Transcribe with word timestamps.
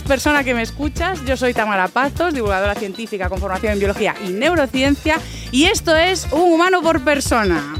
buenas 0.00 0.02
personas 0.02 0.44
que 0.44 0.54
me 0.54 0.62
escuchas. 0.62 1.24
Yo 1.24 1.36
soy 1.36 1.52
Tamara 1.52 1.88
Pazos, 1.88 2.32
divulgadora 2.32 2.74
científica 2.74 3.28
con 3.28 3.38
formación 3.38 3.74
en 3.74 3.78
biología 3.78 4.14
y 4.26 4.30
neurociencia, 4.30 5.18
y 5.50 5.64
esto 5.64 5.96
es 5.96 6.26
Un 6.30 6.52
humano 6.52 6.82
por 6.82 7.02
persona. 7.02 7.74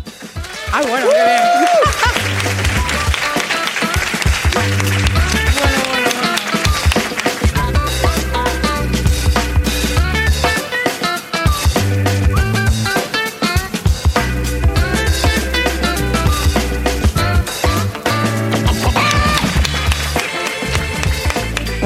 ¡Ah, 0.73 0.83
bueno, 0.89 1.07
qué 1.09 1.15
bien! 1.15 1.70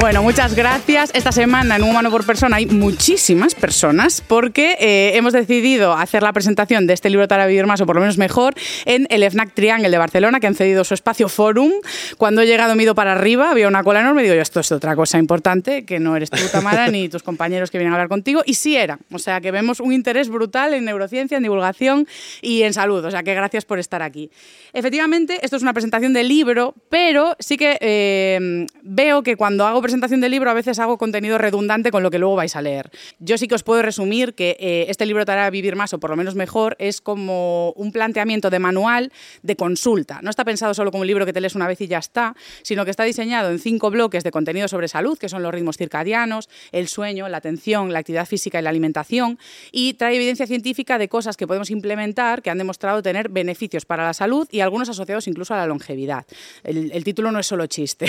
Bueno, 0.05 0.21
muchas 0.21 0.53
gracias. 0.53 1.09
Esta 1.15 1.31
semana 1.31 1.77
en 1.77 1.83
Humano 1.83 2.11
por 2.11 2.23
Persona 2.27 2.57
hay 2.57 2.67
muchísimas 2.67 3.55
personas 3.55 4.21
porque 4.21 4.77
eh, 4.79 5.13
hemos 5.15 5.33
decidido 5.33 5.93
hacer 5.93 6.21
la 6.21 6.31
presentación 6.31 6.85
de 6.85 6.93
este 6.93 7.09
libro 7.09 7.27
para 7.27 7.47
vivir 7.47 7.65
más 7.65 7.81
o 7.81 7.87
por 7.87 7.95
lo 7.95 8.01
menos 8.01 8.19
mejor 8.19 8.53
en 8.85 9.07
el 9.09 9.23
FNAC 9.23 9.55
Triangle 9.55 9.89
de 9.89 9.97
Barcelona, 9.97 10.39
que 10.39 10.45
han 10.45 10.53
cedido 10.53 10.83
su 10.83 10.93
espacio 10.93 11.27
Forum. 11.27 11.71
Cuando 12.19 12.43
he 12.43 12.45
llegado, 12.45 12.75
me 12.75 12.83
he 12.83 12.85
ido 12.85 12.93
para 12.93 13.13
arriba, 13.13 13.49
había 13.49 13.67
una 13.67 13.83
cola 13.83 14.01
enorme 14.01 14.21
y 14.21 14.29
digo, 14.29 14.39
esto 14.39 14.59
es 14.59 14.71
otra 14.71 14.95
cosa 14.95 15.17
importante, 15.17 15.85
que 15.85 15.99
no 15.99 16.15
eres 16.15 16.29
tú, 16.29 16.37
Tamara, 16.51 16.87
ni 16.87 17.09
tus 17.09 17.23
compañeros 17.23 17.71
que 17.71 17.79
vienen 17.79 17.93
a 17.93 17.95
hablar 17.95 18.09
contigo. 18.09 18.43
Y 18.45 18.53
sí 18.53 18.75
era. 18.75 18.99
O 19.11 19.17
sea, 19.17 19.41
que 19.41 19.49
vemos 19.49 19.79
un 19.79 19.91
interés 19.91 20.29
brutal 20.29 20.75
en 20.75 20.85
neurociencia, 20.85 21.37
en 21.37 21.41
divulgación 21.41 22.07
y 22.43 22.61
en 22.61 22.75
salud. 22.75 23.03
O 23.03 23.09
sea, 23.09 23.23
que 23.23 23.33
gracias 23.33 23.65
por 23.65 23.79
estar 23.79 24.03
aquí. 24.03 24.29
Efectivamente, 24.75 25.39
esto 25.41 25.55
es 25.55 25.61
una 25.61 25.71
presentación 25.71 26.11
de 26.11 26.25
libro, 26.25 26.75
pero 26.89 27.37
sí 27.39 27.55
que 27.55 27.77
eh, 27.79 28.67
veo 28.83 29.23
que 29.23 29.37
cuando 29.37 29.65
hago 29.65 29.81
presentación 29.81 30.19
de 30.19 30.27
libro 30.27 30.49
a 30.49 30.53
veces 30.53 30.79
hago 30.79 30.97
contenido 30.97 31.37
redundante 31.37 31.91
con 31.91 32.03
lo 32.03 32.11
que 32.11 32.19
luego 32.19 32.35
vais 32.35 32.57
a 32.57 32.61
leer. 32.61 32.91
Yo 33.19 33.37
sí 33.37 33.47
que 33.47 33.55
os 33.55 33.63
puedo 33.63 33.81
resumir 33.81 34.35
que 34.35 34.57
eh, 34.59 34.87
este 34.89 35.05
libro 35.05 35.23
te 35.23 35.31
hará 35.31 35.49
vivir 35.49 35.77
más 35.77 35.93
o 35.93 35.99
por 36.01 36.09
lo 36.09 36.17
menos 36.17 36.35
mejor 36.35 36.75
es 36.77 36.99
como 36.99 37.71
un 37.77 37.93
planteamiento 37.93 38.49
de 38.49 38.59
manual 38.59 39.13
de 39.43 39.55
consulta. 39.55 40.19
No 40.21 40.29
está 40.29 40.43
pensado 40.43 40.73
solo 40.73 40.91
como 40.91 41.03
un 41.03 41.07
libro 41.07 41.25
que 41.25 41.31
te 41.31 41.39
lees 41.39 41.55
una 41.55 41.69
vez 41.69 41.79
y 41.79 41.87
ya 41.87 41.99
está, 41.99 42.35
sino 42.61 42.83
que 42.83 42.91
está 42.91 43.05
diseñado 43.05 43.51
en 43.51 43.59
cinco 43.59 43.89
bloques 43.91 44.25
de 44.25 44.31
contenido 44.31 44.67
sobre 44.67 44.89
salud, 44.89 45.17
que 45.17 45.29
son 45.29 45.41
los 45.41 45.53
ritmos 45.53 45.77
circadianos, 45.77 46.49
el 46.73 46.89
sueño, 46.89 47.29
la 47.29 47.37
atención, 47.37 47.93
la 47.93 47.99
actividad 47.99 48.25
física 48.25 48.59
y 48.59 48.61
la 48.61 48.71
alimentación, 48.71 49.39
y 49.71 49.93
trae 49.93 50.17
evidencia 50.17 50.47
científica 50.47 50.97
de 50.97 51.07
cosas 51.07 51.37
que 51.37 51.47
podemos 51.47 51.69
implementar 51.69 52.41
que 52.41 52.49
han 52.49 52.57
demostrado 52.57 53.01
tener 53.01 53.29
beneficios 53.29 53.85
para 53.85 54.03
la 54.03 54.13
salud 54.13 54.49
y 54.51 54.64
algunos 54.65 54.89
asociados 54.89 55.27
incluso 55.27 55.53
a 55.53 55.57
la 55.57 55.65
longevidad. 55.65 56.25
El, 56.63 57.03
título 57.03 57.31
no 57.31 57.39
es 57.39 57.47
solo 57.47 57.67
chiste. 57.67 58.05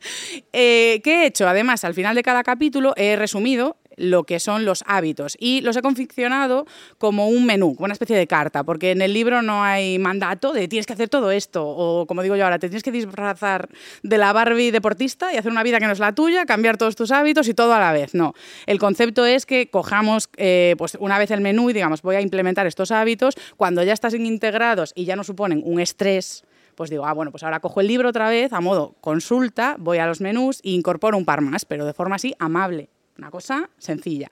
eh, 0.52 1.00
¿Qué 1.04 1.22
he 1.22 1.26
hecho? 1.26 1.48
Además, 1.48 1.84
al 1.84 1.94
final 1.94 2.14
de 2.14 2.22
cada 2.22 2.42
capítulo 2.42 2.94
he 2.96 3.16
resumido 3.16 3.76
lo 4.00 4.24
que 4.24 4.40
son 4.40 4.64
los 4.64 4.82
hábitos 4.86 5.36
y 5.38 5.60
los 5.60 5.76
he 5.76 5.82
confeccionado 5.82 6.66
como 6.98 7.28
un 7.28 7.44
menú, 7.44 7.74
como 7.74 7.84
una 7.84 7.92
especie 7.92 8.16
de 8.16 8.26
carta, 8.26 8.64
porque 8.64 8.92
en 8.92 9.02
el 9.02 9.12
libro 9.12 9.42
no 9.42 9.62
hay 9.62 9.98
mandato 9.98 10.52
de 10.52 10.68
tienes 10.68 10.86
que 10.86 10.94
hacer 10.94 11.08
todo 11.08 11.30
esto 11.30 11.66
o 11.66 12.06
como 12.06 12.22
digo 12.22 12.34
yo 12.36 12.44
ahora, 12.44 12.58
te 12.58 12.68
tienes 12.68 12.82
que 12.82 12.92
disfrazar 12.92 13.68
de 14.02 14.18
la 14.18 14.32
Barbie 14.32 14.70
deportista 14.70 15.32
y 15.32 15.36
hacer 15.36 15.52
una 15.52 15.62
vida 15.62 15.78
que 15.78 15.86
no 15.86 15.92
es 15.92 15.98
la 15.98 16.14
tuya, 16.14 16.46
cambiar 16.46 16.78
todos 16.78 16.96
tus 16.96 17.10
hábitos 17.10 17.46
y 17.48 17.54
todo 17.54 17.74
a 17.74 17.78
la 17.78 17.92
vez. 17.92 18.14
No, 18.14 18.34
el 18.66 18.78
concepto 18.78 19.26
es 19.26 19.44
que 19.46 19.68
cojamos 19.70 20.30
eh, 20.36 20.74
pues 20.78 20.96
una 20.98 21.18
vez 21.18 21.30
el 21.30 21.40
menú 21.42 21.70
y 21.70 21.72
digamos 21.74 22.02
voy 22.02 22.16
a 22.16 22.20
implementar 22.20 22.66
estos 22.66 22.90
hábitos, 22.90 23.34
cuando 23.56 23.82
ya 23.82 23.92
están 23.92 24.10
integrados 24.24 24.92
y 24.94 25.04
ya 25.04 25.16
no 25.16 25.24
suponen 25.24 25.62
un 25.64 25.78
estrés 25.80 26.44
pues 26.74 26.88
digo, 26.88 27.04
ah, 27.04 27.12
bueno, 27.12 27.30
pues 27.30 27.42
ahora 27.42 27.60
cojo 27.60 27.82
el 27.82 27.88
libro 27.88 28.08
otra 28.08 28.30
vez 28.30 28.54
a 28.54 28.62
modo 28.62 28.94
consulta, 29.02 29.76
voy 29.78 29.98
a 29.98 30.06
los 30.06 30.22
menús 30.22 30.60
e 30.64 30.70
incorporo 30.70 31.18
un 31.18 31.26
par 31.26 31.42
más, 31.42 31.66
pero 31.66 31.84
de 31.84 31.92
forma 31.92 32.16
así 32.16 32.34
amable. 32.38 32.88
Una 33.18 33.30
cosa 33.30 33.68
sencilla. 33.76 34.30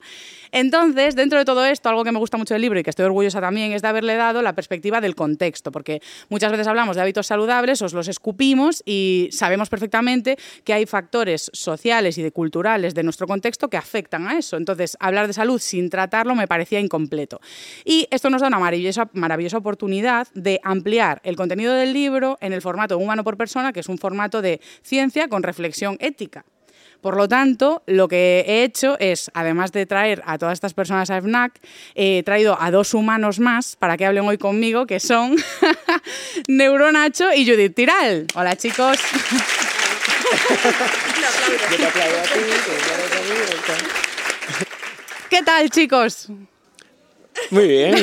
Entonces, 0.51 1.15
dentro 1.15 1.39
de 1.39 1.45
todo 1.45 1.67
esto, 1.67 1.91
algo 1.91 2.05
que 2.05 2.13
me 2.13 2.19
gusta 2.19 2.39
mucho 2.39 2.55
del 2.55 2.63
libro 2.63 2.79
y 2.79 2.83
que 2.83 2.89
estoy 2.89 3.05
orgullosa 3.05 3.39
también 3.39 3.73
es 3.73 3.83
de 3.83 3.89
haberle 3.89 4.15
dado 4.15 4.41
la 4.41 4.55
perspectiva 4.55 5.03
del 5.03 5.15
contexto, 5.15 5.71
porque 5.71 6.01
muchas 6.31 6.51
veces 6.51 6.67
hablamos 6.67 6.97
de 6.97 7.03
hábitos 7.03 7.27
saludables, 7.27 7.83
os 7.83 7.93
los 7.93 8.09
escupimos 8.09 8.83
y 8.87 9.29
sabemos 9.31 9.69
perfectamente 9.69 10.39
que 10.65 10.73
hay 10.73 10.87
factores 10.87 11.51
sociales 11.53 12.17
y 12.17 12.23
de 12.23 12.33
culturales 12.33 12.95
de 12.95 13.03
nuestro 13.03 13.27
contexto 13.27 13.69
que 13.69 13.77
afectan 13.77 14.27
a 14.27 14.39
eso. 14.39 14.57
Entonces, 14.57 14.97
hablar 15.01 15.27
de 15.27 15.35
salud 15.35 15.61
sin 15.61 15.91
tratarlo 15.91 16.35
me 16.35 16.49
parecía 16.49 16.81
incompleto. 16.81 17.41
Y 17.85 18.09
esto 18.11 18.31
nos 18.31 18.41
da 18.41 18.49
una 18.49 18.59
maravillosa, 18.59 19.11
maravillosa 19.13 19.59
oportunidad 19.59 20.29
de 20.33 20.61
ampliar 20.65 21.21
el 21.25 21.37
contenido 21.37 21.75
del 21.75 21.93
libro 21.93 22.39
en 22.41 22.55
el 22.55 22.63
formato 22.63 22.97
humano 22.97 23.23
por 23.23 23.37
persona, 23.37 23.73
que 23.73 23.81
es 23.81 23.89
un 23.89 23.99
formato 23.99 24.41
de 24.41 24.61
ciencia 24.83 25.29
con 25.29 25.43
reflexión 25.43 25.99
ética. 26.01 26.47
Por 27.01 27.17
lo 27.17 27.29
tanto, 27.29 27.83
lo 27.87 28.09
que 28.09 28.45
he 28.47 28.65
hecho 28.65 28.97
es, 28.99 29.31
además 29.33 29.71
de 29.73 29.87
traer 29.87 30.23
a 30.27 30.37
todas 30.37 30.55
estas 30.55 30.75
personas 30.75 31.11
a 31.11 31.21
FNAC, 31.21 31.61
he 31.95 32.23
traído 32.25 32.61
a 32.61 32.71
dos 32.71 32.93
humanos 32.95 33.39
más 33.39 33.77
para 33.77 33.97
que 33.97 34.05
hablen 34.05 34.27
hoy 34.27 34.39
conmigo, 34.39 34.87
que 34.87 34.99
son 34.99 35.37
Neuronacho 36.49 37.33
y 37.33 37.47
Judith 37.47 37.75
Tiral. 37.75 38.27
Hola, 38.35 38.57
chicos. 38.57 38.99
¿Qué 45.31 45.43
tal, 45.43 45.71
chicos? 45.71 46.29
Muy 47.51 47.67
bien. 47.67 47.95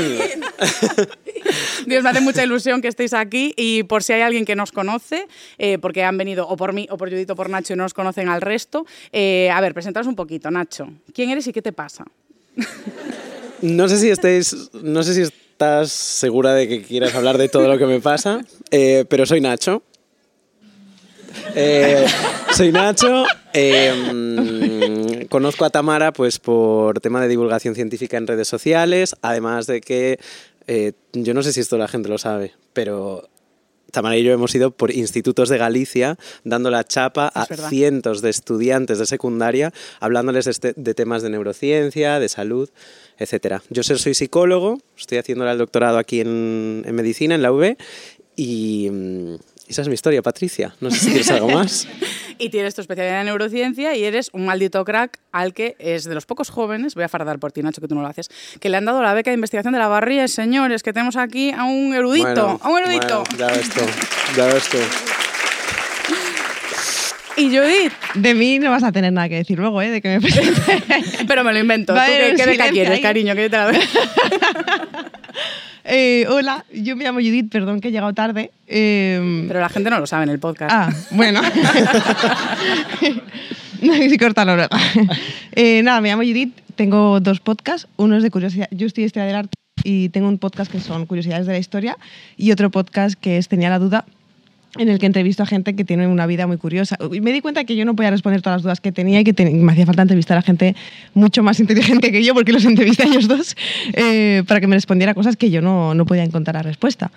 Dios, 1.86 2.04
me 2.04 2.10
hace 2.10 2.22
mucha 2.22 2.44
ilusión 2.44 2.82
que 2.82 2.88
estéis 2.88 3.14
aquí 3.14 3.54
y 3.56 3.84
por 3.84 4.04
si 4.04 4.14
hay 4.14 4.22
alguien 4.22 4.46
que 4.46 4.56
nos 4.56 4.72
conoce, 4.72 5.28
eh, 5.58 5.78
porque 5.78 6.04
han 6.04 6.18
venido 6.18 6.48
o 6.48 6.58
por 6.58 6.74
mí 6.74 6.88
o 6.90 6.98
por 6.98 7.10
Judith 7.10 7.30
o 7.30 7.36
por 7.36 7.50
Nacho 7.50 7.74
y 7.74 7.76
no 7.76 7.84
nos 7.84 7.94
conocen 7.94 8.30
al 8.30 8.42
resto, 8.42 8.86
eh, 9.12 9.50
a 9.52 9.62
ver, 9.62 9.74
presentaros 9.74 10.08
un 10.08 10.16
poquito, 10.16 10.50
Nacho. 10.50 10.90
¿Quién 11.14 11.30
eres 11.30 11.48
y 11.48 11.54
qué 11.54 11.62
te 11.62 11.74
pasa? 11.74 12.06
No 13.62 13.88
sé 13.88 13.98
si 13.98 14.10
estáis, 14.10 14.70
no 14.74 15.04
sé 15.04 15.14
si 15.14 15.22
estás 15.22 15.92
segura 15.92 16.54
de 16.54 16.68
que 16.68 16.82
quieras 16.82 17.16
hablar 17.16 17.38
de 17.38 17.50
todo 17.50 17.68
lo 17.68 17.78
que 17.78 17.86
me 17.86 18.00
pasa, 18.00 18.42
eh, 18.72 19.06
pero 19.10 19.26
soy 19.26 19.42
Nacho. 19.42 19.84
Soy 22.54 22.72
Nacho. 22.72 23.26
Conozco 25.30 25.66
a 25.66 25.70
Tamara 25.70 26.12
pues 26.14 26.40
por 26.40 27.00
tema 27.00 27.22
de 27.22 27.28
divulgación 27.28 27.76
científica 27.76 28.18
en 28.18 28.28
redes 28.28 28.48
sociales, 28.48 29.16
además 29.22 29.68
de 29.68 29.82
que 29.82 30.20
eh, 30.68 30.94
yo 31.14 31.34
no 31.34 31.44
sé 31.44 31.54
si 31.54 31.60
esto 31.60 31.78
la 31.78 31.88
gente 31.88 32.10
lo 32.10 32.18
sabe, 32.18 32.54
pero 32.74 33.28
Tamara 33.92 34.18
y 34.18 34.24
yo 34.24 34.34
hemos 34.34 34.54
ido 34.56 34.72
por 34.72 34.92
institutos 34.92 35.48
de 35.48 35.58
Galicia 35.58 36.18
dando 36.44 36.70
la 36.70 36.84
chapa 36.84 37.28
Es 37.34 37.42
a 37.42 37.46
verdad. 37.50 37.70
cientos 37.70 38.22
de 38.22 38.30
estudiantes 38.30 39.00
de 39.00 39.06
secundaria, 39.06 39.72
hablándoles 40.00 40.46
de, 40.46 40.52
este- 40.52 40.74
de 40.76 40.94
temas 40.94 41.22
de 41.22 41.30
neurociencia, 41.30 42.20
de 42.20 42.28
salud, 42.28 42.70
etcétera. 43.18 43.62
Yo 43.70 43.84
soy 43.84 44.14
psicólogo, 44.14 44.80
estoy 44.98 45.20
haciendo 45.20 45.50
el 45.50 45.58
doctorado 45.58 45.98
aquí 45.98 46.20
en, 46.20 46.84
en 46.86 46.96
medicina, 46.96 47.36
en 47.36 47.42
la 47.42 47.52
UB, 47.54 47.78
y 48.36 48.90
mm, 48.92 49.36
esa 49.68 49.82
es 49.82 49.88
mi 49.88 49.94
historia, 49.94 50.22
Patricia. 50.22 50.76
No 50.80 50.92
sé 50.92 51.00
si 51.00 51.08
quieres 51.08 51.32
algo 51.32 51.50
más. 51.50 51.88
Y 52.38 52.50
tienes 52.50 52.76
tu 52.76 52.82
especialidad 52.82 53.22
en 53.22 53.28
neurociencia 53.28 53.96
y 53.96 54.04
eres 54.04 54.30
un 54.34 54.46
maldito 54.46 54.84
crack 54.84 55.20
al 55.32 55.54
que 55.54 55.78
es 55.80 56.04
de 56.04 56.14
los 56.14 56.26
pocos 56.26 56.50
jóvenes, 56.50 56.94
voy 56.94 57.06
a 57.06 57.08
fardar 57.08 57.40
por 57.40 57.54
ti, 57.54 57.64
Nacho, 57.64 57.80
que 57.80 57.88
tú 57.88 57.96
no 57.96 58.02
lo 58.02 58.10
haces, 58.10 58.30
que 58.60 58.68
le 58.68 58.76
han 58.76 58.84
dado 58.84 59.02
la 59.02 59.14
beca 59.14 59.32
de 59.32 59.36
investigación 59.36 59.72
de 59.72 59.80
la 59.80 59.88
barría, 59.88 60.28
señores, 60.28 60.84
que 60.84 60.92
tenemos 60.92 61.16
aquí 61.16 61.52
a 61.52 61.64
un 61.64 61.94
erudito, 61.94 62.26
Bueno, 62.26 62.60
a 62.62 62.70
un 62.70 62.80
erudito. 62.80 63.24
bueno, 63.24 63.38
ya 63.38 63.48
ves 63.48 63.70
tú, 63.70 63.80
ya 64.36 64.46
ves 64.48 64.68
tú. 64.68 64.78
Y 67.38 67.50
Judith, 67.50 67.92
De 68.14 68.34
mí 68.34 68.60
no 68.60 68.72
vas 68.72 68.84
a 68.84 68.92
tener 68.92 69.12
nada 69.12 69.28
que 69.28 69.36
decir 69.36 69.60
luego, 69.60 69.82
¿eh? 69.82 69.90
De 69.90 70.02
que 70.02 70.08
me 70.08 70.22
presente. 70.22 70.62
pero 71.28 71.44
me 71.44 71.54
lo 71.54 71.60
invento. 71.60 71.94
¿Tú 71.94 72.00
qué, 72.06 72.34
qué 72.36 72.46
beca 72.46 72.70
quieres, 72.70 72.94
ahí. 72.94 73.02
cariño? 73.02 73.36
Que 73.36 73.50
te 73.50 73.58
la 73.58 73.66
doy. 73.66 73.78
Eh, 75.88 76.26
hola, 76.28 76.66
yo 76.74 76.96
me 76.96 77.04
llamo 77.04 77.20
Judith, 77.20 77.52
perdón 77.52 77.80
que 77.80 77.90
he 77.90 77.92
llegado 77.92 78.12
tarde. 78.14 78.50
Eh, 78.66 79.44
Pero 79.48 79.60
la 79.60 79.70
gente 79.70 79.92
no 79.92 80.00
lo 80.00 80.08
sabe 80.08 80.24
en 80.24 80.30
el 80.32 80.40
podcast. 80.40 80.72
Ah, 80.74 80.90
bueno. 81.12 81.42
no 83.84 83.94
si 83.94 84.18
cortarlo 84.18 84.56
luego. 84.56 84.76
Eh, 85.52 85.84
nada, 85.84 86.02
me 86.02 86.10
llamo 86.10 86.24
Judith, 86.24 86.58
tengo 86.76 87.20
dos 87.20 87.40
podcasts. 87.40 87.88
Uno 87.98 88.18
es 88.18 88.24
de 88.24 88.32
curiosidad. 88.32 88.68
Yo 88.72 88.88
estudio 88.88 89.06
historia 89.06 89.28
del 89.28 89.36
arte 89.36 89.54
y 89.84 90.10
tengo 90.10 90.28
un 90.28 90.40
podcast 90.40 90.72
que 90.72 90.80
son 90.80 91.06
curiosidades 91.06 91.46
de 91.46 91.54
la 91.54 91.60
historia 91.60 91.98
y 92.36 92.52
otro 92.52 92.72
podcast 92.72 93.14
que 93.20 93.38
es 93.38 93.48
Tenía 93.48 93.70
la 93.70 93.78
duda, 93.78 94.06
en 94.78 94.90
el 94.90 95.00
que 95.00 95.06
entrevisto 95.06 95.44
a 95.44 95.46
gente 95.46 95.76
que 95.76 95.86
tiene 95.86 96.08
una 96.08 96.26
vida 96.26 96.48
muy 96.48 96.58
curiosa. 96.58 96.98
Y 97.12 97.22
me 97.22 97.32
di 97.32 97.42
cuenta 97.42 97.64
que 97.64 97.76
yo 97.76 97.86
no 97.86 97.96
podía 97.96 98.12
responder 98.12 98.42
todas 98.42 98.58
las 98.58 98.64
dudas 98.64 98.82
que 98.82 98.92
tenía 98.92 99.20
y 99.20 99.24
que 99.24 99.46
me 99.52 99.72
hacía 99.72 99.86
falta 99.86 100.02
entrevistar 100.02 100.38
a 100.38 100.42
gente 100.42 100.76
mucho 101.14 101.44
más 101.44 101.60
inteligente 101.60 102.12
que 102.12 102.24
yo, 102.24 102.34
porque 102.34 102.52
los 102.52 102.66
entrevisté 102.66 103.04
a 103.04 103.08
ellos 103.08 103.28
dos, 103.28 103.56
eh, 103.94 104.44
para 104.48 104.60
que 104.60 104.68
me 104.68 104.76
respondiera 104.76 105.14
cosas 105.14 105.36
que 105.38 105.50
yo 105.50 105.62
no, 105.62 105.94
no 105.94 106.06
podía 106.06 106.24
encontrar 106.24 106.56
la 106.56 106.64
respuesta. 106.64 107.12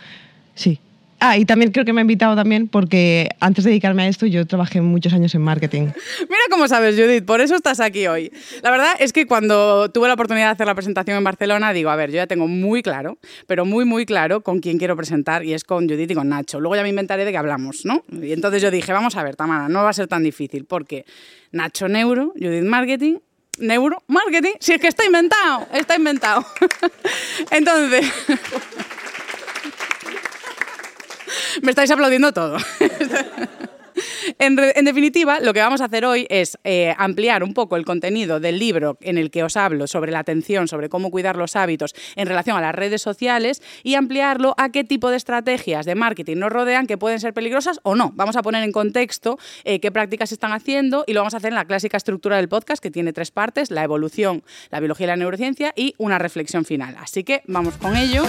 Sí. 0.55 0.79
Ah, 1.21 1.37
y 1.37 1.45
también 1.45 1.73
creo 1.73 1.85
que 1.85 1.93
me 1.93 2.01
ha 2.01 2.03
invitado 2.03 2.37
también 2.37 2.69
porque 2.69 3.29
antes 3.41 3.65
de 3.65 3.71
dedicarme 3.71 4.05
a 4.05 4.09
esto 4.09 4.27
yo 4.27 4.47
trabajé 4.47 4.81
muchos 4.81 5.13
años 5.13 5.35
en 5.35 5.43
marketing. 5.43 5.89
Mira 6.21 6.43
cómo 6.51 6.69
sabes, 6.69 6.95
Judith, 6.95 7.25
por 7.25 7.41
eso 7.41 7.57
estás 7.57 7.81
aquí 7.81 8.07
hoy. 8.07 8.33
La 8.63 8.71
verdad 8.71 8.93
es 9.01 9.13
que 9.13 9.27
cuando 9.27 9.91
tuve 9.91 10.07
la 10.07 10.15
oportunidad 10.15 10.47
de 10.47 10.53
hacer 10.53 10.67
la 10.67 10.75
presentación 10.75 11.17
en 11.17 11.25
Barcelona, 11.25 11.73
digo, 11.73 11.91
a 11.91 11.97
ver, 11.97 12.11
yo 12.11 12.17
ya 12.17 12.27
tengo 12.27 12.47
muy 12.47 12.83
claro, 12.83 13.19
pero 13.47 13.65
muy, 13.65 13.85
muy 13.85 14.07
claro 14.07 14.43
con 14.43 14.61
quién 14.61 14.79
quiero 14.79 14.97
presentar 14.97 15.45
y 15.45 15.55
es 15.55 15.65
con 15.65 15.89
Judith 15.89 16.11
y 16.11 16.15
con 16.15 16.29
Nacho. 16.29 16.61
Luego 16.61 16.77
ya 16.77 16.83
me 16.83 16.91
inventaré 16.91 17.25
de 17.25 17.33
qué 17.33 17.39
hablamos, 17.39 17.85
¿no? 17.85 18.05
Y 18.11 18.33
entonces 18.33 18.63
yo 18.63 18.71
dije, 18.71 18.93
vamos 18.93 19.17
a 19.17 19.23
ver, 19.25 19.35
Tamara, 19.35 19.69
no 19.69 19.83
va 19.83 19.91
a 19.91 19.95
ser 19.95 20.07
tan 20.07 20.23
difícil 20.23 20.67
porque 20.67 21.05
Nacho 21.51 21.89
Neuro, 21.89 22.33
Judith 22.39 22.65
Marketing 22.65 23.17
neuro 23.61 24.03
marketing, 24.07 24.55
si 24.61 24.73
es 24.73 24.81
que 24.81 24.89
está 24.89 25.05
inventado, 25.05 25.67
está 25.73 25.97
inventado. 25.97 26.45
Entonces, 27.51 28.07
me 31.63 31.71
estáis 31.71 31.91
aplaudiendo 31.91 32.33
todo. 32.33 32.59
En, 34.39 34.55
definitiva, 34.85 35.41
lo 35.41 35.53
que 35.53 35.61
vamos 35.61 35.81
a 35.81 35.87
hacer 35.87 36.05
hoy 36.05 36.27
es 36.31 36.59
eh, 36.65 36.95
ampliar 36.99 37.43
un 37.43 37.55
poco 37.55 37.77
el 37.77 37.85
contenido 37.85 38.41
del 38.41 38.59
libro 38.59 38.99
en 39.01 39.19
el 39.19 39.31
que 39.31 39.43
os 39.43 39.57
hablo 39.57 39.87
sobre 39.87 40.13
la 40.13 40.21
atención, 40.21 40.69
sobre 40.69 40.89
cómo 40.89 41.11
cuidar 41.11 41.37
los 41.37 41.57
hábitos 41.57 41.95
en 42.17 42.27
relación 42.27 42.57
a 42.57 42.61
las 42.61 42.75
redes 42.75 43.03
sociales 43.03 43.63
y 43.83 43.95
ampliarlo 43.95 44.55
a 44.57 44.71
qué 44.71 44.85
tipo 44.85 45.11
de 45.11 45.17
estrategias 45.17 45.87
de 45.87 45.95
marketing 45.95 46.37
nos 46.37 46.53
rodean 46.53 46.87
que 46.87 46.99
pueden 46.99 47.21
ser 47.21 47.35
peligrosas 47.35 47.81
o 47.83 47.95
no. 47.95 48.13
Vamos 48.15 48.37
a 48.37 48.43
poner 48.43 48.63
en 48.63 48.73
contexto 48.73 49.39
eh, 49.65 49.81
qué 49.81 49.91
prácticas 49.91 50.33
están 50.33 50.53
haciendo 50.53 51.05
y 51.07 51.13
lo 51.13 51.21
vamos 51.21 51.35
a 51.35 51.39
hacer 51.39 51.49
en 51.49 51.57
la 51.57 51.65
clásica 51.65 51.97
estructura 51.97 52.37
del 52.37 52.49
podcast 52.49 52.83
que 52.83 52.91
tiene 52.91 53.13
tres 53.13 53.31
partes, 53.31 53.71
la 53.71 53.83
evolución, 53.83 54.43
la 54.71 54.81
biología 54.81 55.05
y 55.05 55.09
la 55.09 55.17
neurociencia 55.17 55.73
y 55.77 55.95
una 55.99 56.19
reflexión 56.19 56.65
final. 56.65 56.97
Así 56.99 57.25
que 57.25 57.43
vamos 57.47 57.77
con 57.77 57.97
ello. 57.97 58.25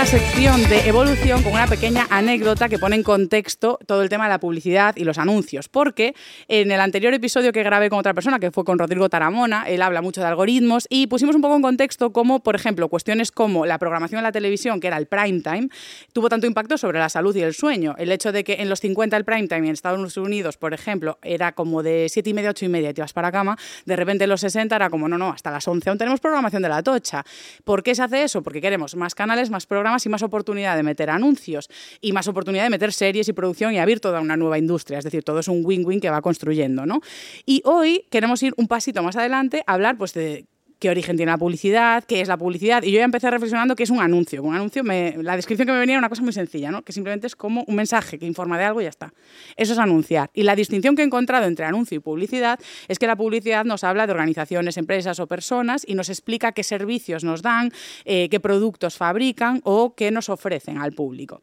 La 0.00 0.06
sección 0.06 0.62
de 0.70 0.88
evolución 0.88 1.42
con 1.42 1.52
una 1.52 1.66
pequeña 1.66 2.06
anécdota 2.08 2.70
que 2.70 2.78
pone 2.78 2.96
en 2.96 3.02
contexto 3.02 3.78
todo 3.86 4.00
el 4.00 4.08
tema 4.08 4.24
de 4.24 4.30
la 4.30 4.40
publicidad 4.40 4.96
y 4.96 5.04
los 5.04 5.18
anuncios, 5.18 5.68
porque 5.68 6.14
en 6.48 6.72
el 6.72 6.80
anterior 6.80 7.12
episodio 7.12 7.52
que 7.52 7.62
grabé 7.62 7.90
con 7.90 7.98
otra 7.98 8.14
persona, 8.14 8.38
que 8.38 8.50
fue 8.50 8.64
con 8.64 8.78
Rodrigo 8.78 9.10
Taramona, 9.10 9.64
él 9.64 9.82
habla 9.82 10.00
mucho 10.00 10.22
de 10.22 10.28
algoritmos 10.28 10.86
y 10.88 11.06
pusimos 11.06 11.36
un 11.36 11.42
poco 11.42 11.56
en 11.56 11.60
contexto 11.60 12.14
cómo, 12.14 12.40
por 12.40 12.56
ejemplo, 12.56 12.88
cuestiones 12.88 13.30
como 13.30 13.66
la 13.66 13.76
programación 13.76 14.20
en 14.20 14.22
la 14.22 14.32
televisión, 14.32 14.80
que 14.80 14.86
era 14.86 14.96
el 14.96 15.04
prime 15.04 15.42
time, 15.42 15.68
tuvo 16.14 16.30
tanto 16.30 16.46
impacto 16.46 16.78
sobre 16.78 16.98
la 16.98 17.10
salud 17.10 17.36
y 17.36 17.42
el 17.42 17.52
sueño. 17.52 17.94
El 17.98 18.10
hecho 18.10 18.32
de 18.32 18.42
que 18.42 18.54
en 18.54 18.70
los 18.70 18.80
50 18.80 19.18
el 19.18 19.26
prime 19.26 19.48
time 19.48 19.66
en 19.66 19.74
Estados 19.74 20.16
Unidos, 20.16 20.56
por 20.56 20.72
ejemplo, 20.72 21.18
era 21.20 21.52
como 21.52 21.82
de 21.82 22.06
7 22.08 22.30
y 22.30 22.32
media, 22.32 22.48
8 22.48 22.64
y 22.64 22.68
media 22.70 22.94
te 22.94 23.02
ibas 23.02 23.12
para 23.12 23.30
cama, 23.30 23.58
de 23.84 23.96
repente 23.96 24.24
en 24.24 24.30
los 24.30 24.40
60 24.40 24.74
era 24.74 24.88
como, 24.88 25.10
no, 25.10 25.18
no, 25.18 25.28
hasta 25.28 25.50
las 25.50 25.68
11 25.68 25.90
aún 25.90 25.98
tenemos 25.98 26.20
programación 26.20 26.62
de 26.62 26.70
la 26.70 26.82
tocha. 26.82 27.22
¿Por 27.64 27.82
qué 27.82 27.94
se 27.94 28.02
hace 28.02 28.22
eso? 28.22 28.42
Porque 28.42 28.62
queremos 28.62 28.96
más 28.96 29.14
canales, 29.14 29.50
más 29.50 29.66
programas 29.66 29.89
y 30.06 30.08
más 30.08 30.22
oportunidad 30.22 30.76
de 30.76 30.82
meter 30.82 31.10
anuncios 31.10 31.68
y 32.00 32.12
más 32.12 32.28
oportunidad 32.28 32.64
de 32.64 32.70
meter 32.70 32.92
series 32.92 33.28
y 33.28 33.32
producción 33.32 33.74
y 33.74 33.78
abrir 33.78 34.00
toda 34.00 34.20
una 34.20 34.36
nueva 34.36 34.58
industria. 34.58 34.98
Es 34.98 35.04
decir, 35.04 35.22
todo 35.22 35.40
es 35.40 35.48
un 35.48 35.64
win-win 35.64 36.00
que 36.00 36.10
va 36.10 36.22
construyendo. 36.22 36.86
¿no? 36.86 37.00
Y 37.46 37.62
hoy 37.64 38.06
queremos 38.10 38.42
ir 38.42 38.54
un 38.56 38.68
pasito 38.68 39.02
más 39.02 39.16
adelante 39.16 39.62
a 39.66 39.74
hablar 39.74 39.96
pues, 39.96 40.14
de 40.14 40.46
qué 40.80 40.88
origen 40.88 41.16
tiene 41.16 41.30
la 41.30 41.38
publicidad, 41.38 42.02
qué 42.04 42.22
es 42.22 42.28
la 42.28 42.38
publicidad. 42.38 42.82
Y 42.82 42.90
yo 42.90 42.98
ya 42.98 43.04
empecé 43.04 43.30
reflexionando 43.30 43.76
qué 43.76 43.82
es 43.82 43.90
un 43.90 44.00
anuncio. 44.00 44.42
Un 44.42 44.54
anuncio, 44.54 44.82
la 44.82 45.36
descripción 45.36 45.66
que 45.66 45.72
me 45.72 45.78
venía 45.78 45.94
era 45.94 45.98
una 45.98 46.08
cosa 46.08 46.22
muy 46.22 46.32
sencilla, 46.32 46.70
¿no? 46.70 46.82
que 46.82 46.92
simplemente 46.92 47.26
es 47.26 47.36
como 47.36 47.64
un 47.68 47.76
mensaje 47.76 48.18
que 48.18 48.26
informa 48.26 48.58
de 48.58 48.64
algo 48.64 48.80
y 48.80 48.84
ya 48.84 48.90
está. 48.90 49.12
Eso 49.56 49.74
es 49.74 49.78
anunciar. 49.78 50.30
Y 50.32 50.42
la 50.42 50.56
distinción 50.56 50.96
que 50.96 51.02
he 51.02 51.04
encontrado 51.04 51.46
entre 51.46 51.66
anuncio 51.66 51.96
y 51.96 52.00
publicidad 52.00 52.58
es 52.88 52.98
que 52.98 53.06
la 53.06 53.14
publicidad 53.14 53.64
nos 53.66 53.84
habla 53.84 54.06
de 54.06 54.12
organizaciones, 54.12 54.78
empresas 54.78 55.20
o 55.20 55.26
personas 55.26 55.84
y 55.86 55.94
nos 55.94 56.08
explica 56.08 56.52
qué 56.52 56.64
servicios 56.64 57.24
nos 57.24 57.42
dan, 57.42 57.70
eh, 58.06 58.28
qué 58.30 58.40
productos 58.40 58.96
fabrican 58.96 59.60
o 59.64 59.94
qué 59.94 60.10
nos 60.10 60.30
ofrecen 60.30 60.78
al 60.78 60.92
público 60.92 61.42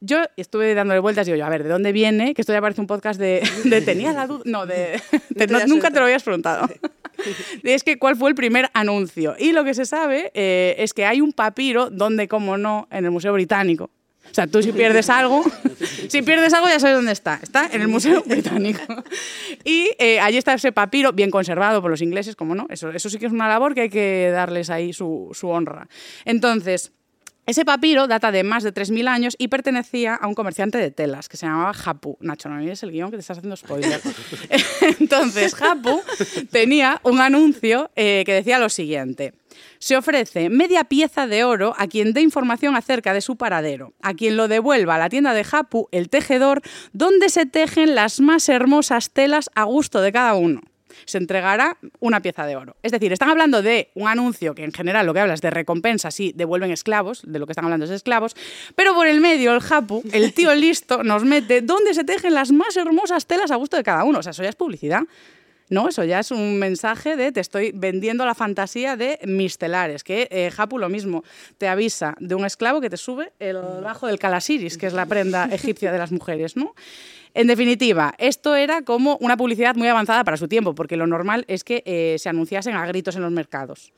yo 0.00 0.22
estuve 0.36 0.74
dándole 0.74 1.00
vueltas 1.00 1.26
y 1.28 1.32
digo, 1.32 1.44
a 1.44 1.48
ver, 1.48 1.62
¿de 1.62 1.70
dónde 1.70 1.92
viene? 1.92 2.34
Que 2.34 2.42
esto 2.42 2.52
ya 2.52 2.60
parece 2.60 2.80
un 2.80 2.86
podcast 2.86 3.18
de... 3.18 3.42
de 3.64 3.80
¿Tenía 3.80 4.12
la 4.12 4.26
duda? 4.26 4.42
No, 4.44 4.66
de... 4.66 5.00
nunca 5.66 5.90
te 5.90 5.98
lo 5.98 6.04
habías 6.04 6.22
preguntado. 6.22 6.68
es 7.62 7.82
que 7.82 7.98
cuál 7.98 8.16
fue 8.16 8.30
el 8.30 8.34
primer 8.34 8.70
anuncio. 8.74 9.34
Y 9.38 9.52
lo 9.52 9.64
que 9.64 9.74
se 9.74 9.86
sabe 9.86 10.30
eh, 10.34 10.76
es 10.78 10.92
que 10.92 11.06
hay 11.06 11.20
un 11.20 11.32
papiro 11.32 11.90
donde, 11.90 12.28
como 12.28 12.56
no, 12.58 12.88
en 12.90 13.04
el 13.04 13.10
Museo 13.10 13.32
Británico. 13.32 13.90
O 14.30 14.34
sea, 14.34 14.46
tú 14.46 14.62
si 14.62 14.72
pierdes 14.72 15.08
algo, 15.08 15.44
si 16.08 16.20
pierdes 16.22 16.52
algo 16.52 16.68
ya 16.68 16.80
sabes 16.80 16.96
dónde 16.96 17.12
está. 17.12 17.38
Está 17.42 17.68
en 17.72 17.80
el 17.80 17.88
Museo 17.88 18.22
Británico. 18.26 18.82
Y 19.64 19.90
eh, 19.98 20.20
allí 20.20 20.36
está 20.36 20.54
ese 20.54 20.72
papiro, 20.72 21.12
bien 21.12 21.30
conservado 21.30 21.80
por 21.80 21.90
los 21.90 22.02
ingleses, 22.02 22.36
como 22.36 22.54
no. 22.54 22.66
Eso, 22.68 22.90
eso 22.90 23.08
sí 23.08 23.18
que 23.18 23.26
es 23.26 23.32
una 23.32 23.48
labor 23.48 23.74
que 23.74 23.82
hay 23.82 23.88
que 23.88 24.30
darles 24.32 24.68
ahí 24.68 24.92
su, 24.92 25.30
su 25.32 25.48
honra. 25.48 25.88
Entonces, 26.24 26.92
ese 27.46 27.64
papiro 27.64 28.08
data 28.08 28.32
de 28.32 28.42
más 28.42 28.64
de 28.64 28.74
3.000 28.74 29.08
años 29.08 29.36
y 29.38 29.48
pertenecía 29.48 30.14
a 30.14 30.26
un 30.26 30.34
comerciante 30.34 30.78
de 30.78 30.90
telas 30.90 31.28
que 31.28 31.36
se 31.36 31.46
llamaba 31.46 31.72
Japu. 31.72 32.18
Nacho, 32.20 32.48
no 32.48 32.56
mires 32.56 32.82
el 32.82 32.90
guion 32.90 33.10
que 33.10 33.16
te 33.16 33.20
estás 33.20 33.38
haciendo 33.38 33.56
spoiler. 33.56 34.00
Entonces, 35.00 35.54
Japu 35.54 36.02
tenía 36.50 37.00
un 37.04 37.20
anuncio 37.20 37.90
eh, 37.94 38.24
que 38.26 38.34
decía 38.34 38.58
lo 38.58 38.68
siguiente. 38.68 39.32
Se 39.78 39.96
ofrece 39.96 40.50
media 40.50 40.84
pieza 40.84 41.26
de 41.26 41.44
oro 41.44 41.74
a 41.78 41.86
quien 41.86 42.12
dé 42.12 42.20
información 42.20 42.76
acerca 42.76 43.14
de 43.14 43.20
su 43.20 43.36
paradero, 43.36 43.94
a 44.02 44.14
quien 44.14 44.36
lo 44.36 44.48
devuelva 44.48 44.96
a 44.96 44.98
la 44.98 45.08
tienda 45.08 45.32
de 45.32 45.44
Japu, 45.44 45.88
el 45.92 46.08
tejedor, 46.10 46.62
donde 46.92 47.28
se 47.28 47.46
tejen 47.46 47.94
las 47.94 48.20
más 48.20 48.48
hermosas 48.48 49.10
telas 49.10 49.50
a 49.54 49.64
gusto 49.64 50.00
de 50.00 50.12
cada 50.12 50.34
uno 50.34 50.62
se 51.04 51.18
entregará 51.18 51.76
una 52.00 52.20
pieza 52.20 52.46
de 52.46 52.56
oro. 52.56 52.76
Es 52.82 52.92
decir, 52.92 53.12
están 53.12 53.30
hablando 53.30 53.62
de 53.62 53.90
un 53.94 54.08
anuncio 54.08 54.54
que 54.54 54.64
en 54.64 54.72
general 54.72 55.06
lo 55.06 55.14
que 55.14 55.20
habla 55.20 55.34
es 55.34 55.40
de 55.40 55.50
recompensas 55.50 56.18
y 56.20 56.32
devuelven 56.32 56.70
esclavos, 56.70 57.22
de 57.24 57.38
lo 57.38 57.46
que 57.46 57.52
están 57.52 57.64
hablando 57.64 57.84
es 57.84 57.90
esclavos, 57.90 58.34
pero 58.74 58.94
por 58.94 59.06
el 59.06 59.20
medio 59.20 59.54
el 59.54 59.60
Japu, 59.60 60.02
el 60.12 60.32
tío 60.32 60.54
listo, 60.54 61.02
nos 61.02 61.24
mete 61.24 61.60
dónde 61.60 61.94
se 61.94 62.04
tejen 62.04 62.34
las 62.34 62.52
más 62.52 62.76
hermosas 62.76 63.26
telas 63.26 63.50
a 63.50 63.56
gusto 63.56 63.76
de 63.76 63.82
cada 63.82 64.04
uno. 64.04 64.20
O 64.20 64.22
sea, 64.22 64.30
eso 64.30 64.42
ya 64.42 64.48
es 64.48 64.56
publicidad. 64.56 65.02
No, 65.68 65.88
eso 65.88 66.04
ya 66.04 66.20
es 66.20 66.30
un 66.30 66.58
mensaje 66.58 67.16
de 67.16 67.32
te 67.32 67.40
estoy 67.40 67.72
vendiendo 67.74 68.24
la 68.24 68.36
fantasía 68.36 68.96
de 68.96 69.18
mis 69.24 69.58
telares, 69.58 70.04
que 70.04 70.28
eh, 70.30 70.50
Japu 70.52 70.78
lo 70.78 70.88
mismo, 70.88 71.24
te 71.58 71.66
avisa 71.66 72.14
de 72.20 72.36
un 72.36 72.44
esclavo 72.44 72.80
que 72.80 72.88
te 72.88 72.96
sube 72.96 73.32
el 73.40 73.56
bajo 73.82 74.06
del 74.06 74.20
calasiris, 74.20 74.78
que 74.78 74.86
es 74.86 74.92
la 74.92 75.06
prenda 75.06 75.46
egipcia 75.46 75.90
de 75.90 75.98
las 75.98 76.12
mujeres, 76.12 76.56
¿no? 76.56 76.74
En 77.36 77.48
definitiva, 77.48 78.14
esto 78.16 78.56
era 78.56 78.80
como 78.80 79.18
una 79.20 79.36
publicidad 79.36 79.74
muy 79.74 79.88
avanzada 79.88 80.24
para 80.24 80.38
su 80.38 80.48
tiempo, 80.48 80.74
porque 80.74 80.96
lo 80.96 81.06
normal 81.06 81.44
es 81.48 81.64
que 81.64 81.82
eh, 81.84 82.16
se 82.18 82.30
anunciasen 82.30 82.74
a 82.74 82.86
gritos 82.86 83.14
en 83.14 83.20
los 83.20 83.30
mercados 83.30 83.92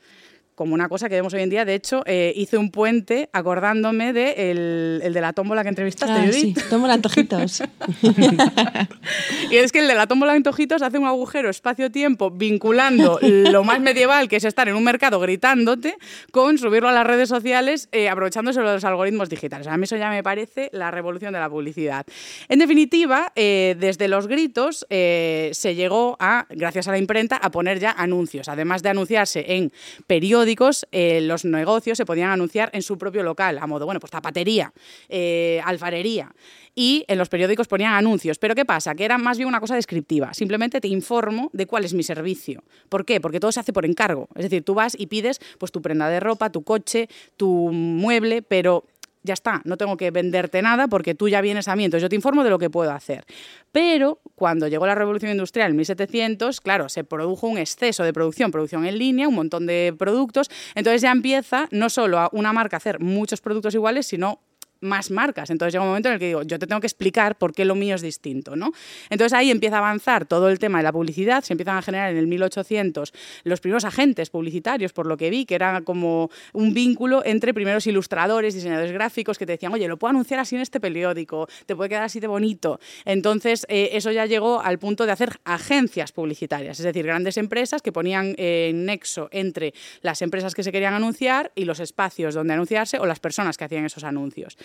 como 0.59 0.73
una 0.73 0.89
cosa 0.89 1.07
que 1.07 1.15
vemos 1.15 1.33
hoy 1.33 1.41
en 1.41 1.49
día. 1.49 1.63
De 1.63 1.73
hecho, 1.73 2.03
eh, 2.05 2.33
hice 2.35 2.57
un 2.57 2.69
puente 2.69 3.29
acordándome 3.31 4.11
de 4.11 4.51
el, 4.51 5.13
de 5.13 5.21
la 5.21 5.31
tómbola 5.31 5.63
que 5.63 5.69
entrevistaste, 5.69 6.19
ah. 6.19 6.33
Sí, 6.33 6.53
tómbola 6.69 6.95
antojitos. 6.95 7.63
y 9.51 9.55
es 9.55 9.71
que 9.71 9.79
el 9.79 9.87
de 9.87 9.95
la 9.95 10.05
tómbola 10.05 10.33
antojitos 10.33 10.81
hace 10.81 10.97
un 10.97 11.05
agujero 11.05 11.49
espacio-tiempo 11.49 12.29
vinculando 12.29 13.19
lo 13.21 13.63
más 13.63 13.79
medieval, 13.79 14.27
que 14.27 14.35
es 14.35 14.43
estar 14.43 14.67
en 14.67 14.75
un 14.75 14.83
mercado 14.83 15.21
gritándote, 15.21 15.95
con 16.33 16.57
subirlo 16.57 16.89
a 16.89 16.91
las 16.91 17.07
redes 17.07 17.29
sociales 17.29 17.87
eh, 17.93 18.09
aprovechándose 18.09 18.59
de 18.59 18.65
los 18.65 18.83
algoritmos 18.83 19.29
digitales. 19.29 19.65
A 19.65 19.77
mí 19.77 19.85
eso 19.85 19.95
ya 19.95 20.09
me 20.09 20.23
parece 20.23 20.69
la 20.73 20.91
revolución 20.91 21.31
de 21.31 21.39
la 21.39 21.49
publicidad. 21.49 22.05
En 22.49 22.59
definitiva, 22.59 23.31
eh, 23.37 23.77
desde 23.79 24.09
los 24.09 24.27
gritos 24.27 24.85
eh, 24.89 25.51
se 25.53 25.75
llegó 25.75 26.17
a, 26.19 26.47
gracias 26.49 26.89
a 26.89 26.91
la 26.91 26.97
imprenta, 26.97 27.37
a 27.37 27.49
poner 27.49 27.79
ya 27.79 27.91
anuncios. 27.91 28.49
Además 28.49 28.83
de 28.83 28.89
anunciarse 28.89 29.45
en 29.55 29.71
periódicos, 30.05 30.48
eh, 30.91 31.21
los 31.21 31.45
negocios 31.45 31.97
se 31.97 32.05
podían 32.05 32.29
anunciar 32.29 32.69
en 32.73 32.81
su 32.81 32.97
propio 32.97 33.23
local, 33.23 33.57
a 33.57 33.67
modo, 33.67 33.85
bueno, 33.85 33.99
pues 33.99 34.11
zapatería, 34.11 34.73
eh, 35.09 35.61
alfarería. 35.65 36.33
Y 36.75 37.03
en 37.07 37.17
los 37.17 37.29
periódicos 37.29 37.67
ponían 37.67 37.93
anuncios. 37.93 38.37
Pero 38.37 38.55
¿qué 38.55 38.65
pasa? 38.65 38.95
Que 38.95 39.05
era 39.05 39.17
más 39.17 39.37
bien 39.37 39.47
una 39.47 39.59
cosa 39.59 39.75
descriptiva. 39.75 40.33
Simplemente 40.33 40.79
te 40.79 40.87
informo 40.87 41.49
de 41.51 41.65
cuál 41.65 41.83
es 41.83 41.93
mi 41.93 42.03
servicio. 42.03 42.63
¿Por 42.87 43.05
qué? 43.05 43.19
Porque 43.19 43.39
todo 43.39 43.51
se 43.51 43.59
hace 43.59 43.73
por 43.73 43.85
encargo. 43.85 44.29
Es 44.35 44.43
decir, 44.43 44.63
tú 44.63 44.75
vas 44.75 44.95
y 44.97 45.07
pides 45.07 45.39
pues, 45.57 45.71
tu 45.71 45.81
prenda 45.81 46.07
de 46.09 46.19
ropa, 46.19 46.51
tu 46.51 46.63
coche, 46.63 47.09
tu 47.35 47.71
mueble, 47.71 48.41
pero 48.41 48.85
ya 49.23 49.33
está, 49.33 49.61
no 49.65 49.77
tengo 49.77 49.97
que 49.97 50.11
venderte 50.11 50.61
nada 50.61 50.87
porque 50.87 51.15
tú 51.15 51.27
ya 51.29 51.41
vienes 51.41 51.67
a 51.67 51.75
mí, 51.75 51.85
entonces 51.85 52.01
yo 52.01 52.09
te 52.09 52.15
informo 52.15 52.43
de 52.43 52.49
lo 52.49 52.59
que 52.59 52.69
puedo 52.69 52.91
hacer. 52.91 53.25
Pero 53.71 54.21
cuando 54.35 54.67
llegó 54.67 54.87
la 54.87 54.95
revolución 54.95 55.31
industrial 55.31 55.71
en 55.71 55.77
1700, 55.77 56.61
claro, 56.61 56.89
se 56.89 57.03
produjo 57.03 57.47
un 57.47 57.57
exceso 57.57 58.03
de 58.03 58.13
producción, 58.13 58.51
producción 58.51 58.85
en 58.85 58.97
línea, 58.97 59.27
un 59.27 59.35
montón 59.35 59.65
de 59.65 59.93
productos, 59.97 60.49
entonces 60.75 61.01
ya 61.01 61.11
empieza 61.11 61.67
no 61.71 61.89
solo 61.89 62.19
a 62.19 62.29
una 62.31 62.53
marca 62.53 62.77
a 62.77 62.79
hacer 62.79 62.99
muchos 62.99 63.41
productos 63.41 63.73
iguales, 63.73 64.07
sino 64.07 64.39
más 64.81 65.11
marcas. 65.11 65.49
Entonces 65.49 65.73
llega 65.73 65.83
un 65.83 65.89
momento 65.89 66.09
en 66.09 66.13
el 66.13 66.19
que 66.19 66.27
digo, 66.27 66.43
yo 66.43 66.59
te 66.59 66.67
tengo 66.67 66.81
que 66.81 66.87
explicar 66.87 67.37
por 67.37 67.53
qué 67.53 67.65
lo 67.65 67.75
mío 67.75 67.95
es 67.95 68.01
distinto, 68.01 68.55
¿no? 68.55 68.71
Entonces 69.09 69.33
ahí 69.33 69.51
empieza 69.51 69.77
a 69.77 69.79
avanzar 69.79 70.25
todo 70.25 70.49
el 70.49 70.59
tema 70.59 70.79
de 70.79 70.83
la 70.83 70.91
publicidad, 70.91 71.43
se 71.43 71.53
empiezan 71.53 71.77
a 71.77 71.81
generar 71.81 72.11
en 72.11 72.17
el 72.17 72.27
1800 72.27 73.13
los 73.43 73.59
primeros 73.59 73.85
agentes 73.85 74.29
publicitarios, 74.29 74.93
por 74.93 75.05
lo 75.05 75.17
que 75.17 75.29
vi, 75.29 75.45
que 75.45 75.55
era 75.55 75.81
como 75.81 76.29
un 76.53 76.73
vínculo 76.73 77.23
entre 77.25 77.53
primeros 77.53 77.87
ilustradores, 77.87 78.53
diseñadores 78.53 78.91
gráficos 78.91 79.37
que 79.37 79.45
te 79.45 79.53
decían, 79.53 79.73
oye, 79.73 79.87
lo 79.87 79.97
puedo 79.97 80.09
anunciar 80.09 80.39
así 80.39 80.55
en 80.55 80.61
este 80.61 80.79
periódico, 80.79 81.47
te 81.65 81.75
puede 81.75 81.89
quedar 81.89 82.03
así 82.03 82.19
de 82.19 82.27
bonito. 82.27 82.79
Entonces 83.05 83.65
eh, 83.69 83.89
eso 83.93 84.11
ya 84.11 84.25
llegó 84.25 84.61
al 84.61 84.79
punto 84.79 85.05
de 85.05 85.11
hacer 85.11 85.39
agencias 85.43 86.11
publicitarias, 86.11 86.79
es 86.79 86.85
decir, 86.85 87.05
grandes 87.05 87.37
empresas 87.37 87.81
que 87.81 87.91
ponían 87.91 88.35
en 88.37 88.85
nexo 88.85 89.29
entre 89.31 89.73
las 90.01 90.21
empresas 90.21 90.55
que 90.55 90.63
se 90.63 90.71
querían 90.71 90.93
anunciar 90.93 91.51
y 91.55 91.65
los 91.65 91.79
espacios 91.79 92.33
donde 92.33 92.53
anunciarse 92.53 92.99
o 92.99 93.05
las 93.05 93.19
personas 93.19 93.57
que 93.57 93.65
hacían 93.65 93.85
esos 93.85 94.03
anuncios. 94.03 94.57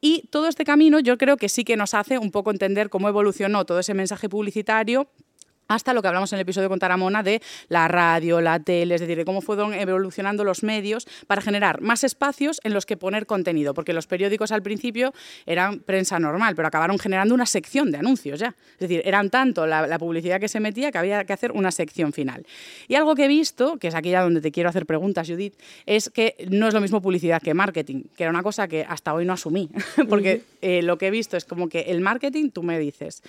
Y 0.00 0.28
todo 0.30 0.48
este 0.48 0.64
camino 0.64 0.98
yo 1.00 1.18
creo 1.18 1.36
que 1.36 1.48
sí 1.48 1.64
que 1.64 1.76
nos 1.76 1.94
hace 1.94 2.18
un 2.18 2.30
poco 2.30 2.50
entender 2.50 2.88
cómo 2.88 3.08
evolucionó 3.08 3.64
todo 3.66 3.80
ese 3.80 3.94
mensaje 3.94 4.28
publicitario 4.28 5.08
hasta 5.70 5.94
lo 5.94 6.02
que 6.02 6.08
hablamos 6.08 6.32
en 6.32 6.38
el 6.38 6.42
episodio 6.42 6.68
con 6.68 6.80
Taramona 6.80 7.22
de 7.22 7.40
la 7.68 7.86
radio, 7.86 8.40
la 8.40 8.58
tele, 8.58 8.96
es 8.96 9.00
decir, 9.00 9.16
de 9.16 9.24
cómo 9.24 9.40
fueron 9.40 9.72
evolucionando 9.72 10.42
los 10.42 10.64
medios 10.64 11.06
para 11.28 11.40
generar 11.40 11.80
más 11.80 12.02
espacios 12.02 12.60
en 12.64 12.74
los 12.74 12.86
que 12.86 12.96
poner 12.96 13.24
contenido, 13.24 13.72
porque 13.72 13.92
los 13.92 14.08
periódicos 14.08 14.50
al 14.50 14.62
principio 14.62 15.14
eran 15.46 15.78
prensa 15.78 16.18
normal, 16.18 16.56
pero 16.56 16.66
acabaron 16.66 16.98
generando 16.98 17.34
una 17.34 17.46
sección 17.46 17.92
de 17.92 17.98
anuncios 17.98 18.40
ya. 18.40 18.56
Es 18.72 18.80
decir, 18.80 19.02
eran 19.04 19.30
tanto 19.30 19.64
la, 19.64 19.98
publicidad 20.00 20.40
que 20.40 20.48
se 20.48 20.58
metía 20.58 20.90
que 20.90 20.98
había 20.98 21.24
que 21.24 21.32
hacer 21.32 21.52
una 21.52 21.70
sección 21.70 22.12
final. 22.12 22.44
Y 22.88 22.96
algo 22.96 23.14
que 23.14 23.26
he 23.26 23.28
visto, 23.28 23.76
que 23.76 23.88
es 23.88 23.94
aquí 23.94 24.10
ya 24.10 24.22
donde 24.22 24.40
te 24.40 24.50
quiero 24.50 24.70
hacer 24.70 24.86
preguntas, 24.86 25.28
Judith, 25.28 25.54
es 25.86 26.10
que 26.10 26.34
no 26.50 26.66
es 26.66 26.74
lo 26.74 26.80
mismo 26.80 27.00
publicidad 27.00 27.40
que 27.40 27.54
marketing, 27.54 28.04
que 28.16 28.24
era 28.24 28.30
una 28.30 28.42
cosa 28.42 28.66
que 28.66 28.84
hasta 28.88 29.14
hoy 29.14 29.24
no 29.24 29.34
asumí, 29.34 29.70
porque 30.08 30.42
eh, 30.62 30.82
lo 30.82 30.98
que 30.98 31.08
he 31.08 31.10
visto 31.12 31.36
es 31.36 31.44
como 31.44 31.68
que 31.68 31.82
el 31.82 32.00
marketing, 32.00 32.50
tú 32.50 32.64
me 32.64 32.78
dices, 32.78 33.22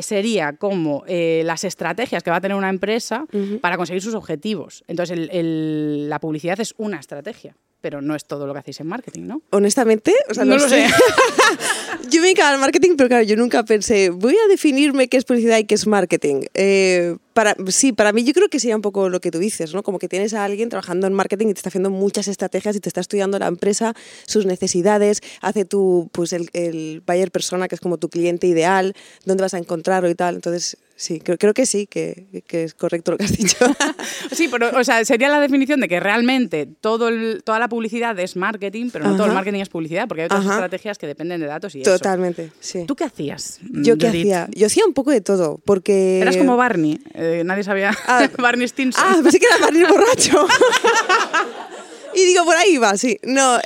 sería 0.00 0.54
como 0.54 1.04
eh, 1.06 1.42
las 1.44 1.64
estrategias 1.64 2.22
que 2.22 2.30
va 2.30 2.36
a 2.36 2.40
tener 2.40 2.56
una 2.56 2.68
empresa 2.68 3.26
para 3.60 3.76
conseguir 3.76 4.02
sus 4.02 4.14
objetivos. 4.14 4.84
Entonces, 4.86 5.18
la 5.32 6.18
publicidad 6.20 6.60
es 6.60 6.74
una 6.78 6.98
estrategia 6.98 7.56
pero 7.80 8.02
no 8.02 8.14
es 8.14 8.24
todo 8.24 8.46
lo 8.46 8.52
que 8.52 8.60
hacéis 8.60 8.80
en 8.80 8.86
marketing, 8.86 9.22
¿no? 9.22 9.42
Honestamente, 9.50 10.14
o 10.28 10.34
sea, 10.34 10.44
no, 10.44 10.56
lo 10.56 10.68
sé. 10.68 10.86
yo 12.10 12.20
me 12.20 12.28
dedicaba 12.28 12.50
al 12.50 12.60
marketing, 12.60 12.96
pero 12.96 13.08
claro, 13.08 13.24
yo 13.24 13.36
nunca 13.36 13.64
pensé, 13.64 14.10
voy 14.10 14.34
a 14.34 14.48
definirme 14.48 15.08
qué 15.08 15.16
es 15.16 15.24
publicidad 15.24 15.58
y 15.58 15.64
qué 15.64 15.74
es 15.74 15.86
marketing. 15.86 16.42
Eh, 16.54 17.16
para, 17.32 17.56
sí, 17.68 17.92
para 17.92 18.12
mí 18.12 18.24
yo 18.24 18.32
creo 18.32 18.48
que 18.48 18.60
sería 18.60 18.76
un 18.76 18.82
poco 18.82 19.08
lo 19.08 19.20
que 19.20 19.30
tú 19.30 19.38
dices, 19.38 19.72
¿no? 19.74 19.82
Como 19.82 19.98
que 19.98 20.08
tienes 20.08 20.34
a 20.34 20.44
alguien 20.44 20.68
trabajando 20.68 21.06
en 21.06 21.14
marketing 21.14 21.48
y 21.48 21.54
te 21.54 21.58
está 21.58 21.68
haciendo 21.70 21.90
muchas 21.90 22.28
estrategias 22.28 22.76
y 22.76 22.80
te 22.80 22.88
está 22.88 23.00
estudiando 23.00 23.38
la 23.38 23.46
empresa, 23.46 23.94
sus 24.26 24.46
necesidades, 24.46 25.20
hace 25.40 25.64
tu, 25.64 26.10
pues 26.12 26.32
el, 26.32 26.50
el 26.52 27.02
buyer 27.06 27.30
persona, 27.30 27.68
que 27.68 27.74
es 27.76 27.80
como 27.80 27.98
tu 27.98 28.08
cliente 28.08 28.46
ideal, 28.46 28.94
dónde 29.24 29.42
vas 29.42 29.54
a 29.54 29.58
encontrarlo 29.58 30.10
y 30.10 30.14
tal. 30.14 30.34
Entonces, 30.34 30.76
Sí, 31.00 31.18
creo, 31.18 31.38
creo 31.38 31.54
que 31.54 31.64
sí, 31.64 31.86
que, 31.86 32.26
que, 32.46 32.62
es 32.62 32.74
correcto 32.74 33.12
lo 33.12 33.16
que 33.16 33.24
has 33.24 33.34
dicho. 33.34 33.56
sí, 34.32 34.48
pero 34.48 34.78
o 34.78 34.84
sea, 34.84 35.02
sería 35.06 35.30
la 35.30 35.40
definición 35.40 35.80
de 35.80 35.88
que 35.88 35.98
realmente 35.98 36.68
todo 36.78 37.08
toda 37.42 37.58
la 37.58 37.70
publicidad 37.70 38.18
es 38.18 38.36
marketing, 38.36 38.90
pero 38.92 39.06
no 39.06 39.16
todo 39.16 39.26
el 39.26 39.32
marketing 39.32 39.60
es 39.60 39.70
publicidad, 39.70 40.06
porque 40.06 40.20
hay 40.20 40.26
otras 40.26 40.44
estrategias 40.44 40.98
que 40.98 41.06
dependen 41.06 41.40
de 41.40 41.46
datos 41.46 41.74
y 41.74 41.80
Totalmente, 41.80 42.44
eso. 42.44 42.54
sí. 42.60 42.84
¿Tú 42.86 42.96
qué 42.96 43.04
hacías? 43.04 43.60
¿Yo 43.62 43.96
qué 43.96 44.08
hacía? 44.08 44.46
Yo 44.54 44.66
hacía 44.66 44.84
un 44.84 44.92
poco 44.92 45.10
de 45.10 45.22
todo, 45.22 45.58
porque... 45.64 46.20
Eras 46.20 46.36
como 46.36 46.58
Barney, 46.58 47.00
eh, 47.14 47.44
nadie 47.46 47.64
sabía. 47.64 47.96
Ah, 48.06 48.28
Barney 48.38 48.68
Stinson. 48.68 49.02
Ah, 49.02 49.20
pensé 49.22 49.40
que 49.40 49.46
era 49.46 49.56
Barney 49.56 49.84
borracho. 49.84 50.46
y 52.14 52.26
digo, 52.26 52.44
por 52.44 52.56
ahí 52.56 52.76
va, 52.76 52.98
sí. 52.98 53.18
No. 53.22 53.58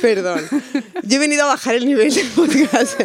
Perdón. 0.00 0.40
Yo 1.02 1.16
he 1.16 1.18
venido 1.18 1.44
a 1.44 1.46
bajar 1.46 1.74
el 1.74 1.86
nivel 1.86 2.12
del 2.12 2.28
podcast. 2.28 3.00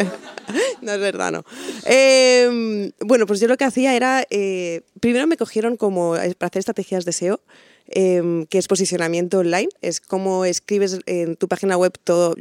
no 0.82 0.94
es 0.94 1.00
verdad, 1.00 1.32
no. 1.32 1.44
Em, 1.86 2.92
bueno, 3.00 3.26
pues 3.26 3.40
yo 3.40 3.48
lo 3.48 3.58
que 3.58 3.64
hacía 3.64 3.96
era, 3.96 4.26
eh, 4.30 4.82
primero 5.00 5.28
me 5.28 5.38
cogieron 5.38 5.78
como 5.78 6.16
eh, 6.18 6.36
para 6.38 6.48
hacer 6.48 6.60
estrategias 6.60 7.06
de 7.06 7.14
SEO. 7.14 7.42
Em, 7.88 8.48
que 8.48 8.58
es 8.58 8.68
posicionamiento 8.68 9.38
online, 9.38 9.70
es 9.82 10.02
cómo 10.02 10.44
escribes 10.44 11.02
en 11.06 11.36
tu 11.36 11.48
página 11.48 11.78
web 11.78 11.94
todo 12.04 12.34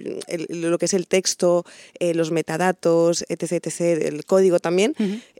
lo 0.48 0.78
que 0.78 0.86
es 0.86 0.94
el 0.94 1.06
texto, 1.06 1.66
eh, 1.98 2.14
los 2.14 2.30
metadatos, 2.30 3.26
etc, 3.28 3.52
etc, 3.52 3.80
el 4.06 4.24
código 4.24 4.58
también. 4.58 4.94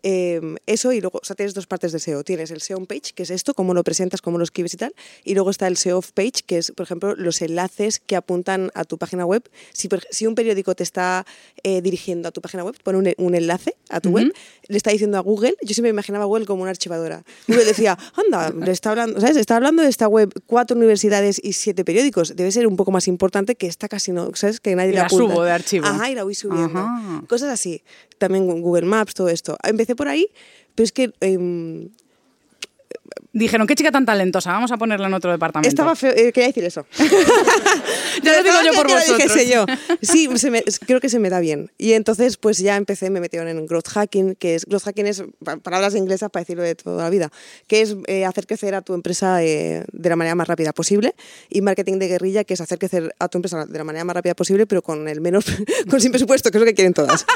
Em, 0.06 0.56
eso 0.66 0.92
y 0.92 1.00
luego, 1.00 1.20
o 1.22 1.24
sea, 1.24 1.34
tienes 1.34 1.54
dos 1.54 1.66
partes 1.66 1.90
de 1.92 1.98
SEO. 1.98 2.24
Tienes 2.24 2.50
el 2.50 2.60
SEO 2.60 2.76
on 2.76 2.84
page, 2.84 3.14
que 3.14 3.22
es 3.22 3.30
esto, 3.30 3.54
cómo 3.54 3.72
lo 3.72 3.82
presentas, 3.82 4.20
cómo 4.20 4.36
lo 4.36 4.44
escribes 4.44 4.74
y 4.74 4.76
tal, 4.76 4.94
y 5.24 5.32
luego 5.32 5.48
está 5.48 5.66
el 5.66 5.78
SEO 5.78 5.96
off 5.96 6.12
page, 6.12 6.42
que 6.44 6.58
es, 6.58 6.72
por 6.72 6.84
ejemplo, 6.84 7.16
los 7.16 7.40
enlaces 7.40 8.00
que 8.00 8.14
apuntan 8.14 8.70
a 8.74 8.84
tu 8.84 8.98
página 8.98 9.24
web. 9.24 9.48
Si, 9.72 9.88
si 10.10 10.26
un 10.26 10.34
periódico 10.34 10.74
te 10.74 10.82
está 10.82 11.24
eh, 11.62 11.80
dirigiendo 11.80 12.28
a 12.28 12.32
tu 12.32 12.42
página 12.42 12.64
web, 12.64 12.76
pone 12.82 13.14
un, 13.16 13.34
enlace 13.34 13.76
a 13.88 14.00
tu 14.02 14.10
web, 14.10 14.30
le 14.68 14.76
está 14.76 14.90
diciendo 14.90 15.16
a 15.16 15.20
Google, 15.20 15.56
yo 15.62 15.72
siempre 15.72 15.84
me 15.84 15.96
imaginaba 15.96 16.24
a 16.24 16.26
Google 16.26 16.44
como 16.44 16.60
una 16.60 16.70
archivadora. 16.70 17.24
Google 17.48 17.64
decía, 17.64 17.96
anda, 18.26 18.50
le 18.50 18.72
está 18.72 18.90
hablando, 18.90 19.22
¿sabes? 19.22 19.38
Está 19.38 19.56
hablando 19.56 19.82
de 19.82 19.88
esta 19.88 20.06
web 20.06 20.30
cuatro 20.44 20.76
universidades 20.76 21.40
y 21.42 21.54
siete 21.54 21.82
periódicos. 21.82 22.36
Debe 22.36 22.52
ser 22.52 22.66
un 22.66 22.76
poco 22.76 22.90
más 22.90 23.08
importante 23.08 23.54
que 23.54 23.68
esta 23.68 23.88
casi 23.88 24.12
no, 24.12 24.30
¿sabes? 24.34 24.60
Que 24.60 24.74
nadie 24.76 24.92
y 24.92 24.96
la, 24.96 25.08
subo 25.08 25.44
de 25.44 25.50
archivo. 25.50 25.86
Ajá, 25.86 26.10
y 26.10 26.14
la 26.14 26.24
voy 26.24 26.34
subiendo. 26.34 26.90
Cosas 27.26 27.48
así. 27.48 27.82
También 28.18 28.46
Google 28.60 28.86
Maps, 28.86 29.14
todo 29.14 29.28
esto. 29.28 29.56
Empecé 29.62 29.93
por 29.94 30.08
ahí, 30.08 30.28
pero 30.74 30.84
es 30.84 30.92
que 30.92 31.12
em, 31.20 31.90
Dijeron, 33.32 33.66
qué 33.66 33.74
chica 33.74 33.90
tan 33.90 34.06
talentosa, 34.06 34.52
vamos 34.52 34.70
a 34.70 34.76
ponerla 34.76 35.08
en 35.08 35.14
otro 35.14 35.32
departamento. 35.32 35.68
Estaba 35.68 35.96
feo, 35.96 36.12
eh, 36.12 36.32
quería 36.32 36.46
decir 36.46 36.64
eso. 36.64 36.86
ya 38.22 38.36
lo 38.36 38.42
digo 38.44 38.54
yo 38.64 38.72
por 38.74 38.88
vosotros. 38.88 39.46
yo. 39.46 39.66
Sí, 40.02 40.28
creo 40.86 41.00
que 41.00 41.08
se 41.08 41.18
me 41.18 41.30
da 41.30 41.40
bien. 41.40 41.72
Y 41.76 41.94
entonces 41.94 42.36
pues 42.36 42.58
ya 42.58 42.76
empecé, 42.76 43.10
me 43.10 43.20
metieron 43.20 43.48
en 43.48 43.66
growth 43.66 43.88
hacking, 43.88 44.36
que 44.36 44.54
es, 44.54 44.66
growth 44.66 44.84
hacking 44.84 45.06
es 45.06 45.24
palabras 45.64 45.96
inglesas 45.96 46.30
para 46.30 46.42
decirlo 46.42 46.62
de 46.62 46.76
toda 46.76 47.02
la 47.02 47.10
vida, 47.10 47.32
que 47.66 47.82
es 47.82 47.96
eh, 48.06 48.24
hacer 48.24 48.46
crecer 48.46 48.76
a 48.76 48.82
tu 48.82 48.94
empresa 48.94 49.42
eh, 49.42 49.84
de 49.92 50.08
la 50.08 50.14
manera 50.14 50.36
más 50.36 50.46
rápida 50.46 50.72
posible. 50.72 51.16
Y 51.50 51.60
marketing 51.60 51.98
de 51.98 52.06
guerrilla, 52.06 52.44
que 52.44 52.54
es 52.54 52.60
hacer 52.60 52.78
crecer 52.78 53.16
a 53.18 53.28
tu 53.28 53.38
empresa 53.38 53.66
de 53.66 53.78
la 53.78 53.84
manera 53.84 54.04
más 54.04 54.14
rápida 54.14 54.34
posible, 54.34 54.66
pero 54.66 54.80
con 54.80 55.08
el 55.08 55.20
menos, 55.20 55.44
con 55.90 56.00
sin 56.00 56.12
presupuesto, 56.12 56.52
que 56.52 56.58
es 56.58 56.60
lo 56.60 56.66
que 56.66 56.74
quieren 56.74 56.94
todas. 56.94 57.26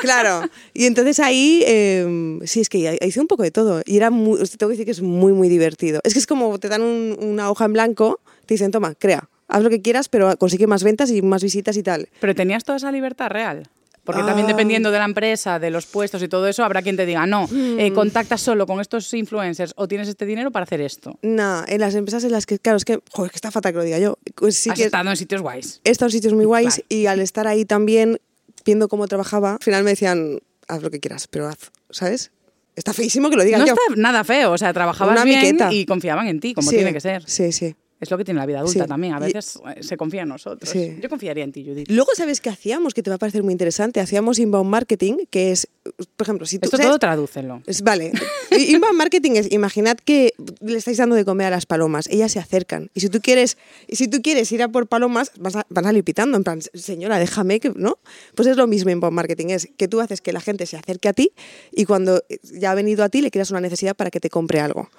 claro. 0.00 0.48
Y 0.74 0.86
entonces 0.86 1.20
ahí, 1.20 1.62
em, 1.66 2.40
sí, 2.44 2.62
es 2.62 2.68
que 2.68 2.98
hice 3.00 3.20
un 3.20 3.28
poco 3.28 3.44
de 3.44 3.52
todo. 3.52 3.82
Y 3.86 3.96
era 3.96 4.10
muy, 4.10 4.38
tengo 4.38 4.70
que 4.70 4.74
decir 4.74 4.84
que 4.84 4.92
es 4.92 5.02
muy, 5.06 5.32
muy 5.32 5.48
divertido. 5.48 6.00
Es 6.04 6.12
que 6.12 6.18
es 6.18 6.26
como 6.26 6.58
te 6.58 6.68
dan 6.68 6.82
una 6.82 7.50
hoja 7.50 7.64
en 7.64 7.72
blanco, 7.72 8.20
te 8.46 8.54
dicen, 8.54 8.70
toma, 8.70 8.94
crea, 8.94 9.28
haz 9.48 9.62
lo 9.62 9.70
que 9.70 9.82
quieras, 9.82 10.08
pero 10.08 10.36
consigue 10.36 10.66
más 10.66 10.82
ventas 10.82 11.10
y 11.10 11.22
más 11.22 11.42
visitas 11.42 11.76
y 11.76 11.82
tal. 11.82 12.08
Pero 12.20 12.34
tenías 12.34 12.64
toda 12.64 12.78
esa 12.78 12.92
libertad 12.92 13.28
real. 13.28 13.68
Porque 14.06 14.22
también 14.22 14.46
ah. 14.46 14.50
dependiendo 14.50 14.92
de 14.92 14.98
la 14.98 15.04
empresa, 15.04 15.58
de 15.58 15.68
los 15.70 15.84
puestos 15.84 16.22
y 16.22 16.28
todo 16.28 16.46
eso, 16.46 16.64
habrá 16.64 16.80
quien 16.80 16.96
te 16.96 17.04
diga, 17.04 17.26
no, 17.26 17.48
eh, 17.52 17.90
mm. 17.90 17.94
contactas 17.94 18.40
solo 18.40 18.64
con 18.64 18.80
estos 18.80 19.12
influencers 19.12 19.72
o 19.76 19.88
tienes 19.88 20.06
este 20.06 20.24
dinero 20.24 20.52
para 20.52 20.62
hacer 20.62 20.80
esto. 20.80 21.18
No, 21.22 21.64
en 21.66 21.80
las 21.80 21.94
empresas 21.96 22.22
en 22.22 22.30
las 22.30 22.46
que, 22.46 22.60
claro, 22.60 22.76
es 22.76 22.84
que, 22.84 23.00
joder, 23.10 23.32
que 23.32 23.36
está 23.36 23.50
fatal 23.50 23.72
que 23.72 23.78
lo 23.78 23.84
diga 23.84 23.98
yo. 23.98 24.16
Pues 24.36 24.56
sí 24.56 24.70
Has 24.70 24.78
estado 24.78 25.10
en 25.10 25.16
sitios 25.16 25.42
guays. 25.42 25.80
He 25.82 25.90
estado 25.90 26.06
en 26.06 26.12
sitios 26.12 26.34
muy 26.34 26.44
guays 26.44 26.84
y 26.88 27.06
al 27.06 27.18
estar 27.18 27.48
ahí 27.48 27.64
también, 27.64 28.20
viendo 28.64 28.86
cómo 28.86 29.08
trabajaba, 29.08 29.54
al 29.54 29.62
final 29.62 29.82
me 29.82 29.90
decían, 29.90 30.38
haz 30.68 30.82
lo 30.82 30.90
que 30.90 31.00
quieras, 31.00 31.26
pero 31.26 31.48
haz, 31.48 31.72
¿sabes? 31.90 32.30
Está 32.76 32.92
feísimo 32.92 33.30
que 33.30 33.36
lo 33.36 33.42
digan 33.42 33.60
no 33.60 33.66
está 33.66 33.80
nada 33.96 34.22
feo, 34.22 34.52
o 34.52 34.58
sea, 34.58 34.72
trabajabas 34.72 35.24
bien 35.24 35.56
y 35.70 35.86
confiaban 35.86 36.28
en 36.28 36.40
ti, 36.40 36.52
como 36.54 36.70
tiene 36.70 36.92
que 36.92 37.00
ser. 37.00 37.22
Sí, 37.26 37.50
sí. 37.50 37.74
Es 37.98 38.10
lo 38.10 38.18
que 38.18 38.24
tiene 38.24 38.38
la 38.38 38.46
vida 38.46 38.60
adulta 38.60 38.86
también. 38.86 39.14
A 39.14 39.18
veces 39.18 39.58
eh, 39.74 39.82
se 39.82 39.96
confía 39.96 40.22
en 40.22 40.28
nosotros. 40.28 40.70
Yo 41.00 41.08
confiaría 41.08 41.44
en 41.44 41.52
ti, 41.52 41.64
Judith. 41.64 41.90
Luego, 41.90 42.10
¿sabes 42.14 42.42
qué 42.42 42.50
hacíamos? 42.50 42.92
Que 42.92 43.02
te 43.02 43.08
va 43.08 43.16
a 43.16 43.18
parecer 43.18 43.42
muy 43.42 43.52
interesante. 43.52 44.00
Hacíamos 44.00 44.38
inbound 44.38 44.68
marketing, 44.68 45.24
que 45.30 45.50
es, 45.50 45.68
por 46.16 46.26
ejemplo, 46.26 46.46
si 46.46 46.58
tú... 46.58 46.66
Esto 46.66 46.76
todo 46.76 46.98
tradúcelo. 46.98 47.62
Es, 47.66 47.80
vale. 47.80 48.12
inbound 48.50 48.98
marketing 48.98 49.32
es, 49.36 49.50
imaginad 49.50 49.96
que 49.96 50.34
le 50.60 50.76
estáis 50.76 50.98
dando 50.98 51.16
de 51.16 51.24
comer 51.24 51.46
a 51.46 51.50
las 51.50 51.64
palomas. 51.64 52.06
Ellas 52.08 52.32
se 52.32 52.38
acercan. 52.38 52.90
Y 52.92 53.00
si 53.00 53.08
tú 53.08 53.20
quieres, 53.22 53.56
si 53.88 54.08
tú 54.08 54.20
quieres 54.20 54.52
ir 54.52 54.62
a 54.62 54.68
por 54.68 54.88
palomas, 54.88 55.32
vas 55.38 55.56
a, 55.56 55.66
van 55.70 55.86
a 55.86 56.02
pitando. 56.02 56.36
En 56.36 56.44
plan, 56.44 56.60
señora, 56.74 57.18
déjame 57.18 57.60
que... 57.60 57.72
¿No? 57.74 57.98
Pues 58.34 58.46
es 58.46 58.58
lo 58.58 58.66
mismo 58.66 58.90
inbound 58.90 59.14
marketing. 59.14 59.46
Es 59.48 59.68
que 59.74 59.88
tú 59.88 60.00
haces 60.00 60.20
que 60.20 60.34
la 60.34 60.40
gente 60.40 60.66
se 60.66 60.76
acerque 60.76 61.08
a 61.08 61.14
ti 61.14 61.32
y 61.72 61.86
cuando 61.86 62.22
ya 62.42 62.72
ha 62.72 62.74
venido 62.74 63.04
a 63.04 63.08
ti 63.08 63.22
le 63.22 63.30
quieras 63.30 63.50
una 63.50 63.62
necesidad 63.62 63.96
para 63.96 64.10
que 64.10 64.20
te 64.20 64.28
compre 64.28 64.60
algo. 64.60 64.90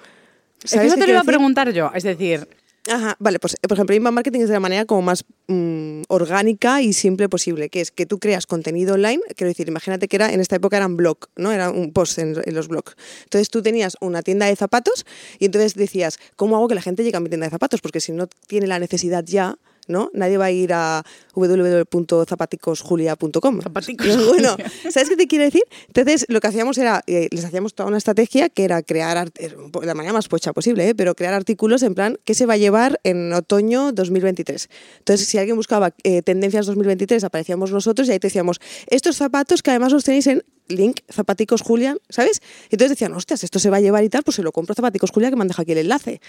¿Sabes 0.64 0.88
eso 0.88 0.96
te 0.96 1.06
lo 1.06 1.12
iba 1.12 1.20
a 1.20 1.24
preguntar 1.24 1.72
yo. 1.72 1.92
Es 1.94 2.02
decir, 2.02 2.48
Ajá, 2.86 3.16
vale, 3.18 3.38
pues 3.38 3.56
por 3.60 3.72
ejemplo, 3.72 3.94
inbound 3.94 4.14
marketing 4.14 4.40
es 4.40 4.48
de 4.48 4.54
la 4.54 4.60
manera 4.60 4.86
como 4.86 5.02
más 5.02 5.24
mm, 5.48 6.02
orgánica 6.08 6.80
y 6.80 6.92
simple 6.92 7.28
posible, 7.28 7.68
que 7.68 7.80
es 7.80 7.90
que 7.90 8.06
tú 8.06 8.18
creas 8.18 8.46
contenido 8.46 8.94
online, 8.94 9.20
quiero 9.36 9.48
decir, 9.48 9.68
imagínate 9.68 10.08
que 10.08 10.16
era 10.16 10.32
en 10.32 10.40
esta 10.40 10.56
época 10.56 10.76
eran 10.78 10.96
blog, 10.96 11.18
¿no? 11.36 11.52
Era 11.52 11.70
un 11.70 11.92
post 11.92 12.18
en, 12.18 12.34
los 12.54 12.68
blogs. 12.68 12.96
Entonces 13.24 13.50
tú 13.50 13.62
tenías 13.62 13.96
una 14.00 14.22
tienda 14.22 14.46
de 14.46 14.56
zapatos 14.56 15.04
y 15.38 15.46
entonces 15.46 15.74
decías, 15.74 16.18
¿cómo 16.36 16.56
hago 16.56 16.68
que 16.68 16.74
la 16.74 16.82
gente 16.82 17.04
llegue 17.04 17.16
a 17.16 17.20
mi 17.20 17.28
tienda 17.28 17.46
de 17.46 17.50
zapatos? 17.50 17.80
Porque 17.80 18.00
si 18.00 18.12
no 18.12 18.26
tiene 18.46 18.66
la 18.66 18.78
necesidad 18.78 19.24
ya, 19.24 19.58
¿no? 19.88 20.10
Nadie 20.14 20.38
va 20.38 20.46
a 20.46 20.50
ir 20.50 20.72
a 20.72 21.02
www.zapaticosjulia.com. 21.34 23.60
Zapaticos 23.62 24.06
Bueno. 24.28 24.56
¿sabes 24.90 25.08
qué 25.08 25.16
te 25.16 25.26
quiero 25.26 25.44
decir? 25.44 25.62
Entonces, 25.88 26.26
lo 26.28 26.40
que 26.40 26.46
hacíamos 26.48 26.78
era, 26.78 27.02
eh, 27.06 27.28
les 27.30 27.44
hacíamos 27.44 27.74
toda 27.74 27.88
una 27.88 27.98
estrategia 27.98 28.48
que 28.48 28.64
era 28.64 28.82
crear, 28.82 29.16
art- 29.16 29.38
eh, 29.40 29.54
de 29.80 29.86
la 29.86 29.94
manera 29.94 30.12
más 30.12 30.28
pocha 30.28 30.52
posible, 30.52 30.88
¿eh? 30.88 30.94
pero 30.94 31.14
crear 31.14 31.34
artículos 31.34 31.82
en 31.82 31.94
plan, 31.94 32.18
¿qué 32.24 32.34
se 32.34 32.46
va 32.46 32.54
a 32.54 32.58
llevar 32.58 33.00
en 33.04 33.32
otoño 33.32 33.92
2023? 33.92 34.68
Entonces, 34.98 35.28
si 35.28 35.38
alguien 35.38 35.56
buscaba 35.56 35.94
eh, 36.04 36.22
tendencias 36.22 36.66
2023, 36.66 37.24
aparecíamos 37.24 37.72
nosotros 37.72 38.08
y 38.08 38.12
ahí 38.12 38.18
te 38.18 38.28
decíamos, 38.28 38.60
estos 38.88 39.16
zapatos 39.16 39.62
que 39.62 39.70
además 39.70 39.92
los 39.92 40.04
tenéis 40.04 40.26
en 40.26 40.44
link 40.68 41.00
zapaticos 41.10 41.62
Julia, 41.62 41.96
¿sabes? 42.10 42.42
Y 42.70 42.74
entonces 42.74 42.90
decían, 42.90 43.14
hostias, 43.14 43.42
esto 43.42 43.58
se 43.58 43.70
va 43.70 43.78
a 43.78 43.80
llevar 43.80 44.04
y 44.04 44.10
tal, 44.10 44.22
pues 44.22 44.34
se 44.36 44.42
lo 44.42 44.52
compro 44.52 44.72
a 44.72 44.76
zapaticos 44.76 45.10
Julia 45.10 45.30
que 45.30 45.36
me 45.36 45.42
han 45.42 45.48
dejado 45.48 45.62
aquí 45.62 45.72
el 45.72 45.78
enlace. 45.78 46.20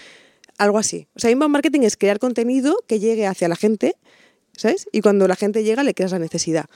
Algo 0.60 0.76
así. 0.76 1.08
O 1.16 1.18
sea, 1.18 1.30
inbound 1.30 1.54
marketing 1.54 1.80
es 1.84 1.96
crear 1.96 2.18
contenido 2.18 2.76
que 2.86 3.00
llegue 3.00 3.26
hacia 3.26 3.48
la 3.48 3.56
gente, 3.56 3.96
¿sabes? 4.52 4.88
Y 4.92 5.00
cuando 5.00 5.26
la 5.26 5.34
gente 5.34 5.64
llega 5.64 5.82
le 5.82 5.94
creas 5.94 6.12
la 6.12 6.18
necesidad. 6.18 6.66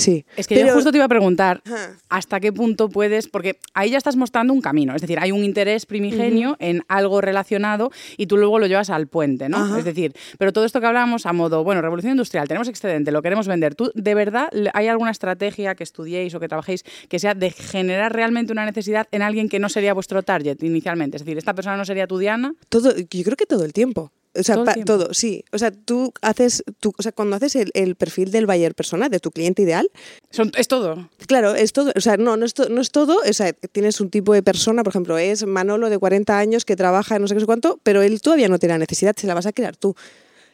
Sí. 0.00 0.24
Es 0.36 0.46
que 0.46 0.54
Pero- 0.56 0.68
yo 0.68 0.74
justo 0.74 0.90
te 0.90 0.98
iba 0.98 1.04
a 1.04 1.08
preguntar 1.08 1.62
hasta 2.08 2.40
qué 2.40 2.52
punto 2.52 2.88
puedes, 2.88 3.28
porque 3.28 3.58
ahí 3.74 3.90
ya 3.90 3.98
estás 3.98 4.16
mostrando 4.16 4.52
un 4.52 4.60
camino, 4.60 4.94
es 4.94 5.00
decir, 5.02 5.18
hay 5.18 5.32
un 5.32 5.44
interés 5.44 5.86
primigenio 5.86 6.56
en 6.58 6.82
algo 6.88 7.20
relacionado 7.20 7.90
y 8.16 8.26
tú 8.26 8.36
luego 8.36 8.58
lo 8.58 8.66
llevas 8.66 8.90
al 8.90 9.06
puente, 9.06 9.48
¿no? 9.48 9.58
Ajá. 9.58 9.78
Es 9.78 9.84
decir, 9.84 10.14
pero 10.38 10.52
todo 10.52 10.64
esto 10.64 10.80
que 10.80 10.86
hablábamos 10.86 11.26
a 11.26 11.32
modo, 11.32 11.62
bueno, 11.64 11.82
revolución 11.82 12.12
industrial, 12.12 12.48
tenemos 12.48 12.68
excedente, 12.68 13.12
lo 13.12 13.22
queremos 13.22 13.46
vender. 13.46 13.74
¿Tú 13.74 13.90
de 13.94 14.14
verdad 14.14 14.48
hay 14.74 14.88
alguna 14.88 15.10
estrategia 15.10 15.74
que 15.74 15.84
estudiéis 15.84 16.34
o 16.34 16.40
que 16.40 16.48
trabajéis 16.48 16.84
que 17.08 17.18
sea 17.18 17.34
de 17.34 17.50
generar 17.50 18.12
realmente 18.14 18.52
una 18.52 18.64
necesidad 18.64 19.06
en 19.10 19.22
alguien 19.22 19.48
que 19.48 19.58
no 19.58 19.68
sería 19.68 19.94
vuestro 19.94 20.22
target 20.22 20.62
inicialmente? 20.62 21.16
Es 21.16 21.24
decir, 21.24 21.38
esta 21.38 21.54
persona 21.54 21.76
no 21.76 21.84
sería 21.84 22.06
tu 22.06 22.18
Diana. 22.18 22.54
Todo, 22.68 22.96
yo 22.96 23.24
creo 23.24 23.36
que 23.36 23.46
todo 23.46 23.64
el 23.64 23.72
tiempo. 23.72 24.12
O 24.38 24.42
sea, 24.44 24.54
Todo 24.54 24.64
pa- 24.64 24.74
sí. 25.12 25.44
O 25.50 25.58
sea, 25.58 25.72
tú 25.72 26.12
haces, 26.22 26.62
tú, 26.78 26.92
o 26.96 27.02
sea, 27.02 27.10
cuando 27.10 27.34
haces 27.34 27.56
el, 27.56 27.70
el 27.74 27.96
perfil 27.96 28.30
del 28.30 28.46
buyer 28.46 28.74
persona, 28.76 29.08
de 29.08 29.18
tu 29.18 29.32
cliente 29.32 29.62
ideal, 29.62 29.90
Son- 30.30 30.52
es 30.56 30.68
todo. 30.68 31.08
claro, 31.26 31.54
es 31.56 31.72
todo, 31.72 31.92
o 31.96 32.00
sea, 32.00 32.16
no, 32.16 32.36
no 32.36 32.46
es, 32.46 32.54
to- 32.54 32.68
no 32.68 32.80
es 32.80 32.90
todo, 32.92 33.18
o 33.28 33.32
sea, 33.32 33.52
tienes 33.52 34.00
un 34.00 34.08
tipo 34.08 34.32
de 34.32 34.42
persona, 34.44 34.84
por 34.84 34.92
ejemplo, 34.92 35.18
es 35.18 35.44
Manolo 35.46 35.90
de 35.90 35.98
40 35.98 36.38
años 36.38 36.64
que 36.64 36.76
trabaja 36.76 37.16
en 37.16 37.22
no 37.22 37.28
sé 37.28 37.34
qué 37.34 37.40
sé 37.40 37.46
cuánto, 37.46 37.80
pero 37.82 38.02
él 38.02 38.20
todavía 38.22 38.48
no 38.48 38.58
tiene 38.60 38.74
la 38.74 38.78
necesidad, 38.78 39.16
se 39.16 39.26
la 39.26 39.34
vas 39.34 39.46
a 39.46 39.52
crear 39.52 39.76
tú. 39.76 39.96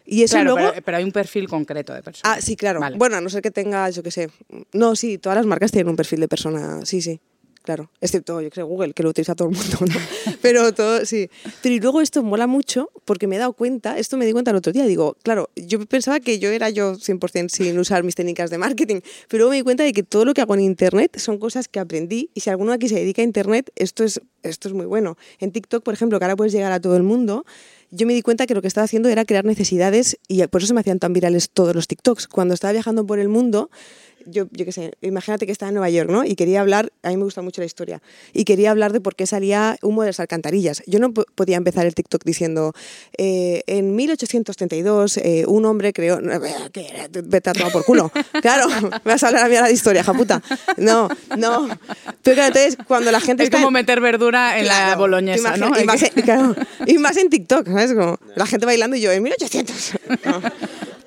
Y 0.07 0.23
eso 0.23 0.37
Claro, 0.37 0.55
luego... 0.55 0.71
pero, 0.71 0.85
pero 0.85 0.97
hay 0.99 1.05
un 1.05 1.13
perfil 1.13 1.49
concreto 1.49 1.93
de 1.93 2.03
persona. 2.03 2.33
Ah, 2.35 2.41
sí, 2.41 2.57
claro. 2.57 2.81
Vale. 2.81 2.97
Bueno, 2.97 3.17
a 3.17 3.21
no 3.21 3.29
ser 3.29 3.43
que 3.43 3.51
tengas, 3.51 3.95
yo 3.95 4.03
qué 4.03 4.11
sé. 4.13 4.31
No, 4.73 4.95
sí, 4.97 5.19
todas 5.19 5.37
las 5.37 5.47
marcas 5.47 5.73
tienen 5.73 5.91
un 5.91 5.97
perfil 5.97 6.21
de 6.21 6.29
persona, 6.29 6.81
sí, 6.87 7.03
sí. 7.03 7.21
Claro, 7.67 7.91
excepto 8.01 8.41
yo 8.41 8.49
creo 8.49 8.65
Google, 8.69 8.93
que 8.93 9.03
lo 9.03 9.09
utiliza 9.09 9.35
todo 9.35 9.49
el 9.49 9.57
mundo. 9.57 9.79
Pero 10.41 10.73
todo, 10.73 11.05
sí. 11.05 11.29
Pero 11.63 11.75
y 11.75 11.81
luego 11.81 12.01
esto 12.01 12.23
mola 12.23 12.47
mucho 12.47 12.91
porque 13.05 13.27
me 13.27 13.35
he 13.35 13.39
dado 13.41 13.55
cuenta, 13.55 13.99
esto 13.99 14.17
me 14.17 14.25
di 14.25 14.31
cuenta 14.31 14.53
el 14.53 14.57
otro 14.57 14.73
día, 14.73 14.87
digo, 14.87 15.17
claro, 15.25 15.51
yo 15.57 15.85
pensaba 15.85 16.21
que 16.21 16.39
yo 16.39 16.51
era 16.51 16.71
yo 16.71 16.95
100% 16.95 17.49
sin 17.49 17.77
usar 17.77 18.05
mis 18.05 18.15
técnicas 18.15 18.51
de 18.51 18.59
marketing, 18.59 19.01
pero 19.27 19.41
luego 19.41 19.51
me 19.51 19.57
di 19.57 19.63
cuenta 19.65 19.83
de 19.83 19.93
que 19.93 20.05
todo 20.05 20.25
lo 20.25 20.33
que 20.33 20.43
hago 20.43 20.55
en 20.55 20.61
Internet 20.61 21.19
son 21.19 21.39
cosas 21.39 21.67
que 21.67 21.81
aprendí 21.81 22.31
y 22.35 22.41
si 22.43 22.51
alguno 22.51 22.71
aquí 22.71 22.89
se 22.89 22.95
dedica 22.95 23.23
a 23.23 23.25
Internet, 23.25 23.73
esto 23.75 24.05
es, 24.05 24.21
esto 24.45 24.69
es 24.69 24.75
muy 24.75 24.87
bueno. 24.87 25.19
En 25.41 25.51
TikTok, 25.51 25.83
por 25.83 25.93
ejemplo, 25.93 26.21
que 26.21 26.25
ahora 26.25 26.37
puedes 26.37 26.53
llegar 26.53 26.71
a 26.71 26.79
todo 26.79 26.97
el 26.97 27.03
mundo, 27.03 27.45
yo 27.91 28.07
me 28.07 28.15
di 28.15 28.23
cuenta 28.23 28.47
que 28.47 28.55
lo 28.55 28.63
que 28.63 28.69
estaba 28.69 28.85
haciendo 28.85 29.09
era 29.09 29.25
crear 29.25 29.45
necesidades 29.45 30.19
y 30.29 30.45
por 30.47 30.61
eso 30.61 30.69
se 30.69 30.75
me 30.75 30.81
hacían 30.81 30.99
tan 30.99 31.13
virales 31.13 31.51
todos 31.51 31.75
los 31.75 31.89
TikToks. 31.89 32.29
Cuando 32.29 32.55
estaba 32.55 32.73
viajando 32.73 33.07
por 33.07 33.19
el 33.19 33.29
mundo, 33.29 33.71
yo, 34.27 34.47
yo 34.53 34.65
qué 34.65 34.73
sé, 34.73 34.93
imagínate 35.01 35.47
que 35.47 35.53
estaba 35.53 35.69
en 35.71 35.75
Nueva 35.75 35.91
York, 35.91 36.11
¿no? 36.11 36.25
Y 36.25 36.35
quería 36.37 36.61
hablar, 36.61 36.93
a 37.03 37.09
mí 37.11 37.17
me 37.17 37.25
gusta 37.25 37.43
mucho 37.43 37.61
la 37.61 37.67
historia, 37.67 38.03
y 38.33 38.45
quería 38.45 38.71
hablar 38.71 38.93
de 38.93 39.01
por 39.01 39.15
qué 39.15 39.27
salía 39.27 39.77
humo 39.83 40.03
de 40.03 40.09
las 40.09 40.21
alcantarillas. 40.21 40.83
Yo 40.87 40.99
no 40.99 41.13
po- 41.15 41.25
podía 41.35 41.57
empezar 41.57 41.87
el 41.87 41.95
TikTok 41.95 42.23
diciendo, 42.25 42.73
eh, 43.19 43.63
en 43.67 43.95
1832 43.97 45.17
eh, 45.19 45.45
un 45.47 45.65
hombre 45.65 45.93
creó... 45.93 46.21
Vete 47.25 47.51
a 47.51 47.53
tomar 47.53 47.73
por 47.73 47.85
culo. 47.85 48.11
Claro, 48.43 48.69
me 49.05 49.13
vas 49.13 49.23
a 49.23 49.29
hablar 49.29 49.45
a 49.45 49.49
mí 49.49 49.57
ahora 49.57 49.69
de 49.69 49.75
historia, 49.75 50.05
japuta. 50.05 50.43
No, 50.77 51.09
no. 51.37 51.69
Pero 52.23 52.35
claro, 52.35 52.49
entonces, 52.57 52.77
cuando 52.87 53.11
la 53.11 53.21
gente 53.21 53.43
es 53.43 53.47
está 53.49 53.59
como 53.59 53.69
en- 53.69 53.75
meter 53.75 54.01
verdura 54.01 54.59
en 54.59 54.67
la 54.67 54.95
boloñesa, 54.97 55.57
¿no? 55.57 55.79
Y 55.81 55.85
más, 55.85 56.03
en, 56.17 56.23
claro, 56.23 56.55
y 56.87 56.99
más 56.99 57.17
en 57.17 57.31
TikTok, 57.31 57.67
¿sabes? 57.67 57.95
Como 57.95 58.19
la 58.35 58.47
gente 58.47 58.67
bailando 58.67 58.97
y 58.97 59.01
yo, 59.01 59.11
en 59.13 59.23
1800. 59.23 59.93
No. 60.25 60.43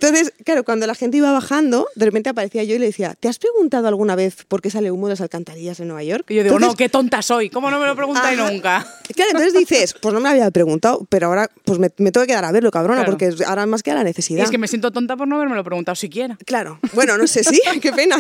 Entonces, 0.02 0.34
claro, 0.46 0.64
cuando 0.64 0.88
la 0.88 0.96
gente 0.96 1.18
iba 1.18 1.32
bajando, 1.32 1.88
de 1.96 2.06
repente 2.06 2.30
aparecía 2.30 2.64
yo 2.64 2.76
y 2.76 2.80
le 2.80 2.86
decía, 2.86 3.16
¿te 3.20 3.28
has 3.28 3.38
preguntado 3.38 3.88
alguna 3.88 4.16
vez 4.16 4.46
por 4.48 4.62
qué 4.62 4.70
sale 4.70 4.92
humo 4.92 5.08
de 5.08 5.14
las 5.14 5.22
alcantarillas 5.22 5.80
en 5.80 5.88
Nueva 5.88 6.04
York? 6.04 6.26
Y 6.30 6.36
yo 6.36 6.44
digo, 6.44 6.58
no, 6.60 6.68
Entonces, 6.68 6.78
qué 6.78 6.90
tonta 6.90 7.22
soy, 7.22 7.50
¿cómo 7.50 7.70
no 7.70 7.80
me 7.80 7.86
lo 7.88 7.96
preguntáis 7.96 8.40
Ajá. 8.40 8.52
nunca? 8.52 8.88
Claro, 9.14 9.32
entonces 9.32 9.54
dices, 9.54 9.96
pues 10.02 10.14
no 10.14 10.20
me 10.20 10.30
lo 10.30 10.32
había 10.36 10.52
preguntado, 10.52 11.06
pero 11.10 11.28
ahora 11.28 11.50
pues 11.66 11.80
me, 11.80 11.90
me 11.98 12.12
tengo 12.12 12.26
que 12.26 12.32
quedar 12.32 12.46
a 12.46 12.52
verlo, 12.52 12.72
cabrona, 12.72 13.04
Claro. 13.04 13.18
porque 13.18 13.34
ahora 13.46 13.66
más 13.66 13.84
que 13.84 13.92
a 13.92 13.96
la 13.96 14.02
Y 14.02 14.06
necesidad. 14.06 14.44
es 14.46 14.52
que 14.52 14.58
me 14.58 14.68
siento 14.68 14.92
tonta 14.92 15.18
por 15.18 15.28
no 15.28 15.36
haberme 15.36 15.56
lo 15.56 15.64
preguntado 15.64 15.96
siquiera. 15.96 16.38
Claro, 16.46 16.80
bueno, 16.94 17.18
no 17.18 17.28
sé, 17.28 17.44
sí, 17.44 17.60
qué 17.82 17.92
pena. 17.92 18.18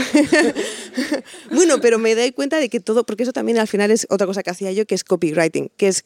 bueno, 1.51 1.79
pero 1.81 1.99
me 1.99 2.15
doy 2.15 2.31
cuenta 2.31 2.57
de 2.57 2.69
que 2.69 2.79
todo, 2.79 3.05
porque 3.05 3.23
eso 3.23 3.33
también 3.33 3.57
al 3.59 3.67
final 3.67 3.91
es 3.91 4.05
otra 4.09 4.27
cosa 4.27 4.43
que 4.43 4.49
hacía 4.49 4.71
yo, 4.71 4.85
que 4.85 4.95
es 4.95 5.03
copywriting, 5.03 5.69
que 5.77 5.87
es... 5.87 6.03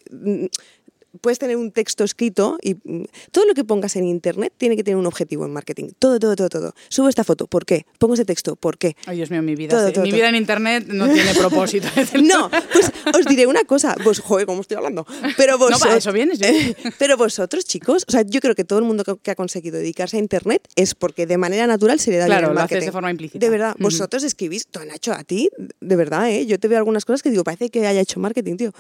Puedes 1.22 1.38
tener 1.40 1.58
un 1.58 1.72
texto 1.72 2.04
escrito 2.04 2.58
y 2.62 2.74
mm, 2.76 3.06
todo 3.32 3.46
lo 3.46 3.54
que 3.54 3.64
pongas 3.64 3.96
en 3.96 4.06
internet 4.06 4.52
tiene 4.58 4.76
que 4.76 4.84
tener 4.84 4.98
un 4.98 5.06
objetivo 5.06 5.46
en 5.46 5.54
marketing. 5.54 5.90
Todo, 6.00 6.20
todo, 6.20 6.36
todo, 6.36 6.50
todo. 6.50 6.74
Subo 6.90 7.08
esta 7.10 7.24
foto, 7.24 7.48
¿por 7.48 7.66
qué? 7.66 7.86
Pongo 8.00 8.16
ese 8.16 8.26
texto, 8.26 8.56
¿por 8.56 8.78
qué? 8.78 8.96
Ay, 9.06 9.18
Dios 9.18 9.30
mío, 9.30 9.42
mi 9.44 9.56
vida, 9.56 9.70
Todo, 9.78 9.88
sí. 9.88 9.94
todo, 9.94 10.04
mi 10.04 10.10
todo. 10.10 10.18
vida 10.18 10.30
en 10.30 10.36
internet 10.36 10.86
no 10.88 11.06
tiene 11.12 11.34
propósito. 11.38 11.88
No, 12.22 12.50
pues 12.50 12.92
os 13.18 13.26
diré 13.26 13.46
una 13.48 13.64
cosa, 13.64 13.96
pues 14.04 14.20
joder, 14.20 14.46
¿cómo 14.48 14.62
estoy 14.62 14.78
hablando? 14.78 15.06
Pero 15.38 15.54
No, 15.58 15.60
vosotros, 15.60 15.82
para 15.82 15.98
eso 15.98 16.12
vienes, 16.12 16.42
¿eh? 16.42 16.76
Pero 17.00 17.16
vosotros, 17.18 17.66
chicos, 17.66 18.06
o 18.08 18.12
sea, 18.12 18.24
yo 18.24 18.40
creo 18.42 18.56
que 18.56 18.64
todo 18.64 18.80
el 18.80 18.86
mundo 18.86 19.04
que- 19.04 19.32
ha 19.32 19.36
conseguido 19.36 19.78
dedicarse 19.78 20.18
a 20.18 20.20
internet 20.20 20.68
es 20.76 20.96
porque 20.96 21.26
de 21.28 21.38
manera 21.38 21.68
natural 21.68 22.00
se 22.00 22.12
le 22.12 22.18
da 22.18 22.26
bien 22.26 22.38
Claro, 22.38 22.48
el 22.50 22.56
lo 22.56 22.60
haces 22.62 22.72
marketing. 22.72 22.86
de 22.88 22.92
forma 22.92 23.12
implícita. 23.12 23.40
De 23.46 23.50
verdad, 23.52 23.76
vosotros 23.80 24.24
escribís, 24.24 24.68
tú, 24.68 24.80
Nacho, 24.86 25.14
a 25.14 25.24
ti, 25.24 25.50
de 25.80 25.96
verdad, 25.96 26.30
¿eh? 26.32 26.46
Yo 26.48 26.60
te 26.60 26.68
veo 26.68 26.78
algunas 26.80 27.06
cosas 27.06 27.22
que 27.22 27.30
digo, 27.30 27.44
parece 27.44 27.70
que 27.70 27.86
haya 27.86 28.02
hecho 28.02 28.20
marketing, 28.20 28.58
tío. 28.58 28.72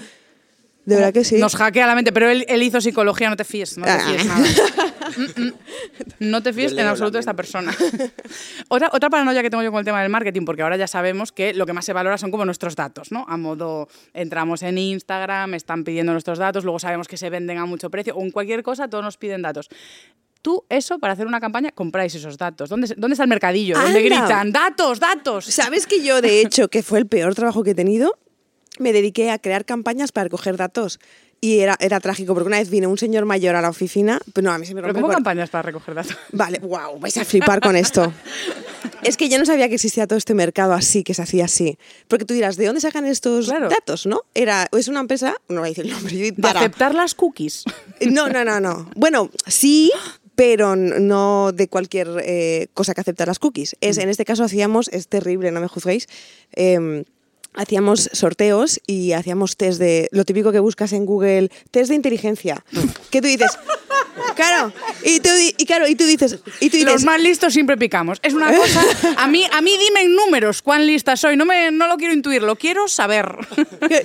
De 0.86 0.96
verdad 0.96 1.13
que 1.13 1.24
sí. 1.24 1.38
Nos 1.38 1.56
hackea 1.56 1.88
la 1.88 1.96
mente, 1.96 2.12
pero 2.12 2.30
él, 2.30 2.46
él 2.50 2.62
hizo 2.62 2.82
psicología, 2.82 3.30
no 3.30 3.38
te 3.38 3.46
fíes, 3.46 3.78
no 3.78 3.86
te 3.86 3.91
Ah. 3.91 4.00
fíes 4.00 4.26
nada. 4.26 4.46
Mm, 5.15 5.41
mm. 5.43 5.54
No 6.22 6.41
te 6.41 6.54
fíes 6.54 6.72
en 6.72 6.88
absoluto 6.88 7.17
de 7.17 7.19
esta 7.19 7.36
persona. 7.36 7.72
otra, 8.69 8.89
otra 8.93 9.10
paranoia 9.12 9.43
que 9.43 9.50
tengo 9.52 9.62
yo 9.62 9.69
con 9.72 9.78
el 9.80 9.86
tema 9.86 10.02
del 10.02 10.10
marketing, 10.10 10.43
porque 10.43 10.63
ahora 10.63 10.76
ya 10.78 10.88
sabemos 10.88 11.32
que 11.32 11.54
lo 11.54 11.65
que 11.67 11.74
más 11.74 11.86
se 11.86 11.93
valora 11.93 12.17
son 12.17 12.32
como 12.32 12.46
nuestros 12.46 12.76
datos, 12.76 13.12
¿no? 13.12 13.24
A 13.30 13.38
modo, 13.38 13.89
entramos 14.13 14.63
en 14.63 14.78
Instagram, 14.80 15.54
están 15.54 15.84
pidiendo 15.84 16.13
nuestros 16.13 16.39
datos, 16.39 16.63
luego 16.63 16.80
sabemos 16.80 17.08
que 17.08 17.17
se 17.17 17.30
venden 17.30 17.60
a 17.60 17.65
mucho 17.65 17.91
precio, 17.91 18.15
o 18.15 18.24
en 18.24 18.32
cualquier 18.32 18.63
cosa 18.63 18.88
todos 18.88 19.04
nos 19.04 19.17
piden 19.17 19.43
datos. 19.43 19.69
Tú, 20.41 20.63
eso, 20.69 20.98
para 21.00 21.13
hacer 21.13 21.28
una 21.28 21.39
campaña, 21.39 21.72
compráis 21.72 22.15
esos 22.15 22.38
datos. 22.38 22.69
¿Dónde, 22.69 22.93
dónde 22.98 23.13
está 23.13 23.24
el 23.24 23.30
mercadillo? 23.30 23.76
¿Dónde 23.80 24.00
Anda. 24.00 24.02
gritan? 24.26 24.52
¡Datos, 24.52 25.00
datos! 25.00 25.46
¿Sabes 25.46 25.86
que 25.86 26.04
yo, 26.04 26.22
de 26.22 26.41
hecho, 26.41 26.69
que 26.69 26.82
fue 26.82 26.98
el 27.00 27.06
peor 27.08 27.36
trabajo 27.36 27.63
que 27.63 27.72
he 27.72 27.76
tenido? 27.76 28.17
Me 28.80 28.94
dediqué 28.94 29.32
a 29.32 29.40
crear 29.40 29.66
campañas 29.66 30.12
para 30.12 30.26
recoger 30.26 30.58
datos. 30.58 31.00
Y 31.42 31.60
era, 31.60 31.76
era 31.82 32.00
trágico, 32.00 32.34
porque 32.34 32.48
una 32.48 32.58
vez 32.60 32.70
vino 32.70 32.90
un 32.90 32.98
señor 32.98 33.26
mayor 33.26 33.56
a 33.58 33.62
la 33.62 33.70
oficina, 33.70 34.22
pero 34.32 34.46
no, 34.46 34.52
a 34.54 34.58
mí 34.58 34.66
se 34.66 34.74
me 34.74 34.80
¿Pero 34.82 34.94
rompió 34.94 35.02
cómo 35.02 35.12
el 35.12 35.16
cor- 35.16 35.24
campañas 35.24 35.50
para 35.50 35.62
recoger 35.64 35.94
datos? 35.94 36.16
Vale, 36.32 36.60
wow, 36.60 36.98
vais 37.00 37.18
a 37.18 37.26
flipar 37.26 37.60
con 37.62 37.76
esto. 37.76 38.14
Es 39.04 39.18
que 39.18 39.28
yo 39.28 39.38
no 39.38 39.46
sabía 39.46 39.68
que 39.68 39.76
existía 39.76 40.08
todo 40.08 40.18
este 40.18 40.34
mercado 40.34 40.72
así, 40.72 41.04
que 41.04 41.14
se 41.14 41.22
hacía 41.22 41.44
así. 41.46 41.78
Porque 42.08 42.24
tú 42.24 42.34
dirás, 42.34 42.56
¿de 42.56 42.66
dónde 42.68 42.80
sacan 42.80 43.06
estos 43.06 43.48
Claro. 43.48 43.68
datos, 43.68 44.06
no? 44.06 44.22
Era, 44.34 44.70
es 44.72 44.88
una 44.88 45.02
empresa, 45.02 45.36
no 45.50 45.60
voy 45.60 45.68
a 45.68 45.72
decir 45.72 45.84
el 45.86 45.92
nombre, 45.92 46.16
yo 46.18 46.24
De 46.24 46.32
para. 46.42 46.62
aceptar 46.62 46.96
las 46.96 47.14
cookies. 47.14 47.66
No, 48.10 48.30
no, 48.30 48.46
no, 48.46 48.62
no. 48.62 48.90
Bueno, 48.96 49.30
sí, 49.46 49.92
pero 50.36 50.78
no 50.78 51.52
de 51.54 51.68
cualquier 51.68 52.08
eh, 52.24 52.68
cosa 52.74 52.94
que 52.94 53.02
acepta 53.02 53.26
las 53.26 53.40
cookies. 53.40 53.76
Es, 53.82 53.98
en 53.98 54.08
este 54.08 54.24
caso 54.24 54.46
hacíamos, 54.46 54.88
es 54.94 55.10
terrible, 55.10 55.52
no 55.52 55.60
me 55.60 55.68
juzguéis, 55.68 56.08
em, 56.54 57.04
hacíamos 57.54 58.10
sorteos 58.13 58.80
y 58.88 59.13
hacíamos 59.13 59.58
test 59.58 59.80
de, 59.80 60.10
lo 60.12 60.26
típico 60.26 60.52
que 60.52 60.60
buscas 60.60 60.94
en 60.94 61.06
Google, 61.06 61.50
test 61.72 61.89
de 61.89 61.96
inteligencia. 61.96 62.63
Que 63.10 63.22
tú 63.22 63.28
dices, 63.28 63.52
claro, 64.36 64.74
y 65.04 65.20
tú, 65.20 65.30
y 65.58 65.66
claro, 65.66 65.88
y 65.88 65.96
tú 65.96 66.06
dices, 66.06 66.39
y 66.60 66.70
tú 66.70 66.78
dices, 66.78 66.94
Los 66.94 67.04
más 67.04 67.22
listos 67.22 67.54
siempre 67.54 67.78
picamos. 67.78 68.20
Es 68.24 68.34
una 68.34 68.56
cosa. 68.56 68.84
A 69.18 69.28
mí, 69.28 69.44
a 69.52 69.62
mí 69.62 69.72
dime 69.78 70.02
en 70.02 70.16
números 70.16 70.62
cuán 70.62 70.86
lista 70.86 71.16
soy. 71.16 71.38
No, 71.38 71.46
me, 71.46 71.72
no 71.72 71.88
lo 71.88 71.98
quiero 71.98 72.13
intuir, 72.13 72.42
lo 72.44 72.56
quiero 72.56 72.88
saber. 72.88 73.38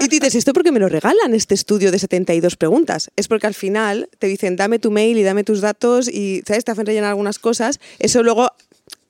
Y 0.00 0.08
tú 0.08 0.10
dices, 0.10 0.34
¿esto 0.34 0.52
porque 0.52 0.72
me 0.72 0.80
lo 0.80 0.88
regalan 0.88 1.34
este 1.34 1.54
estudio 1.54 1.90
de 1.90 1.98
72 1.98 2.56
preguntas? 2.56 3.10
Es 3.16 3.28
porque 3.28 3.46
al 3.46 3.54
final 3.54 4.08
te 4.18 4.26
dicen, 4.26 4.56
dame 4.56 4.78
tu 4.78 4.90
mail 4.90 5.18
y 5.18 5.22
dame 5.22 5.44
tus 5.44 5.60
datos 5.60 6.08
y, 6.08 6.42
¿sabes? 6.46 6.64
Te 6.64 6.72
hacen 6.72 6.86
rellenar 6.86 7.10
algunas 7.10 7.38
cosas. 7.38 7.80
Eso 7.98 8.22
luego 8.22 8.52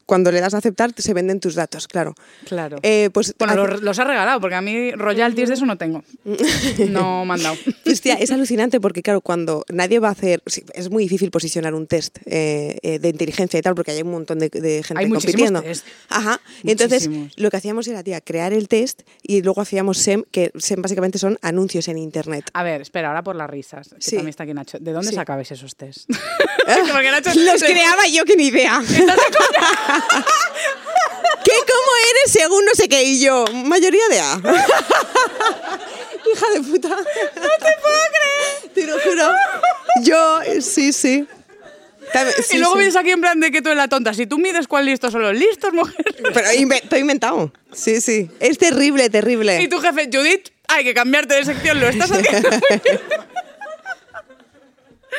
cuando 0.09 0.33
le 0.33 0.41
das 0.41 0.55
a 0.55 0.59
aceptar 0.59 0.91
se 0.97 1.13
venden 1.13 1.39
tus 1.39 1.55
datos, 1.55 1.87
claro. 1.87 2.15
Claro. 2.47 2.79
Eh, 2.83 3.11
pues 3.13 3.35
bueno, 3.39 3.55
los, 3.67 3.83
los 3.83 3.99
ha 3.99 4.05
regalado, 4.05 4.41
porque 4.41 4.55
a 4.55 4.63
mí 4.63 4.91
royalties 4.93 5.49
de 5.51 5.55
eso 5.55 5.67
no 5.67 5.77
tengo. 5.77 6.03
No 6.89 7.25
me 7.27 7.35
han 7.35 7.43
dado. 7.43 7.57
Hostia, 7.87 8.15
es 8.15 8.31
alucinante 8.31 8.81
porque, 8.81 9.03
claro, 9.03 9.21
cuando 9.21 9.65
nadie 9.69 9.99
va 9.99 10.09
a 10.09 10.13
hacer. 10.13 10.43
sí, 10.47 10.65
es 10.75 10.91
muy 10.91 11.03
difícil 11.05 11.31
posicionar 11.31 11.75
un 11.75 11.87
test 11.87 12.19
eh, 12.25 12.79
eh, 12.83 12.99
de 12.99 13.09
inteligencia 13.11 13.59
y 13.59 13.63
tal, 13.63 13.75
porque 13.75 13.91
hay 13.91 14.01
un 14.03 14.11
montón 14.11 14.39
de, 14.39 14.49
de 14.49 14.83
gente 14.83 15.05
Hay 15.05 15.11
compitiendo. 15.11 15.61
test. 15.63 15.87
Ajá. 16.09 16.41
Entonces, 16.65 17.11
lo 17.37 17.51
que 17.51 17.57
hacíamos 17.59 17.87
era, 17.89 18.03
tía, 18.03 18.21
crear 18.23 18.53
el 18.55 18.69
test 18.69 19.03
y 19.23 19.43
luego 19.43 19.61
hacíamos 19.61 19.99
SEM, 19.99 20.25
que 20.31 20.51
SEM 20.59 20.81
básicamente 20.83 21.19
son 21.19 21.39
anuncios 21.43 21.87
en 21.89 21.99
internet. 21.99 22.47
A 22.55 22.63
ver, 22.63 22.81
espera, 22.81 23.09
ahora 23.09 23.23
por 23.23 23.37
las 23.37 23.51
risas. 23.51 23.89
Que 23.91 23.97
Sí. 24.01 24.11
también 24.17 24.31
está 24.31 24.45
aquí 24.45 24.55
Nacho. 24.55 24.79
¿De 24.81 24.93
dónde 24.93 25.11
Sí. 25.11 25.15
sacabais 25.15 25.51
esos 25.51 25.77
test? 25.77 26.09
porque 26.93 27.11
Nacho. 27.11 27.31
Los 27.35 27.63
creaba 27.63 28.07
yo, 28.11 28.25
que 28.25 28.37
ni 28.37 28.47
idea. 28.47 28.81
¿Qué 31.45 31.53
cómo 31.53 31.91
eres 32.11 32.33
según 32.33 32.65
no 32.65 32.73
sé 32.75 32.89
qué? 32.89 33.03
Y 33.05 33.21
yo, 33.21 33.45
mayoría 33.53 34.07
de 34.11 34.21
A. 34.21 34.35
Hija 36.33 36.51
de 36.55 36.61
puta. 36.61 36.89
No 36.89 36.97
te 36.97 37.75
puedo 37.83 38.03
creer. 38.13 38.73
Te 38.75 38.87
lo 38.87 38.99
juro. 39.01 39.31
Yo, 40.03 40.41
sí, 40.61 40.93
sí. 40.93 41.27
Sí, 42.43 42.57
y 42.57 42.59
luego 42.59 42.73
sí. 42.75 42.79
vienes 42.79 42.97
aquí 42.97 43.11
en 43.11 43.21
plan 43.21 43.39
de 43.39 43.51
que 43.51 43.61
tú 43.61 43.69
eres 43.69 43.77
la 43.77 43.89
tonta. 43.89 44.15
Si 44.15 44.27
tú 44.27 44.39
mides 44.39 44.67
cuál 44.67 44.87
listos 44.87 45.13
son 45.13 45.21
los 45.23 45.35
listos, 45.35 45.73
mujer. 45.75 45.95
Pero 46.33 46.49
inve- 46.53 46.83
estoy 46.83 47.01
inventado. 47.01 47.53
Sí, 47.73 48.01
sí. 48.01 48.31
Es 48.41 48.57
terrible, 48.59 49.11
terrible. 49.11 49.61
Y 49.63 49.69
tu 49.69 49.79
jefe, 49.79 50.09
Judith, 50.11 50.49
hay 50.69 50.85
que 50.85 50.95
cambiarte 50.95 51.35
de 51.35 51.45
sección, 51.45 51.79
lo 51.81 51.89
estás 51.89 52.11
haciendo. 52.11 52.49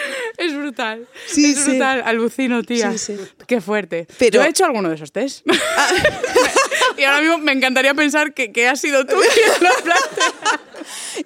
Es 0.37 0.55
brutal. 0.55 1.07
Sí, 1.27 1.51
es 1.51 1.59
sí. 1.59 1.71
brutal. 1.71 2.01
Alucino, 2.05 2.63
tía. 2.63 2.97
Sí. 2.97 3.17
Qué 3.47 3.61
fuerte. 3.61 4.07
Pero- 4.17 4.35
Yo 4.39 4.43
he 4.43 4.49
hecho 4.49 4.65
alguno 4.65 4.89
de 4.89 4.95
esos 4.95 5.11
test. 5.11 5.45
y 6.97 7.03
ahora 7.03 7.21
mismo 7.21 7.37
me 7.39 7.51
encantaría 7.51 7.93
pensar 7.93 8.33
que, 8.33 8.51
que 8.51 8.67
has 8.67 8.79
sido 8.79 9.05
tú 9.05 9.15
quien 9.33 9.69
lo 9.69 9.83
plantea. 9.83 10.59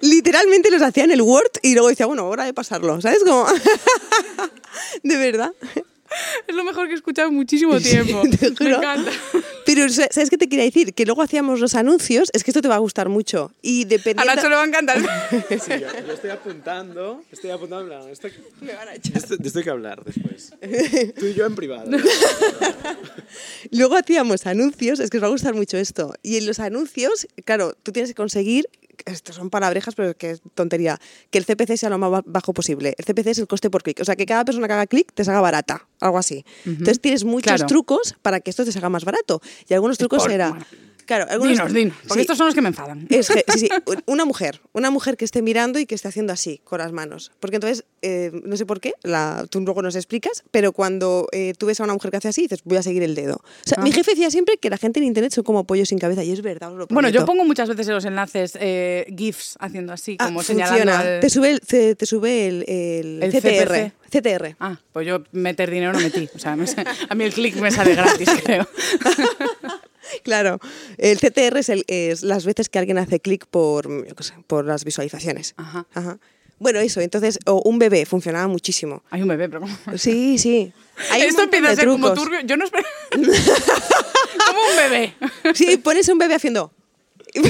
Literalmente 0.00 0.70
los 0.70 0.82
hacía 0.82 1.04
en 1.04 1.12
el 1.12 1.22
Word 1.22 1.50
y 1.62 1.74
luego 1.74 1.88
decía, 1.88 2.06
bueno, 2.06 2.26
hora 2.28 2.44
de 2.44 2.52
pasarlo. 2.52 3.00
¿Sabes? 3.00 3.20
Como... 3.24 3.46
de 5.02 5.16
verdad. 5.16 5.52
Es 6.46 6.54
lo 6.54 6.64
mejor 6.64 6.86
que 6.86 6.92
he 6.92 6.96
escuchado 6.96 7.28
en 7.28 7.34
muchísimo 7.34 7.78
tiempo. 7.80 8.22
Te 8.38 8.50
Me 8.64 8.70
encanta. 8.74 9.10
Pero, 9.66 9.88
sa- 9.88 10.08
¿sabes 10.10 10.28
qué 10.30 10.36
te 10.38 10.48
quería 10.48 10.64
decir? 10.64 10.92
Que 10.94 11.04
luego 11.06 11.22
hacíamos 11.22 11.60
los 11.60 11.74
anuncios, 11.74 12.28
es 12.32 12.44
que 12.44 12.50
esto 12.50 12.60
te 12.62 12.68
va 12.68 12.74
a 12.76 12.78
gustar 12.78 13.08
mucho. 13.08 13.50
Y 13.62 13.84
A 13.84 13.88
dependiendo... 13.88 14.34
Nacho 14.34 14.48
le 14.48 14.54
va 14.56 14.62
a 14.62 14.66
encantar. 14.66 14.98
Sí, 15.48 15.70
yo, 15.80 16.06
yo 16.06 16.12
estoy 16.12 16.30
apuntando, 16.30 17.22
estoy 17.32 17.50
apuntando 17.50 17.82
en 17.82 17.88
plan, 18.00 18.10
esto, 18.12 18.26
esto- 18.28 19.36
de 19.36 19.46
esto 19.48 19.58
hay 19.58 19.64
que 19.64 19.70
hablar 19.70 20.04
después. 20.04 20.52
Tú 21.18 21.26
y 21.26 21.34
yo 21.34 21.46
en 21.46 21.54
privado. 21.54 21.90
Luego 23.70 23.96
hacíamos 23.96 24.46
anuncios, 24.46 25.00
es 25.00 25.10
que 25.10 25.16
os 25.18 25.22
va 25.22 25.28
a 25.28 25.30
gustar 25.30 25.54
mucho 25.54 25.76
esto. 25.78 26.14
Y 26.22 26.36
en 26.36 26.46
los 26.46 26.60
anuncios, 26.60 27.26
claro, 27.44 27.74
tú 27.82 27.92
tienes 27.92 28.10
que 28.10 28.14
conseguir, 28.14 28.68
estos 29.06 29.36
son 29.36 29.50
palabrejas, 29.50 29.94
pero 29.94 30.10
es 30.10 30.16
que 30.16 30.30
es 30.32 30.42
tontería, 30.54 30.98
que 31.30 31.38
el 31.38 31.44
CPC 31.46 31.76
sea 31.76 31.90
lo 31.90 31.98
más 31.98 32.10
ba- 32.10 32.22
bajo 32.26 32.52
posible. 32.54 32.94
El 32.98 33.04
CPC 33.04 33.26
es 33.30 33.38
el 33.38 33.46
coste 33.46 33.70
por 33.70 33.82
clic. 33.82 34.00
O 34.00 34.04
sea, 34.04 34.16
que 34.16 34.26
cada 34.26 34.44
persona 34.44 34.66
que 34.66 34.72
haga 34.74 34.86
clic 34.86 35.12
te 35.12 35.24
salga 35.24 35.40
barata, 35.40 35.86
algo 36.00 36.18
así. 36.18 36.44
Entonces 36.64 37.00
tienes 37.00 37.24
muchos 37.24 37.52
Claro. 37.54 37.66
trucos 37.66 38.14
para 38.22 38.40
que 38.40 38.50
esto 38.50 38.64
te 38.64 38.72
salga 38.72 38.88
más 38.88 39.04
barato. 39.04 39.40
Y 39.68 39.74
algunos 39.74 39.98
trucos 39.98 40.22
por- 40.22 40.32
era... 40.32 40.50
bueno. 40.50 40.64
Claro, 41.06 41.26
algunos, 41.28 41.52
Dinos, 41.58 41.72
dinos. 41.72 41.96
Porque 42.02 42.14
sí. 42.14 42.20
estos 42.22 42.38
son 42.38 42.46
los 42.46 42.54
que 42.54 42.60
me 42.62 42.68
enfadan. 42.68 43.06
Es 43.10 43.28
que- 43.28 43.44
sí, 43.52 43.58
sí, 43.60 43.68
una 44.06 44.24
mujer, 44.24 44.60
una 44.72 44.90
mujer 44.90 45.16
que 45.16 45.24
esté 45.24 45.42
mirando 45.42 45.78
y 45.78 45.86
que 45.86 45.94
esté 45.94 46.08
haciendo 46.08 46.32
así 46.32 46.60
con 46.64 46.78
las 46.78 46.92
manos. 46.92 47.32
Porque 47.40 47.56
entonces, 47.56 47.84
eh, 48.02 48.30
no 48.44 48.56
sé 48.56 48.66
por 48.66 48.80
qué, 48.80 48.94
la, 49.02 49.46
tú 49.50 49.60
luego 49.60 49.82
nos 49.82 49.96
explicas, 49.96 50.44
pero 50.50 50.72
cuando 50.72 51.28
eh, 51.32 51.52
tú 51.58 51.66
ves 51.66 51.80
a 51.80 51.84
una 51.84 51.92
mujer 51.92 52.10
que 52.10 52.16
hace 52.18 52.28
así, 52.28 52.42
dices, 52.42 52.60
voy 52.64 52.78
a 52.78 52.82
seguir 52.82 53.02
el 53.02 53.14
dedo. 53.14 53.36
O 53.36 53.68
sea, 53.68 53.82
mi 53.82 53.92
jefe 53.92 54.12
decía 54.12 54.30
siempre 54.30 54.56
que 54.58 54.70
la 54.70 54.78
gente 54.78 55.00
en 55.00 55.04
internet 55.06 55.32
son 55.32 55.44
como 55.44 55.64
pollos 55.64 55.88
sin 55.88 55.98
cabeza, 55.98 56.24
y 56.24 56.32
es 56.32 56.42
verdad, 56.42 56.72
os 56.72 56.78
lo 56.78 56.86
Bueno, 56.88 57.08
yo 57.08 57.24
pongo 57.24 57.44
muchas 57.44 57.68
veces 57.68 57.88
en 57.88 57.94
los 57.94 58.04
enlaces 58.04 58.56
eh, 58.60 59.06
GIFs 59.16 59.56
haciendo 59.60 59.92
así, 59.92 60.16
Ah, 60.18 60.26
como 60.26 60.40
funciona. 60.40 60.68
señalando 60.68 61.08
al... 61.14 61.20
Te 61.20 61.30
sube 61.30 61.50
el, 61.50 61.60
te, 61.60 61.94
te 61.94 62.06
sube 62.06 62.46
el, 62.48 62.64
el, 62.68 63.22
El 63.22 63.32
CTR. 63.32 63.92
CTR. 64.10 64.56
Ah, 64.60 64.78
pues 64.92 65.06
yo 65.06 65.24
meter 65.32 65.70
dinero 65.70 65.92
no 65.92 65.98
metí. 66.00 66.28
O 66.34 66.38
sea, 66.38 66.54
me 66.56 66.66
a 67.08 67.14
mí 67.14 67.24
el 67.24 67.32
click 67.32 67.56
me 67.56 67.70
sale 67.70 67.94
gratis, 67.94 68.28
creo. 68.44 68.66
Claro, 70.22 70.58
el 70.98 71.18
CTR 71.18 71.58
es, 71.58 71.68
el- 71.68 71.84
es 71.88 72.22
las 72.22 72.44
veces 72.44 72.68
que 72.68 72.78
alguien 72.78 72.98
hace 72.98 73.20
clic 73.20 73.46
por, 73.46 73.88
por 74.46 74.64
las 74.64 74.84
visualizaciones. 74.84 75.54
Ajá. 75.56 75.86
Bueno, 76.58 76.78
eso, 76.78 77.00
entonces, 77.00 77.38
o 77.46 77.60
un 77.64 77.78
bebé 77.78 78.06
funcionaba 78.06 78.46
muchísimo. 78.46 79.02
Hay 79.10 79.22
un 79.22 79.28
bebé, 79.28 79.48
pero. 79.48 79.66
Sí, 79.98 80.38
sí. 80.38 80.72
Hay 81.10 81.22
Esto 81.22 81.42
empieza 81.42 81.70
a 81.70 81.76
ser 81.76 81.88
como 81.88 82.12
trucos. 82.12 82.24
turbio. 82.24 82.40
Yo 82.46 82.56
no 82.56 82.64
espero... 82.64 82.84
como 83.10 84.60
un 84.70 84.76
bebé. 84.76 85.14
Sí, 85.54 85.76
pones 85.78 86.08
un 86.08 86.18
bebé 86.18 86.34
haciendo. 86.36 86.72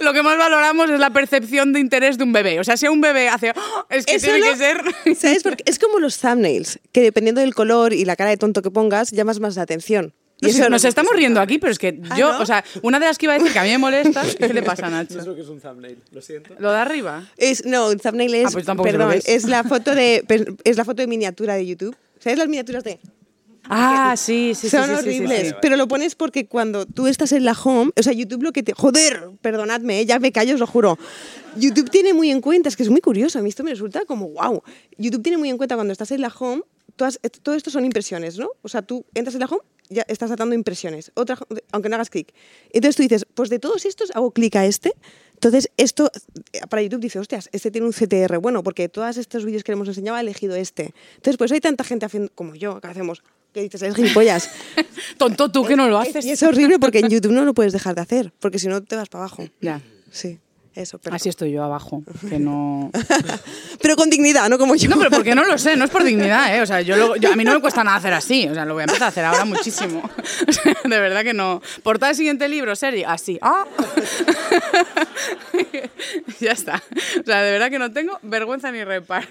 Lo 0.00 0.12
que 0.12 0.22
más 0.22 0.36
valoramos 0.38 0.90
es 0.90 0.98
la 1.00 1.10
percepción 1.10 1.72
de 1.72 1.80
interés 1.80 2.18
de 2.18 2.24
un 2.24 2.32
bebé. 2.32 2.60
O 2.60 2.64
sea, 2.64 2.76
si 2.76 2.88
un 2.88 3.00
bebé 3.00 3.28
hace... 3.28 3.50
"Oh", 3.50 3.86
es 3.90 4.06
que 4.06 4.16
Eso 4.16 4.26
tiene 4.26 4.40
no- 4.40 4.52
que 4.52 4.56
ser... 4.56 4.82
¿Sabes? 5.16 5.42
Porque 5.42 5.62
es 5.66 5.78
como 5.78 5.98
los 5.98 6.18
thumbnails, 6.18 6.78
que 6.92 7.00
dependiendo 7.02 7.40
del 7.40 7.54
color 7.54 7.92
y 7.92 8.04
la 8.04 8.16
cara 8.16 8.30
de 8.30 8.36
tonto 8.36 8.62
que 8.62 8.70
pongas, 8.70 9.10
llamas 9.12 9.40
más 9.40 9.56
la 9.56 9.62
atención. 9.62 10.12
Y 10.40 10.46
Nos, 10.46 10.56
eso 10.56 10.68
nos 10.68 10.82
no- 10.82 10.88
estamos 10.88 11.12
riendo 11.14 11.40
aquí, 11.40 11.58
pero 11.58 11.70
es 11.72 11.78
que 11.78 12.00
Ah, 12.10 12.16
yo, 12.18 12.32
¿no? 12.32 12.40
o 12.40 12.46
sea, 12.46 12.64
una 12.82 12.98
de 12.98 13.06
las 13.06 13.18
que 13.18 13.26
iba 13.26 13.34
a 13.34 13.38
decir 13.38 13.52
que 13.52 13.58
a 13.60 13.62
mí 13.62 13.70
me 13.70 13.78
molesta, 13.78 14.22
¿qué 14.38 14.52
le 14.52 14.62
pasa 14.62 14.86
a 14.86 14.90
No 14.90 15.00
es 15.00 15.10
Nacho? 15.10 15.24
lo 15.30 15.34
que 15.36 15.42
es 15.42 15.48
un 15.48 15.60
thumbnail, 15.60 15.96
lo 16.10 16.20
siento. 16.20 16.54
Lo 16.58 16.72
de 16.72 16.78
arriba. 16.78 17.28
Es, 17.36 17.64
no, 17.64 17.88
un 17.88 17.98
thumbnail 17.98 18.34
es, 18.34 18.46
Ah, 18.46 18.50
pues 18.52 18.66
perdón, 18.66 19.14
es 19.24 19.44
la 19.44 19.62
foto 19.62 19.94
de 19.94 20.24
es 20.64 20.76
la 20.76 20.84
foto 20.84 21.02
de 21.02 21.06
miniatura 21.06 21.54
de 21.54 21.64
YouTube. 21.66 21.96
¿Sabes 22.18 22.38
las 22.38 22.48
miniaturas 22.48 22.82
de? 22.84 22.98
Ah, 23.68 24.14
sí, 24.16 24.52
sí, 24.54 24.68
sí. 24.68 24.70
Son 24.70 24.84
sí, 24.84 24.90
sí, 24.90 25.02
sí, 25.02 25.08
horribles, 25.08 25.48
sí. 25.48 25.54
pero 25.62 25.76
lo 25.76 25.88
pones 25.88 26.14
porque 26.14 26.46
cuando 26.46 26.86
tú 26.86 27.06
estás 27.06 27.32
en 27.32 27.44
la 27.44 27.52
home, 27.52 27.92
o 27.96 28.02
sea, 28.02 28.12
YouTube 28.12 28.42
lo 28.42 28.52
que 28.52 28.62
te... 28.62 28.74
Joder, 28.74 29.30
perdonadme, 29.40 30.00
¿eh? 30.00 30.06
ya 30.06 30.18
me 30.18 30.32
callo, 30.32 30.54
os 30.54 30.60
lo 30.60 30.66
juro. 30.66 30.98
YouTube 31.56 31.90
tiene 31.90 32.12
muy 32.12 32.30
en 32.30 32.40
cuenta, 32.40 32.68
es 32.68 32.76
que 32.76 32.82
es 32.82 32.90
muy 32.90 33.00
curioso, 33.00 33.38
a 33.38 33.42
mí 33.42 33.48
esto 33.48 33.64
me 33.64 33.70
resulta 33.70 34.04
como 34.04 34.28
wow. 34.30 34.62
YouTube 34.98 35.22
tiene 35.22 35.38
muy 35.38 35.48
en 35.48 35.56
cuenta 35.56 35.76
cuando 35.76 35.92
estás 35.92 36.10
en 36.10 36.20
la 36.20 36.28
home, 36.28 36.62
todas, 36.96 37.18
eh, 37.22 37.30
todo 37.30 37.54
esto 37.54 37.70
son 37.70 37.84
impresiones, 37.84 38.38
¿no? 38.38 38.50
O 38.62 38.68
sea, 38.68 38.82
tú 38.82 39.04
entras 39.14 39.34
en 39.34 39.40
la 39.40 39.46
home, 39.46 39.62
ya 39.88 40.04
estás 40.08 40.30
atando 40.30 40.54
impresiones, 40.54 41.12
otra, 41.14 41.38
aunque 41.72 41.88
no 41.88 41.96
hagas 41.96 42.10
clic. 42.10 42.32
Entonces 42.72 42.96
tú 42.96 43.02
dices, 43.02 43.26
pues 43.34 43.50
de 43.50 43.58
todos 43.58 43.84
estos 43.84 44.10
hago 44.14 44.30
clic 44.30 44.56
a 44.56 44.66
este. 44.66 44.92
Entonces, 45.34 45.70
esto 45.76 46.10
eh, 46.52 46.60
para 46.68 46.82
YouTube 46.82 47.00
dice, 47.00 47.18
hostias, 47.18 47.50
este 47.52 47.70
tiene 47.70 47.86
un 47.86 47.92
CTR 47.92 48.38
bueno, 48.38 48.62
porque 48.62 48.88
todos 48.88 49.16
estos 49.16 49.44
vídeos 49.44 49.62
que 49.62 49.72
le 49.72 49.74
hemos 49.74 49.88
enseñado 49.88 50.16
ha 50.16 50.20
elegido 50.20 50.54
este. 50.56 50.94
Entonces, 51.16 51.36
pues 51.36 51.52
hay 51.52 51.60
tanta 51.60 51.84
gente 51.84 52.06
haciendo, 52.06 52.30
como 52.34 52.54
yo, 52.54 52.80
que 52.80 52.86
hacemos, 52.86 53.22
que 53.54 53.62
dices, 53.62 53.80
eres 53.80 53.94
gilipollas. 53.96 54.50
Tonto 55.16 55.50
tú 55.50 55.64
que 55.64 55.76
no 55.76 55.88
lo 55.88 55.98
haces. 55.98 56.26
Y 56.26 56.32
es 56.32 56.42
horrible 56.42 56.78
porque 56.78 56.98
en 56.98 57.08
YouTube 57.08 57.32
no 57.32 57.44
lo 57.44 57.54
puedes 57.54 57.72
dejar 57.72 57.94
de 57.94 58.02
hacer, 58.02 58.32
porque 58.40 58.58
si 58.58 58.66
no 58.68 58.82
te 58.82 58.96
vas 58.96 59.08
para 59.08 59.24
abajo. 59.24 59.44
Ya. 59.60 59.80
Sí, 60.10 60.38
eso. 60.74 60.98
Pero, 60.98 61.14
Así 61.16 61.28
estoy 61.28 61.52
yo 61.52 61.62
abajo, 61.64 62.02
que 62.28 62.38
no... 62.40 62.90
pero 63.80 63.94
con 63.96 64.10
dignidad, 64.10 64.48
no 64.48 64.58
como 64.58 64.74
yo. 64.74 64.88
No, 64.90 64.96
pero 64.98 65.10
porque 65.10 65.34
no 65.34 65.44
lo 65.44 65.56
sé, 65.56 65.76
no 65.76 65.84
es 65.84 65.90
por 65.90 66.02
dignidad, 66.04 66.54
¿eh? 66.56 66.62
O 66.62 66.66
sea, 66.66 66.80
yo, 66.82 66.96
lo- 66.96 67.16
yo- 67.16 67.32
a 67.32 67.36
mí 67.36 67.44
no 67.44 67.52
me 67.54 67.60
cuesta 67.60 67.84
nada 67.84 67.96
hacer 67.96 68.12
así, 68.12 68.48
o 68.48 68.54
sea, 68.54 68.64
lo 68.64 68.74
voy 68.74 68.82
a 68.82 68.84
empezar 68.84 69.04
a 69.04 69.08
hacer 69.08 69.24
ahora 69.24 69.44
muchísimo. 69.44 70.02
O 70.48 70.52
sea, 70.52 70.74
de 70.84 71.00
verdad 71.00 71.22
que 71.22 71.32
no. 71.32 71.62
Portada 71.82 72.08
del 72.08 72.16
siguiente 72.16 72.48
libro, 72.48 72.74
serie, 72.76 73.06
así. 73.06 73.38
¡Ah! 73.40 73.64
ya 76.40 76.52
está. 76.52 76.82
O 77.20 77.24
sea, 77.24 77.42
de 77.42 77.52
verdad 77.52 77.70
que 77.70 77.78
no 77.78 77.92
tengo 77.92 78.18
vergüenza 78.22 78.70
ni 78.70 78.84
reparo. 78.84 79.26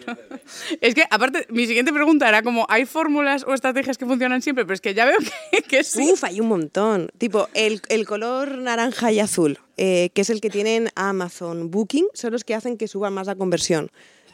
Es 0.82 0.96
que, 0.96 1.06
aparte, 1.10 1.46
mi 1.50 1.68
siguiente 1.68 1.94
pregunta 1.94 2.28
era 2.28 2.44
como, 2.44 2.66
¿hay 2.70 2.86
fórmulas 2.86 3.44
o 3.48 3.54
estrategias 3.54 3.98
que 3.98 4.06
funcionan 4.06 4.42
siempre? 4.42 4.66
Pero 4.66 4.76
es 4.76 4.82
que 4.82 4.94
ya 4.94 5.06
veo 5.06 5.18
que, 5.68 5.84
sí. 5.84 6.12
Uf, 6.12 6.24
hay 6.24 6.40
un 6.40 6.48
montón. 6.48 7.10
Tipo, 7.18 7.50
el, 7.54 7.82
el 7.90 8.06
color 8.06 8.58
naranja 8.58 9.12
y 9.12 9.20
azul, 9.20 9.60
eh, 9.78 10.10
que 10.14 10.22
es 10.22 10.30
el 10.30 10.42
que 10.42 10.50
tienen 10.50 10.90
Amazon 10.96 11.72
Booking, 11.72 12.08
son 12.14 12.32
los 12.32 12.44
que 12.44 12.56
hacen 12.56 12.78
que 12.78 12.88
suba 12.88 13.10
más 13.10 13.28
la 13.28 13.36
conversión. 13.36 13.92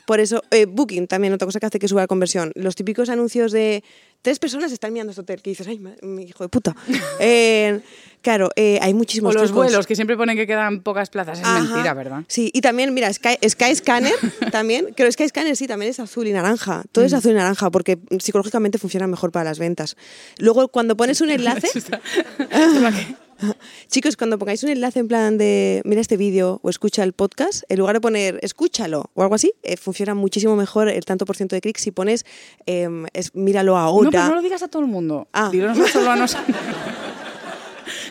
Por 0.10 0.20
eso, 0.20 0.42
eh, 0.50 0.66
Booking 0.66 1.06
también, 1.06 1.34
otra 1.34 1.46
cosa 1.46 1.60
que 1.60 1.68
hace 1.68 1.78
que 1.78 1.88
suba 1.88 2.02
la 2.02 2.08
conversión. 2.08 2.52
Los 2.56 2.74
típicos 2.76 3.10
anuncios 3.10 3.52
de 3.52 3.84
tres 4.24 4.40
personas 4.40 4.72
están 4.72 4.92
mirando 4.92 5.12
este 5.12 5.22
hotel, 5.22 5.40
que 5.44 5.52
dices, 5.52 5.68
ay, 5.68 5.80
mi 6.02 6.24
hijo 6.24 6.44
de 6.44 6.50
puta. 6.50 6.76
Eh, 7.20 7.82
claro, 8.24 8.50
eh, 8.56 8.80
hay 8.82 8.94
O 8.94 8.96
muchísimos 8.96 9.36
los 9.36 9.44
trucos. 9.52 9.66
vuelos, 9.68 9.86
que 9.86 9.96
siempre 9.96 10.18
ponen 10.18 10.36
que 10.36 10.48
quedan 10.48 10.82
pocas 10.82 11.12
plazas. 11.12 11.38
Es 11.40 11.46
Ajá. 11.46 11.60
mentira, 11.62 11.94
¿verdad? 11.94 12.24
Sí, 12.28 12.50
y 12.56 12.62
también, 12.62 12.92
mira, 12.96 13.14
Sky, 13.14 13.38
Sky 13.48 13.76
Scanner 13.76 14.14
también, 14.52 14.86
creo 14.96 15.08
que 15.08 15.12
Sky 15.12 15.28
Scanner 15.30 15.56
sí, 15.56 15.68
también 15.68 15.92
es 15.92 16.00
azul 16.00 16.26
y 16.28 16.32
naranja. 16.34 16.84
Todo 16.92 17.04
Mm. 17.04 17.08
es 17.08 17.14
azul 17.14 17.32
y 17.34 17.36
naranja 17.36 17.70
porque 17.70 18.00
psicológicamente 18.20 18.80
funciona 18.80 19.06
mejor 19.06 19.32
para 19.32 19.46
las 19.46 19.60
ventas. 19.60 19.96
Luego, 20.40 20.70
cuando 20.70 20.98
pones 20.98 21.22
un 21.22 21.30
enlace, 21.30 21.68
chicos, 23.88 24.18
cuando 24.18 24.38
pongáis 24.38 24.64
un 24.64 24.70
enlace 24.70 25.00
en 25.00 25.08
plan 25.08 25.38
de 25.38 25.82
mira 25.86 26.02
este 26.02 26.18
vídeo 26.18 26.60
o 26.64 26.70
escucha 26.70 27.04
el 27.04 27.14
podcast, 27.14 27.64
en 27.70 27.80
lugar 27.80 27.96
de 27.96 28.02
poner 28.02 28.40
escúchalo 28.42 29.10
o 29.14 29.22
algo 29.24 29.36
así, 29.36 29.54
eh, 29.64 29.78
funciona 29.78 30.14
muchísimo 30.16 30.56
mejor 30.56 30.90
el 30.90 31.06
tanto 31.06 31.26
por 31.26 31.36
ciento 31.36 31.56
de 31.56 31.62
clics 31.62 31.82
si 31.82 31.92
pones 31.92 32.26
em, 32.66 33.06
es, 33.14 33.36
míralo 33.36 33.78
ahora. 33.78 34.06
No, 34.06 34.12
pero 34.12 34.28
no 34.28 34.36
lo 34.36 34.42
digas 34.42 34.64
a 34.64 34.68
todo 34.68 34.82
el 34.82 34.88
mundo. 34.88 35.28
Ah. 35.34 35.52
No 35.54 35.88
solo 35.88 36.12
a 36.12 36.16
nosotros. 36.16 36.56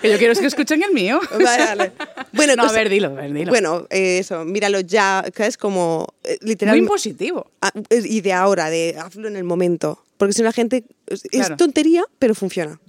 Que 0.03 0.11
yo 0.11 0.19
quiero 0.19 0.33
es 0.33 0.39
que 0.41 0.47
escuchen 0.47 0.83
el 0.83 0.93
mío. 0.93 1.21
Vale, 1.33 1.65
vale. 1.65 1.93
Bueno, 2.33 2.55
no, 2.57 2.65
a 2.65 2.73
ver, 2.73 2.89
dilo, 2.89 3.09
a 3.09 3.13
ver, 3.13 3.33
dilo. 3.33 3.51
Bueno, 3.51 3.87
eh, 3.91 4.19
eso, 4.19 4.45
míralo 4.45 4.81
ya, 4.81 5.25
que 5.35 5.47
es 5.47 5.57
como 5.57 6.07
eh, 6.23 6.39
Muy 6.41 6.51
literalmente. 6.51 6.85
impositivo. 6.85 7.51
Ah, 7.61 7.73
es- 7.89 8.07
y 8.07 8.21
de 8.21 8.33
ahora, 8.33 8.71
de 8.71 8.97
hazlo 8.99 9.27
en 9.29 9.37
el 9.37 9.45
momento. 9.45 10.05
Porque 10.17 10.33
si 10.35 10.43
no 10.43 10.47
la 10.47 10.53
gente. 10.53 10.85
Es, 11.07 11.23
es 11.33 11.57
tontería, 11.57 12.05
pero 12.19 12.35
funciona. 12.35 12.81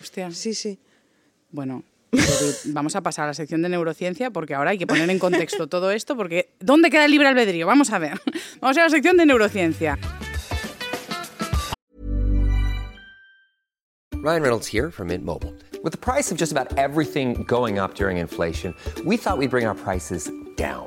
Hostia. 0.00 0.30
Sí, 0.32 0.52
sí. 0.54 0.78
Bueno, 1.52 1.84
vamos 2.64 2.96
a 2.96 3.02
pasar 3.02 3.24
a 3.24 3.28
la 3.28 3.34
sección 3.34 3.60
de 3.60 3.68
neurociencia 3.68 4.30
porque 4.30 4.54
ahora 4.54 4.70
hay 4.70 4.78
que 4.78 4.86
poner 4.86 5.08
en 5.10 5.18
contexto 5.18 5.66
todo 5.66 5.90
esto 5.90 6.16
porque 6.16 6.48
¿dónde 6.60 6.90
queda 6.90 7.04
el 7.04 7.10
libre 7.10 7.28
albedrío? 7.28 7.66
Vamos 7.66 7.92
a 7.92 7.98
ver. 7.98 8.20
Vamos 8.60 8.78
a 8.78 8.82
la 8.82 8.90
sección 8.90 9.18
de 9.18 9.26
neurociencia. 9.26 9.98
Ryan 14.22 14.42
Reynolds 14.42 14.68
here 14.68 14.90
from 14.90 15.08
Mint 15.08 15.24
Mobile. 15.24 15.52
With 15.82 15.90
the 15.90 15.98
price 15.98 16.30
of 16.30 16.38
just 16.38 16.52
about 16.52 16.78
everything 16.78 17.44
going 17.44 17.78
up 17.78 17.94
during 17.94 18.18
inflation, 18.18 18.72
we 19.04 19.16
thought 19.16 19.36
we'd 19.36 19.50
bring 19.50 19.66
our 19.66 19.74
prices 19.74 20.30
down. 20.56 20.86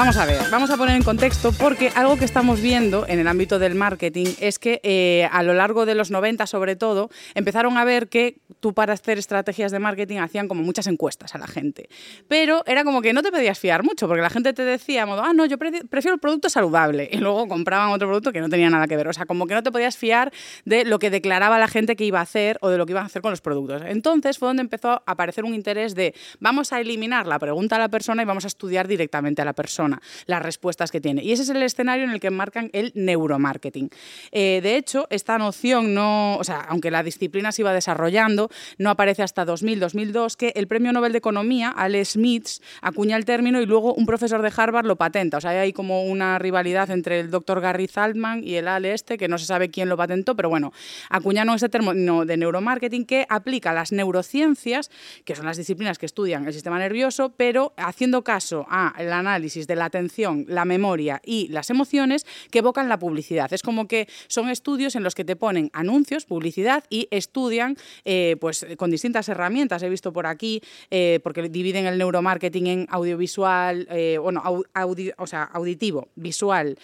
Vamos 0.00 0.16
a 0.16 0.24
ver, 0.24 0.40
vamos 0.50 0.70
a 0.70 0.78
poner 0.78 0.96
en 0.96 1.02
contexto 1.02 1.52
porque 1.52 1.92
algo 1.94 2.16
que 2.16 2.24
estamos 2.24 2.62
viendo 2.62 3.06
en 3.06 3.18
el 3.18 3.28
ámbito 3.28 3.58
del 3.58 3.74
marketing 3.74 4.28
es 4.40 4.58
que 4.58 4.80
eh, 4.82 5.28
a 5.30 5.42
lo 5.42 5.52
largo 5.52 5.84
de 5.84 5.94
los 5.94 6.10
90 6.10 6.46
sobre 6.46 6.74
todo 6.74 7.10
empezaron 7.34 7.76
a 7.76 7.84
ver 7.84 8.08
que 8.08 8.38
tú 8.60 8.72
para 8.72 8.94
hacer 8.94 9.18
estrategias 9.18 9.72
de 9.72 9.78
marketing 9.78 10.16
hacían 10.20 10.48
como 10.48 10.62
muchas 10.62 10.86
encuestas 10.86 11.34
a 11.34 11.38
la 11.38 11.46
gente. 11.46 11.90
Pero 12.28 12.62
era 12.66 12.82
como 12.82 13.02
que 13.02 13.12
no 13.12 13.22
te 13.22 13.30
podías 13.30 13.58
fiar 13.58 13.82
mucho 13.82 14.08
porque 14.08 14.22
la 14.22 14.30
gente 14.30 14.54
te 14.54 14.62
decía, 14.62 15.04
modo, 15.04 15.22
ah, 15.22 15.34
no, 15.34 15.44
yo 15.44 15.58
pre- 15.58 15.84
prefiero 15.84 16.14
el 16.14 16.20
producto 16.20 16.48
saludable 16.48 17.06
y 17.12 17.18
luego 17.18 17.46
compraban 17.46 17.90
otro 17.90 18.08
producto 18.08 18.32
que 18.32 18.40
no 18.40 18.48
tenía 18.48 18.70
nada 18.70 18.86
que 18.86 18.96
ver. 18.96 19.06
O 19.06 19.12
sea, 19.12 19.26
como 19.26 19.46
que 19.46 19.52
no 19.52 19.62
te 19.62 19.70
podías 19.70 19.98
fiar 19.98 20.32
de 20.64 20.86
lo 20.86 20.98
que 20.98 21.10
declaraba 21.10 21.58
la 21.58 21.68
gente 21.68 21.94
que 21.94 22.06
iba 22.06 22.20
a 22.20 22.22
hacer 22.22 22.56
o 22.62 22.70
de 22.70 22.78
lo 22.78 22.86
que 22.86 22.92
iban 22.92 23.02
a 23.02 23.06
hacer 23.06 23.20
con 23.20 23.32
los 23.32 23.42
productos. 23.42 23.82
Entonces 23.84 24.38
fue 24.38 24.48
donde 24.48 24.62
empezó 24.62 24.92
a 24.92 25.02
aparecer 25.04 25.44
un 25.44 25.54
interés 25.54 25.94
de 25.94 26.14
vamos 26.38 26.72
a 26.72 26.80
eliminar 26.80 27.26
la 27.26 27.38
pregunta 27.38 27.76
a 27.76 27.78
la 27.78 27.90
persona 27.90 28.22
y 28.22 28.24
vamos 28.24 28.44
a 28.44 28.48
estudiar 28.48 28.88
directamente 28.88 29.42
a 29.42 29.44
la 29.44 29.52
persona, 29.52 29.89
las 30.26 30.42
respuestas 30.42 30.90
que 30.90 31.00
tiene. 31.00 31.22
Y 31.22 31.32
ese 31.32 31.42
es 31.42 31.48
el 31.48 31.62
escenario 31.62 32.04
en 32.04 32.10
el 32.10 32.20
que 32.20 32.28
enmarcan 32.28 32.70
el 32.72 32.92
neuromarketing. 32.94 33.90
Eh, 34.32 34.60
de 34.62 34.76
hecho, 34.76 35.06
esta 35.10 35.38
noción 35.38 35.94
no, 35.94 36.36
o 36.36 36.44
sea, 36.44 36.60
aunque 36.68 36.90
la 36.90 37.02
disciplina 37.02 37.52
se 37.52 37.62
iba 37.62 37.72
desarrollando, 37.72 38.50
no 38.78 38.90
aparece 38.90 39.22
hasta 39.22 39.46
2000-2002 39.46 40.36
que 40.36 40.52
el 40.56 40.66
premio 40.66 40.92
Nobel 40.92 41.12
de 41.12 41.18
Economía, 41.18 41.70
Ale 41.70 42.04
Smiths, 42.04 42.62
acuña 42.80 43.16
el 43.16 43.24
término 43.24 43.60
y 43.60 43.66
luego 43.66 43.94
un 43.94 44.06
profesor 44.06 44.42
de 44.42 44.52
Harvard 44.54 44.86
lo 44.86 44.96
patenta. 44.96 45.38
O 45.38 45.40
sea, 45.40 45.50
hay 45.50 45.72
como 45.72 46.04
una 46.04 46.38
rivalidad 46.38 46.90
entre 46.90 47.20
el 47.20 47.30
doctor 47.30 47.60
Gary 47.60 47.86
Zaltman 47.86 48.42
y 48.44 48.56
el 48.56 48.68
Ale 48.68 48.92
este, 48.92 49.18
que 49.18 49.28
no 49.28 49.38
se 49.38 49.46
sabe 49.46 49.70
quién 49.70 49.88
lo 49.88 49.96
patentó, 49.96 50.36
pero 50.36 50.48
bueno, 50.48 50.72
acuñaron 51.08 51.54
ese 51.54 51.68
término 51.68 52.24
de 52.24 52.36
neuromarketing 52.36 53.04
que 53.04 53.26
aplica 53.28 53.72
las 53.72 53.92
neurociencias, 53.92 54.90
que 55.24 55.34
son 55.34 55.46
las 55.46 55.56
disciplinas 55.56 55.98
que 55.98 56.06
estudian 56.06 56.46
el 56.46 56.52
sistema 56.52 56.78
nervioso, 56.78 57.32
pero 57.36 57.72
haciendo 57.76 58.22
caso 58.22 58.66
al 58.68 59.12
análisis 59.12 59.66
de 59.66 59.76
la 59.76 59.79
atención, 59.86 60.44
la 60.48 60.64
memoria 60.64 61.20
y 61.24 61.48
las 61.48 61.70
emociones 61.70 62.26
que 62.50 62.58
evocan 62.60 62.88
la 62.88 62.98
publicidad. 62.98 63.52
Es 63.52 63.62
como 63.62 63.86
que 63.88 64.08
son 64.28 64.48
estudios 64.50 64.94
en 64.96 65.02
los 65.02 65.14
que 65.14 65.24
te 65.24 65.36
ponen 65.36 65.70
anuncios, 65.72 66.24
publicidad 66.24 66.84
y 66.90 67.08
estudian 67.10 67.76
eh, 68.04 68.36
pues, 68.40 68.66
con 68.76 68.90
distintas 68.90 69.28
herramientas. 69.28 69.82
He 69.82 69.88
visto 69.88 70.12
por 70.12 70.26
aquí, 70.26 70.60
eh, 70.90 71.20
porque 71.22 71.48
dividen 71.48 71.86
el 71.86 71.98
neuromarketing 71.98 72.66
en 72.66 72.86
audiovisual, 72.90 73.86
eh, 73.90 74.18
bueno, 74.20 74.42
au- 74.44 74.64
audi- 74.74 75.12
o 75.18 75.26
sea, 75.26 75.44
auditivo, 75.44 76.08
visual. 76.16 76.76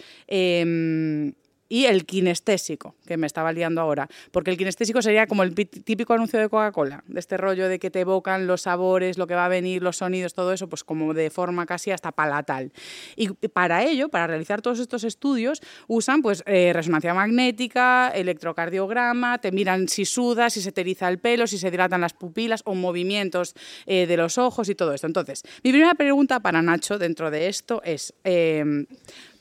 Em, 1.69 1.77
y 1.77 1.85
el 1.85 2.05
kinestésico, 2.05 2.95
que 3.05 3.17
me 3.17 3.27
estaba 3.27 3.51
liando 3.51 3.81
ahora. 3.81 4.07
Porque 4.31 4.51
el 4.51 4.57
kinestésico 4.57 5.01
sería 5.01 5.27
como 5.27 5.43
el 5.43 5.51
pi- 5.53 5.65
típico 5.65 6.13
anuncio 6.13 6.39
de 6.39 6.49
Coca-Cola, 6.49 7.03
de 7.07 7.19
este 7.19 7.37
rollo 7.37 7.67
de 7.69 7.77
que 7.79 7.91
te 7.91 7.99
evocan 8.01 8.47
los 8.47 8.61
sabores, 8.61 9.17
lo 9.17 9.27
que 9.27 9.35
va 9.35 9.45
a 9.45 9.49
venir, 9.49 9.83
los 9.83 9.97
sonidos, 9.97 10.33
todo 10.33 10.53
eso, 10.53 10.67
pues 10.69 10.83
como 10.83 11.13
de 11.13 11.29
forma 11.29 11.65
casi 11.65 11.91
hasta 11.91 12.11
palatal. 12.11 12.71
Y 13.15 13.29
para 13.49 13.83
ello, 13.83 14.09
para 14.09 14.27
realizar 14.27 14.61
todos 14.61 14.79
estos 14.79 15.03
estudios, 15.03 15.61
usan 15.87 16.21
pues 16.21 16.43
eh, 16.45 16.71
resonancia 16.73 17.13
magnética, 17.13 18.09
electrocardiograma, 18.15 19.37
te 19.39 19.51
miran 19.51 19.87
si 19.87 20.05
sudas, 20.05 20.53
si 20.53 20.61
se 20.61 20.71
te 20.71 20.81
eriza 20.81 21.07
el 21.09 21.19
pelo, 21.19 21.47
si 21.47 21.57
se 21.57 21.71
dilatan 21.71 22.01
las 22.01 22.13
pupilas 22.13 22.61
o 22.65 22.75
movimientos 22.75 23.53
eh, 23.85 24.07
de 24.07 24.17
los 24.17 24.37
ojos 24.37 24.69
y 24.69 24.75
todo 24.75 24.93
esto. 24.93 25.07
Entonces, 25.07 25.43
mi 25.63 25.71
primera 25.71 25.93
pregunta 25.95 26.39
para 26.39 26.61
Nacho 26.61 26.97
dentro 26.97 27.29
de 27.31 27.47
esto 27.47 27.81
es... 27.83 28.13
eh, 28.23 28.85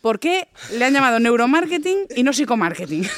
¿Por 0.01 0.19
qué 0.19 0.49
le 0.73 0.85
han 0.85 0.93
llamado 0.93 1.19
neuromarketing 1.19 2.07
y 2.15 2.23
no 2.23 2.33
psicomarketing? 2.33 3.07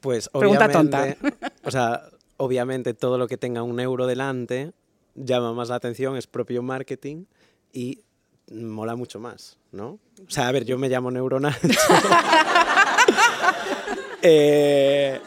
Pues 0.00 0.28
Pregunta 0.28 0.66
obviamente, 0.66 1.18
o 1.64 1.72
sea, 1.72 2.04
obviamente 2.36 2.94
todo 2.94 3.18
lo 3.18 3.26
que 3.26 3.36
tenga 3.36 3.64
un 3.64 3.80
euro 3.80 4.06
delante 4.06 4.70
llama 5.16 5.52
más 5.52 5.70
la 5.70 5.74
atención, 5.74 6.16
es 6.16 6.28
propio 6.28 6.62
marketing 6.62 7.24
y 7.72 8.02
mola 8.50 8.94
mucho 8.94 9.18
más, 9.18 9.58
¿no? 9.72 9.98
O 10.26 10.30
sea, 10.30 10.48
a 10.48 10.52
ver, 10.52 10.64
yo 10.64 10.78
me 10.78 10.88
llamo 10.88 11.10
Neuronacho. 11.10 11.58
eh, 14.22 15.20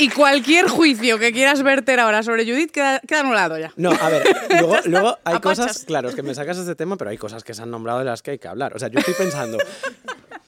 y 0.00 0.08
cualquier 0.08 0.66
juicio 0.68 1.18
que 1.18 1.32
quieras 1.32 1.62
verter 1.62 2.00
ahora 2.00 2.22
sobre 2.22 2.44
Judith 2.44 2.70
queda, 2.70 3.00
queda 3.00 3.20
anulado 3.20 3.58
ya. 3.58 3.72
no, 3.76 3.90
a 3.90 4.08
ver, 4.08 4.24
luego, 4.60 4.76
luego 4.86 5.18
hay 5.24 5.34
A 5.36 5.40
cosas, 5.40 5.84
claro, 5.84 6.08
es 6.08 6.14
que 6.14 6.22
me 6.22 6.34
sacas 6.34 6.58
este 6.58 6.74
tema, 6.74 6.96
pero 6.96 7.10
hay 7.10 7.18
cosas 7.18 7.44
que 7.44 7.54
se 7.54 7.62
han 7.62 7.70
nombrado 7.70 7.98
de 8.00 8.06
las 8.06 8.22
que 8.22 8.32
hay 8.32 8.38
que 8.38 8.48
hablar. 8.48 8.74
O 8.74 8.78
sea, 8.78 8.88
yo 8.88 8.98
estoy 8.98 9.14
pensando, 9.14 9.58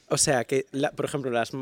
o 0.08 0.18
sea, 0.18 0.44
que, 0.44 0.66
la- 0.72 0.90
por 0.90 1.04
ejemplo, 1.04 1.30
las... 1.30 1.52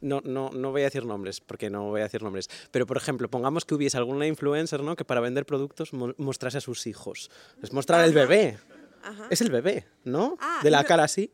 No, 0.00 0.20
no, 0.24 0.50
no 0.50 0.72
voy 0.72 0.80
a 0.82 0.84
decir 0.86 1.04
nombres, 1.04 1.40
porque 1.40 1.70
no 1.70 1.84
voy 1.90 2.00
a 2.00 2.04
decir 2.04 2.20
nombres. 2.22 2.48
Pero, 2.72 2.86
por 2.86 2.96
ejemplo, 2.96 3.28
pongamos 3.30 3.64
que 3.64 3.74
hubiese 3.74 3.96
alguna 3.96 4.26
influencer, 4.26 4.82
¿no? 4.82 4.96
Que 4.96 5.04
para 5.04 5.20
vender 5.20 5.46
productos 5.46 5.92
mo- 5.92 6.12
mostrase 6.18 6.58
a 6.58 6.60
sus 6.60 6.88
hijos. 6.88 7.30
Es 7.62 7.72
mostrar 7.72 8.04
el 8.04 8.12
bebé. 8.12 8.58
Es 9.30 9.40
el 9.40 9.50
bebé, 9.52 9.86
¿no? 10.04 10.36
Ah, 10.40 10.58
de 10.64 10.70
la 10.70 10.82
no. 10.82 10.88
cara 10.88 11.04
así. 11.04 11.30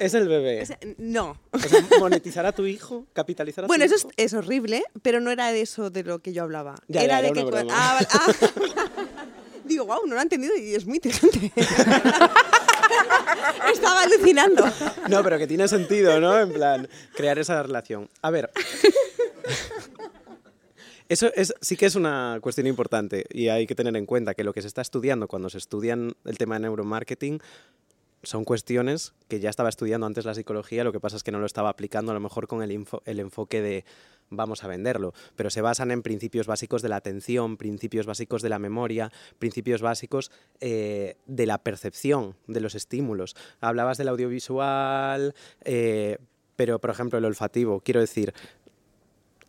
Es 0.00 0.14
el 0.14 0.26
bebé. 0.28 0.66
No. 0.98 1.38
O 1.52 1.58
sea, 1.58 1.86
monetizar 2.00 2.46
a 2.46 2.52
tu 2.52 2.64
hijo, 2.64 3.06
capitalizar 3.12 3.64
a 3.64 3.66
Bueno, 3.66 3.84
tu 3.86 3.94
eso 3.94 4.08
hijo. 4.08 4.14
es, 4.16 4.32
es 4.32 4.34
horrible, 4.34 4.82
pero 5.02 5.20
no 5.20 5.30
era 5.30 5.52
de 5.52 5.60
eso 5.60 5.90
de 5.90 6.02
lo 6.02 6.20
que 6.20 6.32
yo 6.32 6.42
hablaba. 6.42 6.74
Ya, 6.88 7.02
era 7.02 7.20
ya, 7.20 7.28
de 7.28 7.32
que. 7.34 7.66
Ah, 7.70 8.00
ah. 8.10 8.32
Digo, 9.64 9.84
wow, 9.84 10.06
no 10.06 10.14
lo 10.14 10.20
ha 10.20 10.22
entendido 10.22 10.56
y 10.56 10.74
es 10.74 10.86
muy 10.86 10.96
interesante. 10.96 11.52
Estaba 13.72 14.02
alucinando. 14.02 14.64
No, 15.08 15.22
pero 15.22 15.38
que 15.38 15.46
tiene 15.46 15.68
sentido, 15.68 16.18
¿no? 16.18 16.40
En 16.40 16.52
plan, 16.52 16.88
crear 17.14 17.38
esa 17.38 17.62
relación. 17.62 18.08
A 18.22 18.30
ver. 18.30 18.50
Eso 21.08 21.30
es, 21.34 21.52
sí 21.60 21.76
que 21.76 21.86
es 21.86 21.96
una 21.96 22.38
cuestión 22.40 22.68
importante 22.68 23.26
y 23.30 23.48
hay 23.48 23.66
que 23.66 23.74
tener 23.74 23.96
en 23.96 24.06
cuenta 24.06 24.34
que 24.34 24.44
lo 24.44 24.52
que 24.52 24.62
se 24.62 24.68
está 24.68 24.80
estudiando 24.80 25.26
cuando 25.26 25.50
se 25.50 25.58
estudian 25.58 26.12
el 26.24 26.38
tema 26.38 26.54
de 26.54 26.60
neuromarketing 26.60 27.40
son 28.22 28.44
cuestiones 28.44 29.14
que 29.28 29.40
ya 29.40 29.50
estaba 29.50 29.68
estudiando 29.68 30.06
antes 30.06 30.24
la 30.24 30.34
psicología, 30.34 30.84
lo 30.84 30.92
que 30.92 31.00
pasa 31.00 31.16
es 31.16 31.22
que 31.22 31.32
no 31.32 31.38
lo 31.38 31.46
estaba 31.46 31.70
aplicando 31.70 32.12
a 32.12 32.14
lo 32.14 32.20
mejor 32.20 32.46
con 32.46 32.62
el, 32.62 32.86
el 33.04 33.20
enfoque 33.20 33.62
de 33.62 33.84
vamos 34.30 34.64
a 34.64 34.68
venderlo, 34.68 35.12
pero 35.36 35.50
se 35.50 35.60
basan 35.60 35.90
en 35.90 36.02
principios 36.02 36.46
básicos 36.46 36.82
de 36.82 36.88
la 36.88 36.96
atención, 36.96 37.56
principios 37.56 38.06
básicos 38.06 38.42
de 38.42 38.48
la 38.48 38.58
memoria, 38.58 39.12
principios 39.38 39.82
básicos 39.82 40.30
eh, 40.60 41.16
de 41.26 41.46
la 41.46 41.58
percepción 41.58 42.36
de 42.46 42.60
los 42.60 42.74
estímulos. 42.74 43.36
Hablabas 43.60 43.98
del 43.98 44.08
audiovisual, 44.08 45.34
eh, 45.64 46.18
pero 46.56 46.78
por 46.78 46.90
ejemplo 46.90 47.18
el 47.18 47.24
olfativo, 47.24 47.80
quiero 47.80 48.00
decir, 48.00 48.32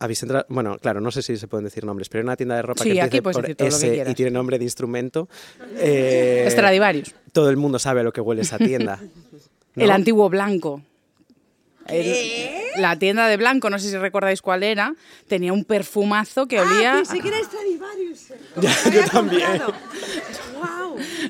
habéis 0.02 0.22
entrado, 0.22 0.44
bueno, 0.48 0.78
claro, 0.78 1.00
no 1.00 1.10
sé 1.10 1.22
si 1.22 1.36
se 1.36 1.46
pueden 1.48 1.64
decir 1.64 1.84
nombres, 1.84 2.08
pero 2.08 2.20
hay 2.20 2.24
una 2.24 2.36
tienda 2.36 2.56
de 2.56 2.62
ropa 2.62 2.82
Sí, 2.82 2.92
que 2.92 3.02
aquí 3.02 3.20
puedes 3.20 3.36
por 3.36 3.42
decir 3.42 3.56
todo 3.56 3.68
lo 3.70 3.78
que 3.78 4.10
y 4.10 4.14
tiene 4.14 4.30
nombre 4.30 4.58
de 4.58 4.64
instrumento. 4.64 5.28
eh, 5.76 6.46
Stradivarius. 6.50 7.14
todo 7.32 7.48
el 7.50 7.56
mundo 7.56 7.78
sabe 7.78 8.00
a 8.00 8.02
lo 8.02 8.12
que 8.12 8.20
huele 8.20 8.42
esa 8.42 8.58
tienda. 8.58 8.98
¿no? 9.74 9.84
El 9.84 9.90
antiguo 9.90 10.28
blanco. 10.28 10.82
El- 11.86 12.50
la 12.78 12.98
tienda 12.98 13.26
de 13.28 13.36
blanco, 13.36 13.68
no 13.68 13.78
sé 13.78 13.90
si 13.90 13.96
recordáis 13.98 14.40
cuál 14.40 14.62
era, 14.62 14.94
tenía 15.28 15.52
un 15.52 15.64
perfumazo 15.64 16.46
que 16.46 16.58
olía. 16.60 16.94
Ah, 16.94 16.96
pensé 16.96 17.20
que 17.20 17.28
era 17.28 17.38
Stradivarius. 17.44 18.26
Ya, 18.60 18.90
yo 18.90 19.04
también. 19.10 19.60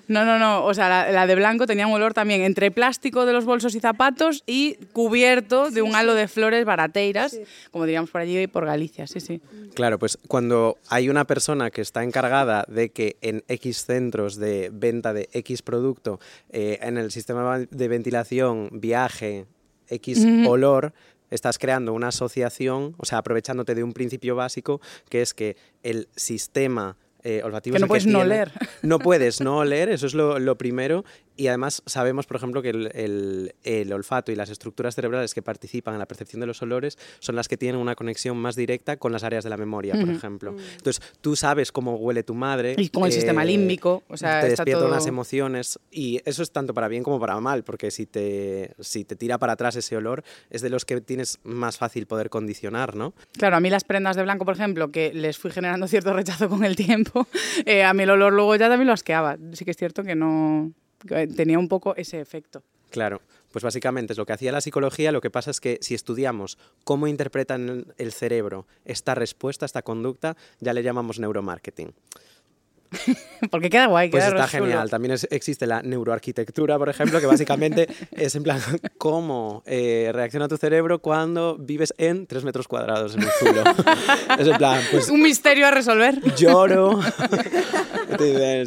No, 0.09 0.25
no, 0.25 0.39
no. 0.39 0.65
O 0.65 0.75
sea, 0.75 0.89
la, 0.89 1.13
la 1.13 1.27
de 1.27 1.35
blanco 1.35 1.67
tenía 1.67 1.87
un 1.87 1.93
olor 1.93 2.15
también 2.15 2.43
entre 2.43 2.71
plástico 2.71 3.27
de 3.27 3.33
los 3.33 3.45
bolsos 3.45 3.75
y 3.75 3.81
zapatos 3.81 4.43
y 4.47 4.77
cubierto 4.93 5.71
de 5.71 5.83
un 5.83 5.95
halo 5.95 6.15
de 6.15 6.29
flores 6.29 6.65
barateiras, 6.65 7.39
como 7.71 7.85
diríamos 7.85 8.11
por 8.11 8.21
allí 8.21 8.47
por 8.47 8.67
Galicia, 8.67 9.07
sí, 9.07 9.21
sí. 9.21 9.41
Claro, 9.75 9.99
pues 9.99 10.19
cuando 10.29 10.79
hay 10.89 11.09
una 11.09 11.25
persona 11.25 11.71
que 11.71 11.81
está 11.81 12.03
encargada 12.03 12.65
de 12.69 12.91
que 12.91 13.17
en 13.21 13.45
X 13.49 13.85
centros 13.87 14.37
de 14.37 14.71
venta 14.73 15.13
de 15.13 15.29
X 15.33 15.63
producto, 15.63 16.21
eh, 16.51 16.79
en 16.83 16.99
el 16.99 17.11
sistema 17.11 17.59
de 17.59 17.89
ventilación, 17.89 18.69
viaje, 18.73 19.47
X 19.89 20.27
olor, 20.47 20.93
estás 21.31 21.59
creando 21.59 21.93
una 21.93 22.09
asociación, 22.09 22.95
o 22.99 23.05
sea, 23.05 23.19
aprovechándote 23.19 23.75
de 23.75 23.83
un 23.83 23.93
principio 23.93 24.37
básico, 24.37 24.81
que 25.09 25.23
es 25.23 25.35
que 25.35 25.57
el 25.83 26.09
sistema 26.15 26.97
eh, 27.25 27.43
Que 27.63 27.71
no 27.79 27.87
puedes 27.87 28.07
no 28.07 28.21
oler. 28.21 28.51
No 28.83 28.99
puedes 28.99 29.41
no 29.41 29.59
oler, 29.59 29.89
eso 29.89 30.07
es 30.07 30.15
lo, 30.15 30.39
lo 30.39 30.57
primero. 30.57 31.05
Y 31.37 31.47
además 31.49 31.83
sabemos, 31.87 32.27
por 32.27 32.37
ejemplo, 32.37 32.63
que 32.63 32.71
el, 32.71 32.91
el- 32.95 33.55
el 33.65 33.93
olfato 33.93 34.33
y 34.33 34.37
las 34.37 34.51
estructuras 34.51 34.95
cerebrales 34.95 35.35
que 35.35 35.43
participan 35.43 35.95
en 35.95 35.99
la 36.01 36.07
percepción 36.07 36.41
de 36.41 36.47
los 36.47 36.61
olores 36.63 36.99
son 37.21 37.37
las 37.37 37.49
que 37.49 37.57
tienen 37.57 37.81
una 37.81 37.95
conexión 37.95 38.37
más 38.37 38.57
directa 38.57 38.97
con 38.97 39.13
las 39.13 39.25
áreas 39.25 39.45
de 39.45 39.51
la 39.51 39.57
memoria, 39.57 39.95
por 39.99 40.11
ejemplo. 40.11 40.55
Entonces, 40.77 41.03
tú 41.21 41.37
sabes 41.37 41.73
cómo 41.73 41.97
huele 41.97 42.23
tu 42.23 42.35
madre. 42.35 42.75
Y 42.79 42.89
con 42.91 43.05
el 43.05 43.13
sistema 43.13 43.45
límbico, 43.45 44.03
o 44.09 44.17
sea, 44.17 44.41
te 44.41 44.47
está 44.49 44.63
despierta 44.65 44.81
todo- 44.85 44.89
unas 44.93 45.07
emociones. 45.07 45.79
Y 45.91 46.21
eso 46.25 46.43
es 46.43 46.51
tanto 46.53 46.75
para 46.75 46.89
bien 46.89 47.03
como 47.03 47.19
para 47.21 47.39
mal, 47.41 47.65
porque 47.65 47.91
si 47.91 48.07
te, 48.07 48.75
si 48.81 49.05
te 49.05 49.17
tira 49.17 49.39
para 49.39 49.55
atrás 49.55 49.77
ese 49.77 49.97
olor, 49.97 50.23
es 50.51 50.61
de 50.63 50.71
los 50.71 50.85
que 50.85 51.01
tienes 51.01 51.39
más 51.45 51.79
fácil 51.79 52.07
poder 52.07 52.29
condicionar, 52.31 52.95
¿no? 52.95 53.15
Claro, 53.39 53.57
a 53.57 53.61
mí 53.61 53.71
las 53.71 53.85
prendas 53.85 54.17
de 54.17 54.23
blanco, 54.23 54.45
por 54.45 54.55
ejemplo, 54.55 54.91
que 54.91 55.13
les 55.15 55.39
fui 55.39 55.51
generando 55.51 55.87
cierto 55.89 56.13
rechazo 56.13 56.49
con 56.49 56.65
el 56.65 56.77
tiempo, 56.77 57.27
eh, 57.67 57.85
a 57.85 57.95
mí 57.95 58.03
el 58.03 58.11
olor 58.11 58.33
luego 58.33 58.55
ya 58.57 58.69
también 58.69 58.87
lo 58.87 58.93
asqueaba. 58.93 59.39
Sí 59.53 59.65
que 59.65 59.71
es 59.71 59.77
cierto 59.77 60.03
que 60.05 60.15
no 60.15 60.73
tenía 61.37 61.59
un 61.59 61.69
poco 61.69 61.95
ese 61.97 62.21
efecto. 62.21 62.63
Claro, 62.91 63.23
pues 63.51 63.65
básicamente 63.65 64.13
es 64.13 64.19
lo 64.19 64.27
que 64.27 64.35
hacía 64.35 64.53
la 64.53 64.61
psicología, 64.61 65.13
lo 65.13 65.23
que 65.23 65.31
pasa 65.31 65.51
es 65.51 65.61
que 65.61 65.79
si 65.81 65.95
estudiamos 65.95 66.59
cómo 66.85 67.07
interpreta 67.07 67.55
en 67.55 67.87
el 67.97 68.13
cerebro 68.13 68.67
esta 68.85 69.15
respuesta, 69.15 69.65
esta 69.65 69.83
conducta, 69.83 70.37
ya 70.61 70.75
le 70.75 70.83
llamamos 70.83 71.19
neuromarketing. 71.19 71.95
Porque 73.51 73.71
queda 73.71 73.87
guay, 73.87 74.11
Pues 74.11 74.25
queda 74.25 74.35
está 74.37 74.49
genial. 74.49 74.89
También 74.91 75.13
es- 75.13 75.27
existe 75.31 75.67
la 75.67 75.83
neuroarquitectura, 75.83 76.79
por 76.79 76.89
ejemplo, 76.89 77.21
que 77.21 77.27
básicamente 77.27 77.89
es 78.13 78.35
en 78.35 78.43
plan 78.43 78.61
cómo 78.99 79.63
eh, 79.67 80.11
reacciona 80.13 80.49
tu 80.49 80.57
cerebro 80.57 81.01
cuando 81.01 81.57
vives 81.59 81.95
en 81.99 82.27
tres 82.27 82.45
metros 82.45 82.69
cuadrados 82.69 83.15
en 83.15 83.25
un 83.25 83.31
zulo. 83.39 83.65
es 84.39 84.47
en 84.47 84.57
plan, 84.57 84.81
pues 84.91 85.09
Un 85.09 85.23
misterio 85.23 85.67
a 85.67 85.71
resolver. 85.71 86.21
lloro. 86.37 87.01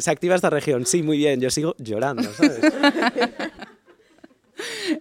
Se 0.00 0.10
activa 0.10 0.34
esta 0.34 0.50
región. 0.50 0.86
Sí, 0.86 1.02
muy 1.02 1.18
bien. 1.18 1.40
Yo 1.40 1.50
sigo 1.50 1.74
llorando, 1.78 2.24
¿sabes? 2.32 2.60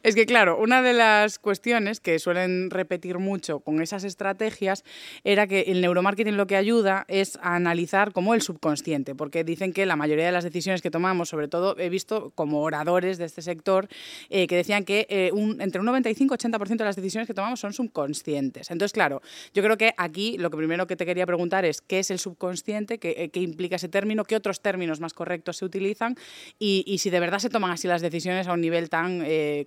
Es 0.04 0.16
que, 0.16 0.26
claro, 0.26 0.58
una 0.58 0.82
de 0.82 0.94
las 0.94 1.40
cuestiones 1.40 2.00
que 2.00 2.20
suelen 2.20 2.70
repetir 2.70 3.20
mucho 3.20 3.60
con 3.60 3.82
esas 3.82 4.04
estrategias 4.04 4.84
era 5.24 5.48
que 5.48 5.62
el 5.62 5.82
neuromarketing 5.82 6.38
lo 6.38 6.48
que 6.48 6.56
ayuda 6.56 7.06
es 7.08 7.38
a 7.42 7.56
analizar 7.56 8.12
como 8.12 8.34
el 8.34 8.42
subconsciente, 8.42 9.16
porque 9.16 9.44
dicen 9.44 9.74
que 9.74 9.86
la 9.86 9.96
mayoría 9.96 10.26
de 10.26 10.32
las 10.32 10.44
decisiones 10.44 10.82
que 10.82 10.92
tomamos, 10.92 11.30
sobre 11.30 11.48
todo 11.48 11.78
he 11.78 11.90
visto 11.90 12.32
como 12.36 12.62
oradores 12.62 13.18
de 13.18 13.26
este 13.26 13.42
sector, 13.42 13.88
eh, 14.30 14.48
que 14.48 14.56
decían 14.56 14.84
que 14.86 15.08
eh, 15.10 15.32
entre 15.60 15.80
un 15.80 15.86
95 15.86 16.34
y 16.34 16.38
80% 16.38 16.78
de 16.78 16.86
las 16.86 16.96
decisiones 16.96 17.28
que 17.28 17.34
tomamos 17.34 17.60
son 17.60 17.74
subconscientes. 17.74 18.72
Entonces, 18.72 18.94
claro, 18.94 19.22
yo 19.54 19.64
creo 19.64 19.78
que 19.78 19.94
aquí 19.98 20.38
lo 20.38 20.50
que 20.50 20.58
primero 20.58 20.88
que 20.88 20.96
te 20.96 21.06
quería 21.06 21.26
preguntar 21.26 21.66
es 21.66 21.82
qué 21.82 22.00
es 22.00 22.12
el 22.12 22.20
subconsciente, 22.20 22.98
qué, 23.00 23.30
eh, 23.34 23.40
implica 23.40 23.76
ese 23.76 23.90
término, 23.90 24.24
qué 24.24 24.36
otros 24.36 24.62
términos 24.62 25.00
más 25.00 25.14
correctos 25.14 25.58
se 25.58 25.66
utilizan 25.66 26.16
y, 26.60 26.98
si 27.00 27.10
de 27.10 27.20
verdad 27.20 27.40
se 27.40 27.50
toman 27.50 27.72
así 27.72 27.88
las 27.88 28.02
decisiones 28.02 28.48
a 28.48 28.54
un 28.54 28.62
nivel 28.62 28.90
tan 28.90 29.24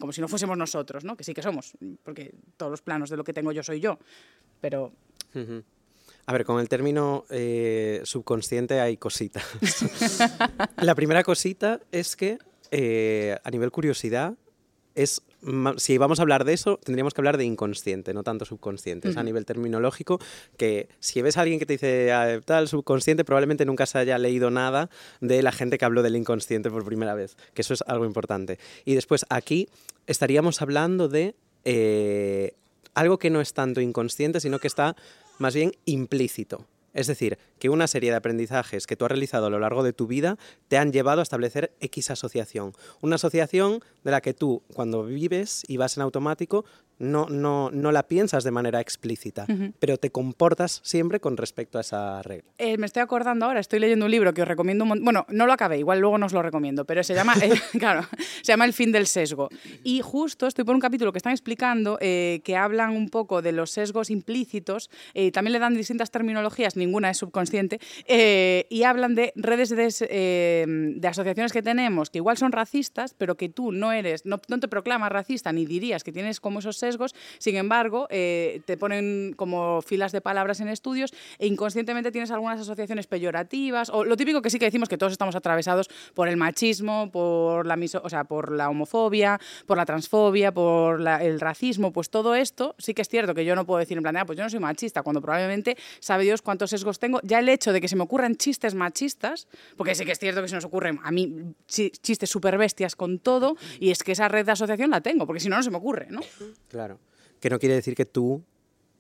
como 0.08 0.14
si 0.14 0.22
no 0.22 0.28
fuésemos 0.28 0.56
nosotros, 0.56 1.04
¿no? 1.04 1.18
Que 1.18 1.22
sí 1.22 1.34
que 1.34 1.42
somos, 1.42 1.74
porque 2.02 2.32
todos 2.56 2.70
los 2.70 2.80
planos 2.80 3.10
de 3.10 3.18
lo 3.18 3.24
que 3.24 3.34
tengo 3.34 3.52
yo 3.52 3.62
soy 3.62 3.78
yo. 3.78 3.98
Pero. 4.58 4.90
A 6.24 6.32
ver, 6.32 6.46
con 6.46 6.60
el 6.60 6.68
término 6.70 7.26
eh, 7.28 8.00
subconsciente 8.04 8.80
hay 8.80 8.96
cositas. 8.96 9.44
La 10.78 10.94
primera 10.94 11.22
cosita 11.22 11.80
es 11.92 12.16
que, 12.16 12.38
eh, 12.70 13.36
a 13.44 13.50
nivel 13.50 13.70
curiosidad, 13.70 14.32
es 14.98 15.22
si 15.76 15.98
vamos 15.98 16.18
a 16.18 16.22
hablar 16.22 16.44
de 16.44 16.52
eso, 16.52 16.80
tendríamos 16.82 17.14
que 17.14 17.20
hablar 17.20 17.38
de 17.38 17.44
inconsciente, 17.44 18.12
no 18.12 18.24
tanto 18.24 18.44
subconsciente. 18.44 19.08
Es 19.08 19.16
a 19.16 19.22
nivel 19.22 19.46
terminológico 19.46 20.18
que 20.56 20.88
si 20.98 21.22
ves 21.22 21.36
a 21.36 21.42
alguien 21.42 21.60
que 21.60 21.66
te 21.66 21.74
dice 21.74 22.12
ah, 22.12 22.40
tal 22.44 22.66
subconsciente, 22.66 23.24
probablemente 23.24 23.64
nunca 23.64 23.86
se 23.86 23.98
haya 23.98 24.18
leído 24.18 24.50
nada 24.50 24.90
de 25.20 25.40
la 25.42 25.52
gente 25.52 25.78
que 25.78 25.84
habló 25.84 26.02
del 26.02 26.16
inconsciente 26.16 26.70
por 26.70 26.84
primera 26.84 27.14
vez, 27.14 27.36
que 27.54 27.62
eso 27.62 27.72
es 27.72 27.84
algo 27.86 28.04
importante. 28.04 28.58
Y 28.84 28.96
después 28.96 29.24
aquí 29.30 29.68
estaríamos 30.08 30.60
hablando 30.60 31.08
de 31.08 31.36
eh, 31.64 32.54
algo 32.94 33.20
que 33.20 33.30
no 33.30 33.40
es 33.40 33.54
tanto 33.54 33.80
inconsciente, 33.80 34.40
sino 34.40 34.58
que 34.58 34.66
está 34.66 34.96
más 35.38 35.54
bien 35.54 35.72
implícito. 35.84 36.66
Es 36.98 37.06
decir, 37.06 37.38
que 37.60 37.68
una 37.68 37.86
serie 37.86 38.10
de 38.10 38.16
aprendizajes 38.16 38.88
que 38.88 38.96
tú 38.96 39.04
has 39.04 39.12
realizado 39.12 39.46
a 39.46 39.50
lo 39.50 39.60
largo 39.60 39.84
de 39.84 39.92
tu 39.92 40.08
vida 40.08 40.36
te 40.66 40.78
han 40.78 40.92
llevado 40.92 41.20
a 41.20 41.22
establecer 41.22 41.72
X 41.78 42.10
asociación. 42.10 42.72
Una 43.00 43.14
asociación 43.14 43.78
de 44.02 44.10
la 44.10 44.20
que 44.20 44.34
tú, 44.34 44.64
cuando 44.74 45.04
vives 45.04 45.62
y 45.68 45.76
vas 45.76 45.96
en 45.96 46.02
automático, 46.02 46.64
no, 46.98 47.26
no, 47.28 47.70
no 47.70 47.92
la 47.92 48.04
piensas 48.04 48.44
de 48.44 48.50
manera 48.50 48.80
explícita, 48.80 49.46
pero 49.78 49.96
te 49.98 50.10
comportas 50.10 50.80
siempre 50.84 51.20
con 51.20 51.36
respecto 51.36 51.78
a 51.78 51.82
esa 51.82 52.22
regla. 52.22 52.50
eh, 52.58 52.76
me 52.78 52.86
estoy 52.86 53.02
acordando 53.02 53.46
ahora, 53.46 53.60
estoy 53.60 53.78
leyendo 53.78 54.06
un 54.06 54.10
libro 54.10 54.32
que 54.34 54.42
os 54.42 54.48
recomiendo 54.48 54.84
un 54.84 54.88
montón. 54.88 55.04
Bueno, 55.04 55.26
no 55.28 55.46
lo 55.46 55.52
acabé, 55.52 55.78
igual 55.78 56.00
luego 56.00 56.18
no 56.18 56.26
os 56.26 56.32
lo 56.32 56.42
recomiendo, 56.42 56.84
pero 56.84 57.02
se 57.02 57.14
llama, 57.14 57.34
eh, 57.42 57.50
claro, 57.78 58.06
se 58.42 58.52
llama 58.52 58.64
El 58.64 58.72
fin 58.72 58.92
del 58.92 59.06
sesgo. 59.06 59.48
Y 59.84 60.00
justo 60.00 60.46
estoy 60.46 60.64
por 60.64 60.74
un 60.74 60.80
capítulo 60.80 61.12
que 61.12 61.18
están 61.18 61.32
explicando 61.32 61.98
eh, 62.00 62.40
que 62.44 62.56
hablan 62.56 62.90
un 62.96 63.08
poco 63.08 63.42
de 63.42 63.52
los 63.52 63.70
sesgos 63.70 64.10
implícitos, 64.10 64.90
eh, 65.14 65.30
también 65.30 65.52
le 65.52 65.58
dan 65.58 65.74
distintas 65.74 66.10
terminologías, 66.10 66.76
ninguna 66.76 67.10
es 67.10 67.18
subconsciente, 67.18 67.80
eh, 68.06 68.66
y 68.70 68.82
hablan 68.84 69.14
de 69.14 69.32
redes 69.36 69.68
de, 69.68 69.88
eh, 70.08 70.64
de 70.66 71.08
asociaciones 71.08 71.52
que 71.52 71.62
tenemos 71.62 72.10
que 72.10 72.18
igual 72.18 72.36
son 72.36 72.52
racistas, 72.52 73.14
pero 73.14 73.36
que 73.36 73.48
tú 73.48 73.72
no 73.72 73.92
eres, 73.92 74.24
no, 74.24 74.40
no 74.48 74.60
te 74.60 74.68
proclamas 74.68 75.12
racista 75.12 75.52
ni 75.52 75.66
dirías 75.66 76.04
que 76.04 76.12
tienes 76.12 76.40
como 76.40 76.58
esos 76.60 76.76
sesgos, 76.76 76.87
sin 77.38 77.56
embargo, 77.56 78.06
eh, 78.10 78.60
te 78.64 78.76
ponen 78.76 79.34
como 79.36 79.82
filas 79.82 80.12
de 80.12 80.20
palabras 80.20 80.60
en 80.60 80.68
estudios 80.68 81.12
e 81.38 81.46
inconscientemente 81.46 82.10
tienes 82.12 82.30
algunas 82.30 82.60
asociaciones 82.60 83.06
peyorativas, 83.06 83.90
o 83.90 84.04
lo 84.04 84.16
típico 84.16 84.40
que 84.42 84.50
sí 84.50 84.58
que 84.58 84.64
decimos 84.64 84.88
que 84.88 84.96
todos 84.98 85.12
estamos 85.12 85.36
atravesados 85.36 85.88
por 86.14 86.28
el 86.28 86.36
machismo, 86.36 87.10
por 87.10 87.66
la, 87.66 87.76
miso- 87.76 88.00
o 88.02 88.08
sea, 88.08 88.24
por 88.24 88.52
la 88.52 88.68
homofobia, 88.70 89.38
por 89.66 89.76
la 89.76 89.84
transfobia, 89.84 90.52
por 90.52 91.00
la- 91.00 91.22
el 91.22 91.40
racismo, 91.40 91.92
pues 91.92 92.10
todo 92.10 92.34
esto 92.34 92.74
sí 92.78 92.94
que 92.94 93.02
es 93.02 93.08
cierto 93.08 93.34
que 93.34 93.44
yo 93.44 93.54
no 93.54 93.66
puedo 93.66 93.78
decir 93.80 93.96
en 93.96 94.02
plan, 94.02 94.16
"Ah, 94.16 94.24
pues 94.26 94.36
yo 94.38 94.44
no 94.44 94.50
soy 94.50 94.60
machista, 94.60 95.02
cuando 95.02 95.20
probablemente 95.20 95.76
sabe 96.00 96.24
Dios 96.24 96.42
cuántos 96.42 96.70
sesgos 96.70 96.98
tengo. 96.98 97.20
Ya 97.22 97.38
el 97.40 97.48
hecho 97.48 97.72
de 97.72 97.80
que 97.80 97.88
se 97.88 97.96
me 97.96 98.02
ocurran 98.02 98.36
chistes 98.36 98.74
machistas, 98.74 99.48
porque 99.76 99.94
sí 99.94 100.04
que 100.04 100.12
es 100.12 100.18
cierto 100.18 100.40
que 100.42 100.48
se 100.48 100.54
nos 100.54 100.64
ocurren 100.64 100.98
a 101.02 101.10
mí 101.10 101.32
chi- 101.66 101.90
chistes 101.90 102.30
súper 102.30 102.58
bestias 102.58 102.96
con 102.96 103.18
todo, 103.18 103.56
y 103.80 103.90
es 103.90 104.02
que 104.02 104.12
esa 104.12 104.28
red 104.28 104.46
de 104.46 104.52
asociación 104.52 104.90
la 104.90 105.00
tengo, 105.00 105.26
porque 105.26 105.40
si 105.40 105.48
no, 105.48 105.56
no 105.56 105.62
se 105.62 105.70
me 105.70 105.76
ocurre, 105.76 106.06
¿no? 106.10 106.20
Que 107.40 107.50
no 107.50 107.58
quiere 107.58 107.74
decir 107.74 107.94
que 107.94 108.04
tú. 108.04 108.42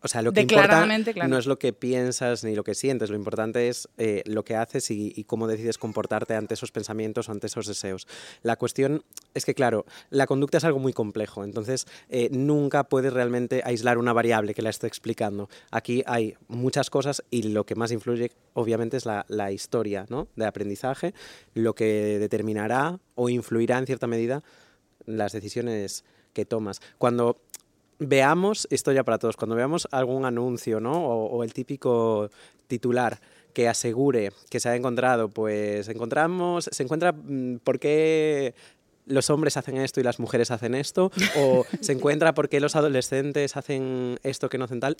O 0.00 0.06
sea, 0.06 0.22
lo 0.22 0.32
que 0.32 0.42
importa 0.42 0.86
claro. 1.12 1.28
no 1.28 1.38
es 1.38 1.46
lo 1.46 1.58
que 1.58 1.72
piensas 1.72 2.44
ni 2.44 2.54
lo 2.54 2.62
que 2.62 2.76
sientes, 2.76 3.10
lo 3.10 3.16
importante 3.16 3.68
es 3.68 3.88
eh, 3.98 4.22
lo 4.26 4.44
que 4.44 4.54
haces 4.54 4.92
y, 4.92 5.12
y 5.16 5.24
cómo 5.24 5.48
decides 5.48 5.76
comportarte 5.76 6.36
ante 6.36 6.54
esos 6.54 6.70
pensamientos 6.70 7.28
o 7.28 7.32
ante 7.32 7.48
esos 7.48 7.66
deseos. 7.66 8.06
La 8.42 8.54
cuestión 8.54 9.02
es 9.34 9.44
que, 9.44 9.54
claro, 9.54 9.86
la 10.10 10.28
conducta 10.28 10.58
es 10.58 10.64
algo 10.64 10.78
muy 10.78 10.92
complejo, 10.92 11.42
entonces 11.42 11.88
eh, 12.10 12.28
nunca 12.30 12.84
puedes 12.84 13.12
realmente 13.12 13.60
aislar 13.64 13.98
una 13.98 14.12
variable 14.12 14.54
que 14.54 14.62
la 14.62 14.70
esté 14.70 14.86
explicando. 14.86 15.48
Aquí 15.72 16.04
hay 16.06 16.36
muchas 16.46 16.90
cosas 16.90 17.24
y 17.28 17.42
lo 17.42 17.66
que 17.66 17.74
más 17.74 17.90
influye, 17.90 18.30
obviamente, 18.54 18.98
es 18.98 19.04
la, 19.04 19.26
la 19.28 19.50
historia 19.50 20.06
¿no? 20.08 20.28
de 20.36 20.46
aprendizaje, 20.46 21.12
lo 21.54 21.74
que 21.74 22.18
determinará 22.20 23.00
o 23.16 23.28
influirá 23.28 23.78
en 23.78 23.86
cierta 23.86 24.06
medida 24.06 24.44
las 25.06 25.32
decisiones 25.32 26.04
que 26.32 26.44
tomas. 26.44 26.80
Cuando 26.98 27.40
veamos, 27.98 28.66
esto 28.70 28.92
ya 28.92 29.04
para 29.04 29.18
todos, 29.18 29.36
cuando 29.36 29.56
veamos 29.56 29.88
algún 29.90 30.24
anuncio, 30.24 30.80
¿no? 30.80 30.92
O, 30.92 31.26
o 31.26 31.44
el 31.44 31.52
típico 31.52 32.30
titular 32.66 33.20
que 33.52 33.68
asegure 33.68 34.32
que 34.50 34.60
se 34.60 34.68
ha 34.68 34.76
encontrado, 34.76 35.28
pues 35.28 35.88
encontramos, 35.88 36.68
se 36.70 36.82
encuentra 36.82 37.12
mm, 37.12 37.58
por 37.64 37.80
qué 37.80 38.54
los 39.06 39.30
hombres 39.30 39.56
hacen 39.56 39.78
esto 39.78 40.00
y 40.00 40.02
las 40.04 40.20
mujeres 40.20 40.50
hacen 40.50 40.74
esto, 40.74 41.10
o 41.36 41.64
se 41.80 41.92
encuentra 41.92 42.34
por 42.34 42.48
qué 42.48 42.60
los 42.60 42.76
adolescentes 42.76 43.56
hacen 43.56 44.18
esto 44.22 44.48
que 44.48 44.58
no 44.58 44.66
hacen 44.66 44.80
tal. 44.80 44.96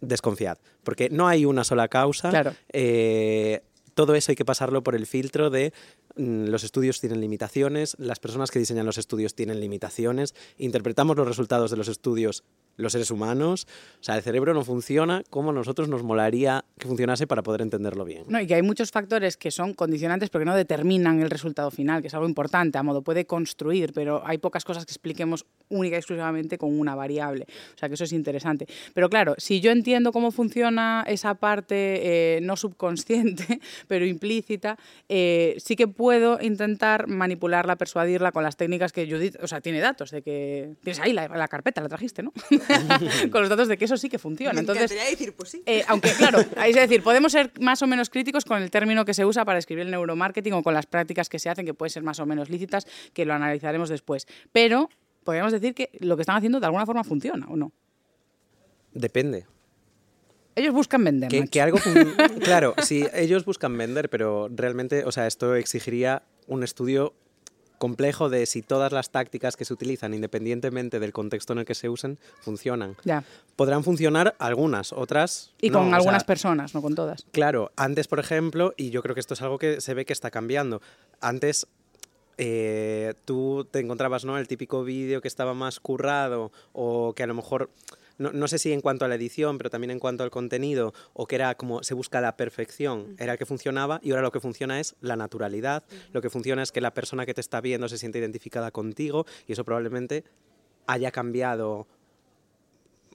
desconfiad, 0.00 0.58
porque 0.84 1.10
no 1.10 1.26
hay 1.26 1.44
una 1.44 1.64
sola 1.64 1.88
causa. 1.88 2.30
Claro. 2.30 2.54
Eh, 2.72 3.62
todo 3.98 4.14
eso 4.14 4.30
hay 4.30 4.36
que 4.36 4.44
pasarlo 4.44 4.84
por 4.84 4.94
el 4.94 5.08
filtro 5.08 5.50
de 5.50 5.72
mm, 6.14 6.44
los 6.50 6.62
estudios 6.62 7.00
tienen 7.00 7.20
limitaciones, 7.20 7.96
las 7.98 8.20
personas 8.20 8.52
que 8.52 8.60
diseñan 8.60 8.86
los 8.86 8.96
estudios 8.96 9.34
tienen 9.34 9.58
limitaciones, 9.58 10.36
interpretamos 10.56 11.16
los 11.16 11.26
resultados 11.26 11.72
de 11.72 11.78
los 11.78 11.88
estudios 11.88 12.44
los 12.78 12.92
seres 12.92 13.10
humanos, 13.10 13.66
o 14.00 14.02
sea, 14.02 14.16
el 14.16 14.22
cerebro 14.22 14.54
no 14.54 14.64
funciona 14.64 15.22
como 15.30 15.50
a 15.50 15.52
nosotros 15.52 15.88
nos 15.88 16.02
molaría 16.02 16.64
que 16.78 16.86
funcionase 16.86 17.26
para 17.26 17.42
poder 17.42 17.60
entenderlo 17.60 18.04
bien. 18.04 18.24
No, 18.28 18.40
y 18.40 18.46
que 18.46 18.54
hay 18.54 18.62
muchos 18.62 18.90
factores 18.90 19.36
que 19.36 19.50
son 19.50 19.74
condicionantes 19.74 20.30
porque 20.30 20.44
no 20.44 20.54
determinan 20.54 21.20
el 21.20 21.28
resultado 21.28 21.70
final, 21.70 22.00
que 22.00 22.08
es 22.08 22.14
algo 22.14 22.28
importante, 22.28 22.78
a 22.78 22.82
modo 22.82 23.02
puede 23.02 23.26
construir, 23.26 23.92
pero 23.92 24.22
hay 24.24 24.38
pocas 24.38 24.64
cosas 24.64 24.86
que 24.86 24.92
expliquemos 24.92 25.44
única 25.68 25.96
y 25.96 25.98
exclusivamente 25.98 26.56
con 26.56 26.78
una 26.78 26.94
variable. 26.94 27.46
O 27.74 27.78
sea, 27.78 27.88
que 27.88 27.96
eso 27.96 28.04
es 28.04 28.12
interesante. 28.12 28.66
Pero 28.94 29.10
claro, 29.10 29.34
si 29.38 29.60
yo 29.60 29.72
entiendo 29.72 30.12
cómo 30.12 30.30
funciona 30.30 31.04
esa 31.06 31.34
parte 31.34 32.36
eh, 32.36 32.40
no 32.42 32.56
subconsciente, 32.56 33.60
pero 33.88 34.06
implícita, 34.06 34.78
eh, 35.08 35.56
sí 35.58 35.74
que 35.74 35.88
puedo 35.88 36.38
intentar 36.40 37.08
manipularla, 37.08 37.76
persuadirla 37.76 38.30
con 38.30 38.44
las 38.44 38.56
técnicas 38.56 38.92
que 38.92 39.10
Judith, 39.10 39.36
o 39.42 39.48
sea, 39.48 39.60
tiene 39.60 39.80
datos 39.80 40.12
de 40.12 40.22
que 40.22 40.76
tienes 40.82 41.00
ahí 41.00 41.12
la, 41.12 41.26
la 41.28 41.48
carpeta, 41.48 41.80
la 41.80 41.88
trajiste, 41.88 42.22
¿no? 42.22 42.32
con 43.32 43.40
los 43.40 43.48
datos 43.48 43.68
de 43.68 43.76
que 43.76 43.84
eso 43.84 43.96
sí 43.96 44.08
que 44.08 44.18
funciona. 44.18 44.52
Me 44.52 44.60
Entonces, 44.60 44.90
decir, 44.90 45.34
pues 45.34 45.50
sí. 45.50 45.62
eh, 45.66 45.84
aunque, 45.88 46.10
claro, 46.12 46.40
es 46.66 46.74
decir, 46.74 47.02
podemos 47.02 47.32
ser 47.32 47.52
más 47.60 47.82
o 47.82 47.86
menos 47.86 48.10
críticos 48.10 48.44
con 48.44 48.62
el 48.62 48.70
término 48.70 49.04
que 49.04 49.14
se 49.14 49.24
usa 49.24 49.44
para 49.44 49.56
describir 49.56 49.84
el 49.84 49.90
neuromarketing 49.90 50.52
o 50.54 50.62
con 50.62 50.74
las 50.74 50.86
prácticas 50.86 51.28
que 51.28 51.38
se 51.38 51.48
hacen, 51.48 51.66
que 51.66 51.74
pueden 51.74 51.90
ser 51.90 52.02
más 52.02 52.20
o 52.20 52.26
menos 52.26 52.50
lícitas, 52.50 52.86
que 53.12 53.24
lo 53.24 53.34
analizaremos 53.34 53.88
después. 53.88 54.26
Pero 54.52 54.88
podríamos 55.24 55.52
decir 55.52 55.74
que 55.74 55.90
lo 56.00 56.16
que 56.16 56.22
están 56.22 56.36
haciendo 56.36 56.60
de 56.60 56.66
alguna 56.66 56.86
forma 56.86 57.04
funciona, 57.04 57.46
¿o 57.48 57.56
no? 57.56 57.72
Depende. 58.92 59.46
Ellos 60.58 60.74
buscan 60.74 61.04
vender. 61.04 61.28
Que, 61.50 61.60
algo 61.60 61.78
claro, 62.42 62.74
sí, 62.82 63.06
ellos 63.14 63.44
buscan 63.44 63.78
vender, 63.78 64.10
pero 64.10 64.48
realmente, 64.50 65.04
o 65.04 65.12
sea, 65.12 65.28
esto 65.28 65.54
exigiría 65.54 66.24
un 66.48 66.64
estudio 66.64 67.14
complejo 67.78 68.28
de 68.28 68.44
si 68.46 68.62
todas 68.62 68.92
las 68.92 69.10
tácticas 69.10 69.56
que 69.56 69.64
se 69.64 69.72
utilizan, 69.72 70.14
independientemente 70.14 71.00
del 71.00 71.12
contexto 71.12 71.52
en 71.52 71.60
el 71.60 71.64
que 71.64 71.74
se 71.74 71.88
usen, 71.88 72.18
funcionan. 72.40 72.96
Ya. 73.04 73.24
Podrán 73.56 73.84
funcionar 73.84 74.34
algunas, 74.38 74.92
otras 74.92 75.52
Y 75.60 75.70
no, 75.70 75.78
con 75.78 75.88
sea, 75.88 75.96
algunas 75.96 76.24
personas, 76.24 76.74
no 76.74 76.82
con 76.82 76.94
todas. 76.94 77.24
Claro, 77.32 77.70
antes, 77.76 78.08
por 78.08 78.18
ejemplo, 78.18 78.74
y 78.76 78.90
yo 78.90 79.02
creo 79.02 79.14
que 79.14 79.20
esto 79.20 79.34
es 79.34 79.42
algo 79.42 79.58
que 79.58 79.80
se 79.80 79.94
ve 79.94 80.04
que 80.04 80.12
está 80.12 80.30
cambiando. 80.30 80.82
Antes 81.20 81.66
eh, 82.38 83.14
tú 83.24 83.66
te 83.68 83.80
encontrabas 83.80 84.24
¿no? 84.24 84.38
el 84.38 84.46
típico 84.46 84.84
vídeo 84.84 85.20
que 85.20 85.28
estaba 85.28 85.54
más 85.54 85.80
currado 85.80 86.52
o 86.72 87.12
que 87.14 87.24
a 87.24 87.26
lo 87.26 87.34
mejor, 87.34 87.70
no, 88.18 88.32
no 88.32 88.48
sé 88.48 88.58
si 88.58 88.72
en 88.72 88.80
cuanto 88.80 89.04
a 89.04 89.08
la 89.08 89.14
edición, 89.14 89.58
pero 89.58 89.70
también 89.70 89.90
en 89.90 89.98
cuanto 89.98 90.24
al 90.24 90.30
contenido, 90.30 90.92
o 91.12 91.26
que 91.26 91.36
era 91.36 91.54
como 91.54 91.82
se 91.82 91.94
busca 91.94 92.20
la 92.20 92.36
perfección, 92.36 93.16
era 93.18 93.32
el 93.32 93.38
que 93.38 93.46
funcionaba 93.46 94.00
y 94.02 94.10
ahora 94.10 94.22
lo 94.22 94.32
que 94.32 94.40
funciona 94.40 94.80
es 94.80 94.96
la 95.00 95.16
naturalidad, 95.16 95.84
lo 96.12 96.20
que 96.20 96.30
funciona 96.30 96.62
es 96.62 96.72
que 96.72 96.80
la 96.80 96.94
persona 96.94 97.26
que 97.26 97.34
te 97.34 97.40
está 97.40 97.60
viendo 97.60 97.88
se 97.88 97.98
siente 97.98 98.18
identificada 98.18 98.70
contigo 98.70 99.26
y 99.46 99.52
eso 99.52 99.64
probablemente 99.64 100.24
haya 100.86 101.10
cambiado 101.10 101.86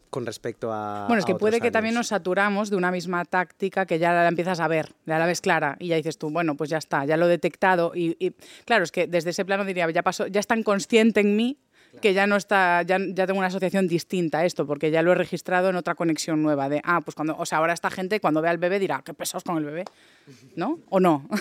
con 0.10 0.26
respecto 0.28 0.72
a... 0.72 1.06
Bueno, 1.08 1.20
es 1.20 1.26
que 1.26 1.36
puede 1.36 1.60
que 1.60 1.72
también 1.72 1.95
nos 1.95 2.08
saturamos 2.08 2.70
de 2.70 2.76
una 2.76 2.91
misma 2.91 3.26
táctica 3.26 3.88
que 3.88 3.97
ya 3.97 4.14
la 4.14 4.28
empiezas 4.28 4.60
a 4.60 4.68
ver, 4.68 4.93
ya 5.08 5.18
la 5.18 5.26
ves 5.26 5.41
clara 5.41 5.76
y 5.80 5.88
ya 5.88 5.95
dices 5.95 6.20
tú, 6.20 6.30
bueno, 6.30 6.56
pues 6.56 6.70
ya 6.70 6.78
está, 6.78 7.04
ya 7.04 7.18
lo 7.18 7.26
he 7.26 7.30
detectado. 7.30 7.93
Y, 7.95 8.16
y, 8.20 8.32
claro, 8.64 8.84
es 8.84 8.91
que 8.91 9.08
desde 9.08 9.32
ese 9.32 9.43
plano 9.43 9.66
diría, 9.66 9.89
ya 9.89 10.04
pasó, 10.04 10.28
ya 10.28 10.39
es 10.39 10.47
tan 10.47 10.62
consciente 10.62 11.22
en 11.22 11.36
mí 11.36 11.58
que 12.02 12.14
ya 12.14 12.28
no 12.28 12.36
está, 12.36 12.82
ya, 12.84 12.98
ya 13.00 13.28
tengo 13.28 13.39
una 13.39 13.48
asociación 13.48 13.88
distinta 13.88 14.39
a 14.39 14.46
esto, 14.46 14.66
porque 14.66 14.91
ya 14.91 15.02
lo 15.02 15.12
he 15.12 15.16
registrado 15.16 15.70
en 15.70 15.76
otra 15.76 15.96
conexión 15.96 16.41
nueva 16.44 16.70
de, 16.70 16.82
ah, 16.84 17.02
pues 17.02 17.16
cuando, 17.16 17.38
o 17.38 17.46
sea, 17.46 17.60
ahora 17.60 17.74
esta 17.74 17.89
gente 17.89 18.20
cuando 18.20 18.41
ve 18.41 18.50
al 18.50 18.58
bebé 18.58 18.80
dirá, 18.80 19.02
qué 19.06 19.14
pesados 19.14 19.44
con 19.44 19.58
el 19.58 19.66
bebé, 19.66 19.86
¿no? 20.56 20.80
¿O 20.89 21.00
no? 21.00 21.28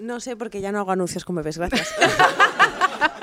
No 0.00 0.18
sé, 0.18 0.34
porque 0.34 0.62
ya 0.62 0.72
no 0.72 0.78
hago 0.78 0.92
anuncios 0.92 1.26
con 1.26 1.36
bebés, 1.36 1.58
gracias. 1.58 1.94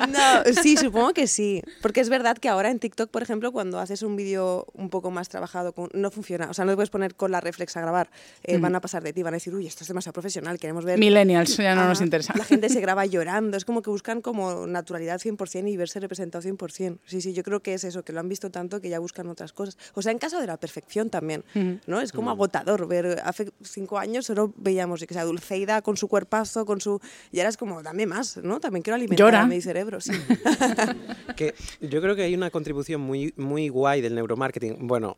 no, 0.09 0.53
sí, 0.61 0.77
supongo 0.77 1.13
que 1.13 1.27
sí. 1.27 1.61
Porque 1.81 2.01
es 2.01 2.09
verdad 2.09 2.37
que 2.37 2.49
ahora 2.49 2.69
en 2.71 2.79
TikTok, 2.79 3.09
por 3.09 3.21
ejemplo, 3.21 3.51
cuando 3.51 3.79
haces 3.79 4.01
un 4.03 4.15
vídeo 4.15 4.67
un 4.73 4.89
poco 4.89 5.11
más 5.11 5.29
trabajado, 5.29 5.73
con- 5.73 5.89
no 5.93 6.11
funciona. 6.11 6.49
O 6.49 6.53
sea, 6.53 6.65
no 6.65 6.71
te 6.71 6.75
puedes 6.75 6.89
poner 6.89 7.15
con 7.15 7.31
la 7.31 7.41
reflex 7.41 7.75
a 7.77 7.81
grabar. 7.81 8.09
Eh, 8.43 8.57
Van 8.57 8.75
a 8.75 8.81
pasar 8.81 9.03
de 9.03 9.13
ti, 9.13 9.23
van 9.23 9.33
a 9.33 9.37
decir, 9.37 9.53
uy, 9.53 9.67
esto 9.67 9.83
es 9.83 9.87
demasiado 9.87 10.13
profesional, 10.13 10.57
queremos 10.59 10.83
ver... 10.85 10.97
Millennials, 10.99 11.57
ya 11.57 11.75
no 11.75 11.87
nos 11.87 12.01
interesa. 12.01 12.33
La 12.37 12.43
gente 12.43 12.69
se 12.69 12.81
graba 12.81 13.05
llorando, 13.05 13.55
es 13.57 13.65
como 13.65 13.81
que 13.81 13.89
buscan 13.89 14.21
como 14.21 14.67
naturalidad 14.67 15.19
100% 15.19 15.69
y 15.71 15.77
verse 15.77 15.99
representado 15.99 16.43
100%. 16.47 16.99
Sí, 17.05 17.21
sí, 17.21 17.33
yo 17.33 17.43
creo 17.43 17.61
que 17.61 17.73
es 17.73 17.83
eso, 17.83 18.03
que 18.03 18.13
lo 18.13 18.19
han 18.19 18.29
visto 18.29 18.49
tanto 18.51 18.81
que 18.81 18.89
ya 18.89 18.99
buscan 18.99 19.27
otras 19.29 19.53
cosas. 19.53 19.77
O 19.93 20.01
sea, 20.01 20.11
en 20.11 20.17
caso 20.19 20.39
de 20.41 20.47
la 20.47 20.57
perfección 20.57 21.09
también, 21.09 21.43
¿no? 21.85 22.01
Es 22.01 22.11
como 22.11 22.29
agotador 22.31 22.87
ver, 22.87 23.21
hace 23.23 23.51
cinco 23.63 23.97
años 23.99 24.25
solo 24.25 24.53
veíamos, 24.57 25.03
que 25.05 25.13
sea, 25.13 25.23
Dulceida 25.23 25.81
con 25.81 25.97
su 25.97 26.07
cuerpazo, 26.07 26.65
con 26.65 26.81
su... 26.81 26.99
Y 27.31 27.39
ahora 27.39 27.49
es 27.49 27.57
como, 27.57 27.83
dame 27.83 28.05
más, 28.05 28.37
¿no? 28.37 28.59
También 28.59 28.83
quiero 28.83 28.95
alimentar 28.95 29.17
Llora. 29.25 29.41
Cerebro, 29.67 30.01
sí. 30.01 30.11
que 31.35 31.53
yo 31.81 32.01
creo 32.01 32.15
que 32.15 32.23
hay 32.23 32.33
una 32.33 32.49
contribución 32.49 33.01
muy, 33.01 33.33
muy 33.37 33.69
guay 33.69 34.01
del 34.01 34.15
neuromarketing. 34.15 34.87
Bueno, 34.87 35.17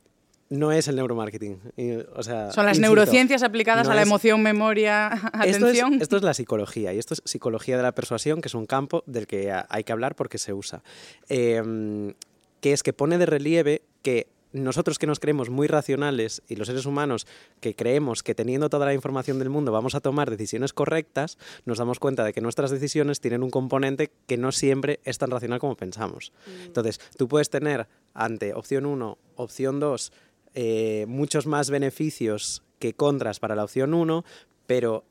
no 0.50 0.72
es 0.72 0.88
el 0.88 0.96
neuromarketing. 0.96 1.60
o 2.16 2.24
sea, 2.24 2.52
Son 2.52 2.66
las 2.66 2.78
insisto, 2.78 2.82
neurociencias 2.96 3.44
aplicadas 3.44 3.86
no 3.86 3.92
a 3.92 3.96
la 3.96 4.02
es- 4.02 4.08
emoción, 4.08 4.42
memoria, 4.42 5.10
Esto 5.46 5.46
es, 5.46 5.56
atención. 5.64 6.02
esto 6.02 6.18
es 6.18 6.24
la 6.24 6.34
psicología 6.34 6.92
y 6.94 6.98
esto 6.98 7.14
es 7.14 7.22
psicología 7.24 7.78
de 7.78 7.84
la 7.84 7.92
persuasión, 7.94 8.42
que 8.42 8.48
es 8.48 8.56
un 8.56 8.66
campo 8.66 9.04
del 9.06 9.28
que 9.28 9.54
hay 9.70 9.84
que 9.84 9.92
hablar 9.92 10.16
porque 10.16 10.38
se 10.38 10.54
usa. 10.54 10.82
Eh, 11.30 12.14
que 12.62 12.74
es 12.74 12.84
que 12.84 12.92
pone 12.94 13.18
de 13.18 13.26
relieve 13.26 13.84
que 14.02 14.28
nosotros 14.52 14.98
que 14.98 15.08
nos 15.08 15.20
creemos 15.20 15.50
muy 15.50 15.68
racionales 15.68 16.42
y 16.48 16.56
los 16.56 16.68
seres 16.68 16.86
humanos 16.86 17.28
que 17.60 17.76
creemos 17.76 18.24
que 18.24 18.36
teniendo 18.36 18.70
toda 18.70 18.86
la 18.86 18.94
información 18.94 19.40
del 19.40 19.50
mundo 19.50 19.72
vamos 19.72 19.96
a 19.96 20.00
tomar 20.00 20.30
decisiones 20.30 20.74
correctas, 20.74 21.38
nos 21.66 21.78
damos 21.78 22.00
cuenta 22.00 22.24
de 22.24 22.34
que 22.34 22.42
nuestras 22.42 22.72
decisiones 22.72 23.22
tienen 23.22 23.44
un 23.44 23.52
componente 23.52 24.12
que 24.28 24.38
no 24.38 24.52
siempre 24.52 25.00
es 25.04 25.18
tan 25.18 25.32
racional 25.32 25.60
como 25.60 25.76
pensamos. 25.76 26.34
Entonces, 26.66 27.00
tú 27.18 27.28
puedes 27.28 27.50
tener 27.50 27.88
ante 28.14 28.54
opción 28.54 28.86
1, 28.86 29.18
opción 29.36 29.80
2, 29.80 30.12
eh, 30.56 31.06
muchos 31.08 31.46
más 31.46 31.70
beneficios 31.70 32.64
que 32.80 32.94
contras 32.94 33.40
para 33.40 33.56
la 33.56 33.64
opción 33.64 33.94
1, 33.94 34.24
pero 34.66 35.06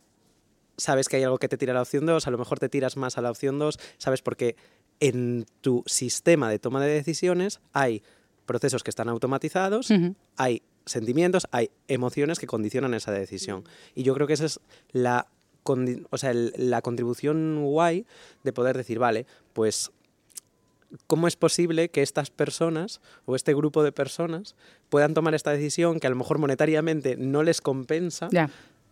sabes 0.77 1.09
que 1.09 1.17
hay 1.17 1.25
algo 1.25 1.39
que 1.39 1.49
te 1.49 1.59
tira 1.59 1.73
a 1.73 1.75
la 1.75 1.83
opción 1.83 2.07
2, 2.07 2.27
a 2.27 2.31
lo 2.31 2.39
mejor 2.39 2.59
te 2.59 2.69
tiras 2.69 2.97
más 2.97 3.19
a 3.19 3.23
la 3.23 3.31
opción 3.31 3.59
2, 3.59 3.79
sabes 3.99 4.23
porque 4.23 4.57
en 5.01 5.47
tu 5.61 5.85
sistema 5.87 6.51
de 6.51 6.59
toma 6.59 6.83
de 6.83 6.93
decisiones 6.93 7.61
hay 7.73 8.03
procesos 8.49 8.83
que 8.83 8.91
están 8.91 9.09
automatizados, 9.09 9.93
hay 10.37 10.63
sentimientos, 10.87 11.47
hay 11.53 11.71
emociones 11.87 12.41
que 12.41 12.49
condicionan 12.49 12.95
esa 12.95 13.13
decisión. 13.13 13.63
Y 13.95 14.03
yo 14.03 14.15
creo 14.15 14.27
que 14.27 14.33
esa 14.33 14.47
es 14.47 14.59
la, 14.91 15.29
o 16.11 16.19
sea, 16.19 16.31
el- 16.33 16.53
la 16.57 16.83
contribución 16.83 17.63
guay 17.63 18.05
de 18.43 18.53
poder 18.53 18.77
decir, 18.77 18.99
vale, 18.99 19.27
pues 19.53 19.93
¿cómo 21.07 21.29
es 21.29 21.37
posible 21.37 21.91
que 21.91 22.01
estas 22.03 22.31
personas 22.31 23.03
o 23.27 23.37
este 23.37 23.53
grupo 23.55 23.83
de 23.83 23.93
personas 23.93 24.55
puedan 24.89 25.13
tomar 25.13 25.35
esta 25.35 25.51
decisión 25.51 26.01
que 26.01 26.07
a 26.07 26.11
lo 26.11 26.17
mejor 26.17 26.39
monetariamente 26.39 27.17
no 27.19 27.43
les 27.43 27.61
compensa? 27.61 28.29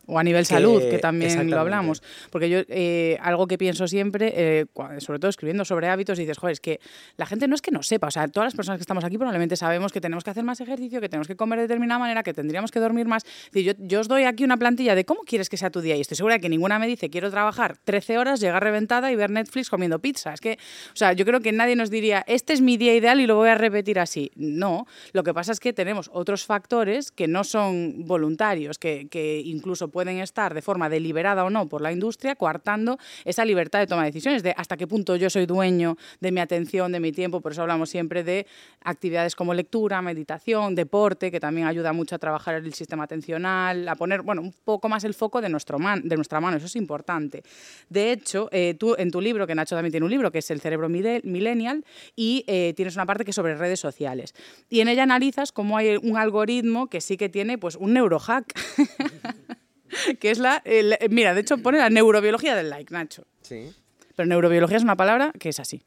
O 0.07 0.19
a 0.19 0.23
nivel 0.23 0.43
Que- 0.43 0.47
salud, 0.55 0.83
que 0.89 0.99
también 0.99 1.51
lo 1.51 1.59
hablamos. 1.61 2.03
Porque 2.31 2.49
yo, 2.49 2.61
eh, 2.69 3.19
algo 3.21 3.47
que 3.47 3.59
pienso 3.59 3.89
siempre, 3.89 4.33
eh, 4.37 4.67
sobre 4.99 5.19
todo 5.19 5.29
escribiendo 5.29 5.65
sobre 5.65 5.89
hábitos, 5.89 6.17
dices, 6.19 6.39
joder, 6.39 6.53
es 6.53 6.61
que 6.61 6.81
la 7.17 7.27
gente 7.27 7.49
no 7.49 7.55
es 7.55 7.63
que 7.63 7.71
no 7.71 7.83
sepa. 7.83 8.07
O 8.07 8.11
sea, 8.11 8.29
todas 8.29 8.47
las 8.47 8.55
personas 8.55 8.79
que 8.79 8.83
estamos 8.83 9.05
aquí 9.05 9.17
probablemente 9.19 9.57
sabemos 9.57 9.93
que 9.93 10.01
tenemos 10.01 10.23
que 10.25 10.31
hacer 10.31 10.45
más 10.45 10.61
ejercicio, 10.61 11.01
que 11.01 11.09
tenemos 11.09 11.27
que 11.27 11.37
comer 11.37 11.59
de 11.59 11.63
determinada 11.65 11.99
manera, 11.99 12.23
que 12.23 12.33
tendríamos 12.33 12.71
que 12.71 12.79
dormir 12.81 13.07
más. 13.07 13.25
Decir, 13.53 13.75
yo, 13.77 13.85
yo 13.87 14.01
os 14.01 14.09
doy 14.09 14.25
aquí 14.25 14.45
una 14.45 14.57
plantilla 14.57 14.95
de 14.95 15.05
cómo 15.05 15.23
quieres 15.23 15.49
que 15.49 15.57
sea 15.57 15.71
tu 15.71 15.81
día. 15.81 15.97
Y 15.97 16.01
estoy 16.01 16.17
segura 16.17 16.35
de 16.35 16.41
que 16.41 16.49
ninguna 16.49 16.79
me 16.79 16.87
dice, 16.87 17.11
quiero 17.11 17.31
trabajar 17.31 17.77
13 17.85 18.19
horas, 18.19 18.41
llegar 18.41 18.63
reventada 18.63 19.11
y 19.11 19.17
ver 19.17 19.31
Netflix 19.31 19.71
comiendo 19.71 19.99
pizza. 19.99 20.33
Es 20.33 20.41
que, 20.41 20.53
o 20.93 20.97
sea, 20.97 21.13
yo 21.15 21.25
creo 21.25 21.41
que 21.41 21.53
nadie 21.53 21.75
nos 21.77 21.91
diría, 21.91 22.25
este 22.29 22.53
es 22.53 22.61
mi 22.61 22.77
día 22.77 22.95
ideal 22.95 23.21
y 23.21 23.27
lo 23.27 23.37
voy 23.37 23.49
a 23.49 23.55
repetir 23.57 23.99
así. 23.99 24.31
No. 24.37 24.87
Lo 25.13 25.25
que 25.25 25.35
pasa 25.35 25.53
es 25.53 25.61
que 25.61 25.73
tenemos 25.73 26.11
otros 26.13 26.45
factores 26.45 27.11
que 27.11 27.27
no 27.27 27.43
son 27.45 28.07
voluntarios, 28.07 28.79
que, 28.79 29.09
que 29.09 29.41
incluso 29.45 29.89
pueden 29.97 30.19
estar 30.19 30.53
de 30.53 30.61
forma 30.61 30.91
deliberada 30.91 31.43
o 31.43 31.49
no 31.49 31.67
por 31.71 31.81
la 31.81 31.91
industria, 31.91 32.37
coartando 32.37 32.99
esa 33.25 33.47
libertad 33.47 33.79
de 33.79 33.87
toma 33.87 34.03
de 34.05 34.11
decisiones, 34.11 34.43
de 34.43 34.53
hasta 34.55 34.77
qué 34.77 34.87
punto 34.87 35.17
yo 35.17 35.31
soy 35.31 35.47
dueño 35.47 35.97
de 36.21 36.33
mi 36.33 36.41
atención, 36.41 36.93
de 36.93 37.01
mi 37.01 37.13
tiempo. 37.13 37.41
Por 37.41 37.53
eso 37.53 37.63
hablamos 37.63 37.89
siempre 37.89 38.23
de 38.23 38.47
actividades 38.83 39.35
como 39.35 39.55
lectura, 39.55 40.03
meditación, 40.03 40.75
deporte, 40.75 41.31
que 41.31 41.41
también 41.41 41.67
ayuda 41.67 41.95
mucho 41.95 42.15
a 42.15 42.19
trabajar 42.19 42.57
el 42.57 42.75
sistema 42.75 43.05
atencional, 43.05 43.89
a 43.89 43.95
poner 43.95 44.21
bueno, 44.21 44.43
un 44.43 44.53
poco 44.53 44.91
más 44.91 45.03
el 45.05 45.15
foco 45.15 45.41
de, 45.41 45.49
nuestro 45.49 45.79
man- 45.79 46.07
de 46.07 46.15
nuestra 46.17 46.43
mano. 46.43 46.59
Eso 46.59 46.67
es 46.67 46.77
importante. 46.77 47.43
De 47.89 48.13
hecho, 48.13 48.51
eh, 48.53 48.75
tú 48.79 48.97
en 48.99 49.11
tu 49.11 49.23
libro, 49.23 49.47
que 49.47 49.55
Nacho 49.55 49.77
también 49.77 49.93
tiene 49.93 50.05
un 50.05 50.11
libro, 50.11 50.31
que 50.31 50.41
es 50.41 50.51
El 50.51 50.61
cerebro 50.61 50.91
millennial, 50.91 51.87
y 52.15 52.45
eh, 52.49 52.75
tienes 52.77 52.97
una 52.97 53.07
parte 53.07 53.25
que 53.25 53.31
es 53.31 53.35
sobre 53.35 53.55
redes 53.57 53.81
sociales. 53.81 54.35
Y 54.69 54.81
en 54.81 54.89
ella 54.89 55.05
analizas 55.05 55.53
cómo 55.53 55.79
hay 55.79 55.97
un 55.97 56.19
algoritmo 56.19 56.89
que 56.89 57.01
sí 57.01 57.17
que 57.17 57.31
tiene 57.31 57.57
pues, 57.57 57.77
un 57.77 57.95
neurohack. 57.95 58.45
que 60.21 60.31
es 60.31 60.39
la, 60.39 60.63
el- 60.65 60.97
mira, 61.11 61.35
de 61.35 61.41
hecho 61.41 61.59
pone 61.59 61.79
la 61.79 61.91
neurobiología 61.91 62.55
del 62.57 62.71
like, 62.71 62.93
Nacho. 62.93 63.25
Sí, 63.43 63.73
Pero 64.15 64.27
neurobiología 64.27 64.77
es 64.77 64.83
una 64.83 64.97
palabra 64.97 65.33
que 65.39 65.49
es 65.51 65.61
así, 65.61 65.83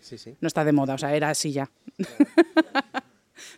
sí, 0.00 0.18
sí. 0.18 0.36
no 0.40 0.46
está 0.48 0.64
de 0.64 0.72
moda, 0.72 0.94
o 0.94 0.98
sea, 0.98 1.14
era 1.14 1.30
así 1.30 1.52
ya. 1.52 1.70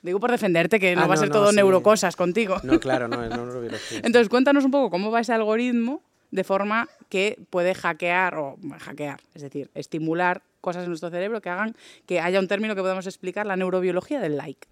Digo 0.03 0.21
por 0.21 0.31
defenderte, 0.31 0.79
que 0.79 0.95
no 0.95 1.03
Ah, 1.03 1.07
va 1.07 1.15
a 1.15 1.17
no, 1.17 1.21
ser 1.21 1.29
no, 1.31 1.35
todo 1.35 1.51
sí. 1.51 1.57
neurocosas 1.57 2.15
contigo. 2.17 2.57
No, 2.63 2.79
claro, 2.81 3.09
no, 3.09 3.23
es 3.25 3.31
neurobiología. 3.31 3.99
Entonces, 4.05 4.29
cuéntanos 4.29 4.65
un 4.65 4.71
poco 4.71 4.91
cómo 4.91 5.11
va 5.11 5.21
ese 5.21 5.33
algoritmo 5.33 6.03
de 6.31 6.45
forma 6.45 6.89
que 7.09 7.39
puede 7.51 7.75
hackear 7.75 8.35
o 8.37 8.57
hackear, 8.79 9.21
es 9.35 9.43
decir, 9.43 9.71
estimular 9.75 10.43
cosas 10.61 10.83
en 10.85 10.91
nuestro 10.91 11.11
cerebro 11.11 11.41
que 11.41 11.49
hagan 11.49 11.75
que 12.07 12.21
haya 12.21 12.39
un 12.41 12.47
término 12.49 12.75
que 12.75 12.83
podamos 12.83 13.07
explicar, 13.07 13.47
la 13.47 13.57
neurobiología 13.57 14.21
del 14.21 14.37
like. 14.37 14.69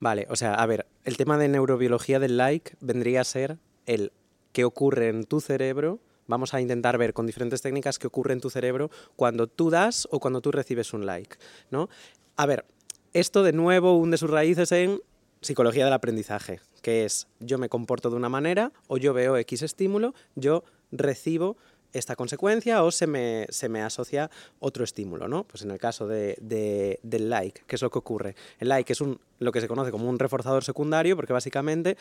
Vale, 0.00 0.26
o 0.30 0.36
sea, 0.36 0.54
a 0.54 0.64
ver, 0.66 0.86
el 1.04 1.16
tema 1.16 1.36
de 1.38 1.48
neurobiología 1.48 2.18
del 2.18 2.36
like 2.38 2.72
vendría 2.80 3.20
a 3.20 3.24
ser 3.24 3.58
el 3.86 4.12
qué 4.58 4.64
ocurre 4.64 5.08
en 5.08 5.22
tu 5.22 5.40
cerebro. 5.40 6.00
Vamos 6.26 6.52
a 6.52 6.60
intentar 6.60 6.98
ver 6.98 7.12
con 7.14 7.26
diferentes 7.28 7.62
técnicas 7.62 7.96
qué 8.00 8.08
ocurre 8.08 8.32
en 8.32 8.40
tu 8.40 8.50
cerebro 8.50 8.90
cuando 9.14 9.46
tú 9.46 9.70
das 9.70 10.08
o 10.10 10.18
cuando 10.18 10.40
tú 10.40 10.50
recibes 10.50 10.92
un 10.92 11.06
like, 11.06 11.36
¿no? 11.70 11.88
A 12.34 12.44
ver, 12.44 12.64
esto 13.12 13.44
de 13.44 13.52
nuevo 13.52 13.96
hunde 13.96 14.16
sus 14.18 14.28
raíces 14.30 14.72
en 14.72 15.00
psicología 15.42 15.84
del 15.84 15.94
aprendizaje, 15.94 16.58
que 16.82 17.04
es 17.04 17.28
yo 17.38 17.56
me 17.58 17.68
comporto 17.68 18.10
de 18.10 18.16
una 18.16 18.28
manera 18.28 18.72
o 18.88 18.96
yo 18.96 19.14
veo 19.14 19.36
X 19.36 19.62
estímulo, 19.62 20.12
yo 20.34 20.64
recibo 20.90 21.56
esta 21.92 22.16
consecuencia 22.16 22.82
o 22.82 22.90
se 22.90 23.06
me, 23.06 23.46
se 23.50 23.68
me 23.68 23.80
asocia 23.82 24.28
otro 24.58 24.82
estímulo, 24.82 25.28
¿no? 25.28 25.44
Pues 25.44 25.62
en 25.62 25.70
el 25.70 25.78
caso 25.78 26.08
de, 26.08 26.36
de- 26.40 26.98
del 27.04 27.30
like, 27.30 27.62
¿qué 27.68 27.76
es 27.76 27.82
lo 27.82 27.90
que 27.90 27.98
ocurre? 28.00 28.34
El 28.58 28.68
like 28.70 28.92
es 28.92 29.00
un, 29.00 29.20
lo 29.38 29.52
que 29.52 29.60
se 29.60 29.68
conoce 29.68 29.92
como 29.92 30.08
un 30.10 30.18
reforzador 30.18 30.64
secundario 30.64 31.14
porque 31.14 31.32
básicamente 31.32 31.96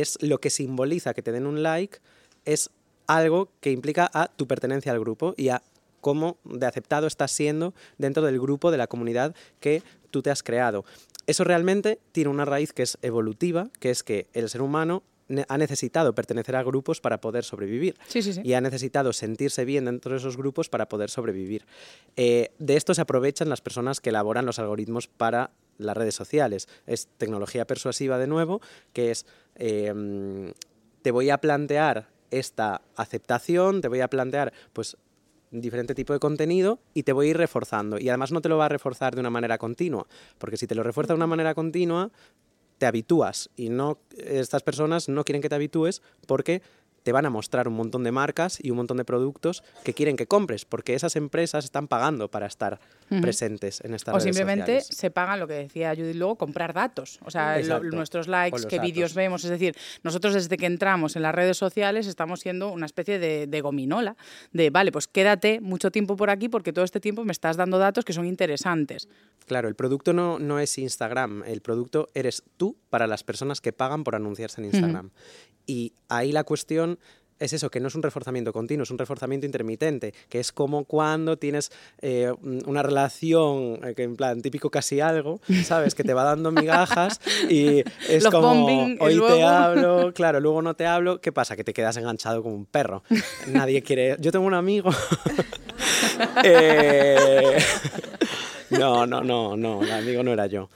es 0.00 0.18
lo 0.22 0.38
que 0.38 0.50
simboliza 0.50 1.14
que 1.14 1.22
te 1.22 1.32
den 1.32 1.46
un 1.46 1.62
like, 1.62 1.98
es 2.44 2.70
algo 3.06 3.50
que 3.60 3.70
implica 3.70 4.10
a 4.12 4.28
tu 4.28 4.46
pertenencia 4.46 4.92
al 4.92 5.00
grupo 5.00 5.34
y 5.36 5.48
a 5.48 5.62
cómo 6.00 6.36
de 6.44 6.66
aceptado 6.66 7.06
estás 7.06 7.30
siendo 7.30 7.74
dentro 7.98 8.24
del 8.24 8.40
grupo, 8.40 8.70
de 8.70 8.78
la 8.78 8.86
comunidad 8.86 9.34
que 9.60 9.82
tú 10.10 10.22
te 10.22 10.30
has 10.30 10.42
creado. 10.42 10.84
Eso 11.26 11.44
realmente 11.44 11.98
tiene 12.12 12.30
una 12.30 12.44
raíz 12.44 12.72
que 12.72 12.82
es 12.82 12.98
evolutiva, 13.02 13.70
que 13.80 13.90
es 13.90 14.02
que 14.02 14.26
el 14.34 14.48
ser 14.48 14.60
humano 14.60 15.02
ha 15.48 15.56
necesitado 15.56 16.14
pertenecer 16.14 16.54
a 16.56 16.62
grupos 16.62 17.00
para 17.00 17.20
poder 17.20 17.44
sobrevivir. 17.44 17.96
Sí, 18.08 18.22
sí, 18.22 18.34
sí. 18.34 18.42
Y 18.44 18.52
ha 18.52 18.60
necesitado 18.60 19.12
sentirse 19.14 19.64
bien 19.64 19.86
dentro 19.86 20.12
de 20.12 20.18
esos 20.18 20.36
grupos 20.36 20.68
para 20.68 20.88
poder 20.88 21.08
sobrevivir. 21.08 21.64
Eh, 22.16 22.50
de 22.58 22.76
esto 22.76 22.92
se 22.92 23.00
aprovechan 23.00 23.48
las 23.48 23.62
personas 23.62 24.00
que 24.00 24.10
elaboran 24.10 24.44
los 24.44 24.58
algoritmos 24.58 25.06
para 25.06 25.50
las 25.78 25.96
redes 25.96 26.14
sociales. 26.14 26.68
Es 26.86 27.08
tecnología 27.18 27.66
persuasiva 27.66 28.18
de 28.18 28.26
nuevo, 28.26 28.60
que 28.92 29.10
es 29.10 29.26
eh, 29.56 30.52
te 31.02 31.10
voy 31.10 31.30
a 31.30 31.38
plantear 31.38 32.08
esta 32.30 32.82
aceptación, 32.96 33.80
te 33.80 33.88
voy 33.88 34.00
a 34.00 34.08
plantear 34.08 34.52
pues 34.72 34.96
diferente 35.50 35.94
tipo 35.94 36.12
de 36.12 36.18
contenido 36.18 36.80
y 36.94 37.04
te 37.04 37.12
voy 37.12 37.28
a 37.28 37.30
ir 37.30 37.36
reforzando. 37.36 37.98
Y 37.98 38.08
además 38.08 38.32
no 38.32 38.40
te 38.40 38.48
lo 38.48 38.58
va 38.58 38.66
a 38.66 38.70
reforzar 38.70 39.14
de 39.14 39.20
una 39.20 39.30
manera 39.30 39.58
continua, 39.58 40.06
porque 40.38 40.56
si 40.56 40.66
te 40.66 40.74
lo 40.74 40.82
refuerza 40.82 41.12
de 41.12 41.16
una 41.16 41.26
manera 41.26 41.54
continua, 41.54 42.10
te 42.78 42.86
habitúas 42.86 43.50
y 43.54 43.68
no 43.68 43.98
estas 44.16 44.62
personas 44.62 45.08
no 45.08 45.24
quieren 45.24 45.42
que 45.42 45.48
te 45.48 45.54
habitúes 45.54 46.02
porque 46.26 46.60
te 47.04 47.12
van 47.12 47.26
a 47.26 47.30
mostrar 47.30 47.68
un 47.68 47.74
montón 47.74 48.02
de 48.02 48.10
marcas 48.10 48.58
y 48.60 48.70
un 48.70 48.78
montón 48.78 48.96
de 48.96 49.04
productos 49.04 49.62
que 49.84 49.92
quieren 49.92 50.16
que 50.16 50.26
compres, 50.26 50.64
porque 50.64 50.94
esas 50.94 51.16
empresas 51.16 51.64
están 51.64 51.86
pagando 51.86 52.30
para 52.30 52.46
estar 52.46 52.80
presentes 53.20 53.80
en 53.84 53.94
estas 53.94 54.14
O 54.14 54.18
redes 54.18 54.24
simplemente 54.36 54.80
sociales. 54.80 54.86
se 54.98 55.10
pagan 55.10 55.38
lo 55.40 55.46
que 55.46 55.54
decía 55.54 55.94
Judith 55.94 56.16
luego, 56.16 56.36
comprar 56.36 56.72
datos. 56.72 57.18
O 57.24 57.30
sea, 57.30 57.58
lo- 57.60 57.82
nuestros 57.84 58.28
likes, 58.28 58.62
qué 58.68 58.78
vídeos 58.78 59.14
vemos. 59.14 59.44
Es 59.44 59.50
decir, 59.50 59.76
nosotros 60.02 60.34
desde 60.34 60.56
que 60.56 60.66
entramos 60.66 61.16
en 61.16 61.22
las 61.22 61.34
redes 61.34 61.56
sociales 61.56 62.06
estamos 62.06 62.40
siendo 62.40 62.70
una 62.72 62.86
especie 62.86 63.18
de, 63.18 63.46
de 63.46 63.60
gominola. 63.60 64.16
De, 64.52 64.70
vale, 64.70 64.90
pues 64.92 65.06
quédate 65.06 65.60
mucho 65.60 65.90
tiempo 65.90 66.16
por 66.16 66.30
aquí 66.30 66.48
porque 66.48 66.72
todo 66.72 66.84
este 66.84 67.00
tiempo 67.00 67.24
me 67.24 67.32
estás 67.32 67.56
dando 67.56 67.78
datos 67.78 68.04
que 68.04 68.12
son 68.12 68.26
interesantes. 68.26 69.08
Claro, 69.46 69.68
el 69.68 69.74
producto 69.74 70.12
no, 70.12 70.38
no 70.38 70.58
es 70.58 70.78
Instagram, 70.78 71.44
el 71.46 71.60
producto 71.60 72.08
eres 72.14 72.42
tú 72.56 72.76
para 72.90 73.06
las 73.06 73.22
personas 73.24 73.60
que 73.60 73.72
pagan 73.72 74.02
por 74.04 74.14
anunciarse 74.14 74.60
en 74.60 74.66
Instagram. 74.66 75.10
Y 75.66 75.92
ahí 76.08 76.32
la 76.32 76.44
cuestión 76.44 76.98
es 77.38 77.52
eso, 77.52 77.70
que 77.70 77.80
no 77.80 77.88
es 77.88 77.94
un 77.94 78.02
reforzamiento 78.02 78.52
continuo, 78.52 78.84
es 78.84 78.90
un 78.90 78.98
reforzamiento 78.98 79.46
intermitente, 79.46 80.14
que 80.28 80.40
es 80.40 80.52
como 80.52 80.84
cuando 80.84 81.36
tienes 81.36 81.72
eh, 82.00 82.32
una 82.66 82.82
relación, 82.82 83.80
eh, 83.84 83.94
que 83.94 84.02
en 84.02 84.16
plan 84.16 84.40
típico 84.42 84.70
casi 84.70 85.00
algo, 85.00 85.40
¿sabes? 85.64 85.94
Que 85.94 86.04
te 86.04 86.14
va 86.14 86.24
dando 86.24 86.50
migajas 86.50 87.20
y 87.48 87.82
es 88.08 88.24
como 88.26 88.54
bombing, 88.54 88.98
hoy 89.00 89.20
te 89.20 89.42
hablo, 89.42 90.12
claro, 90.14 90.40
luego 90.40 90.62
no 90.62 90.74
te 90.74 90.86
hablo, 90.86 91.20
¿qué 91.20 91.32
pasa? 91.32 91.56
Que 91.56 91.64
te 91.64 91.72
quedas 91.72 91.96
enganchado 91.96 92.42
como 92.42 92.54
un 92.54 92.66
perro. 92.66 93.02
Nadie 93.48 93.82
quiere... 93.82 94.16
Yo 94.20 94.32
tengo 94.32 94.46
un 94.46 94.54
amigo... 94.54 94.90
Eh, 96.44 97.58
No, 98.70 99.06
no, 99.06 99.22
no, 99.22 99.56
no, 99.56 99.82
el 99.82 99.92
amigo 99.92 100.22
no 100.22 100.32
era 100.32 100.46
yo. 100.46 100.68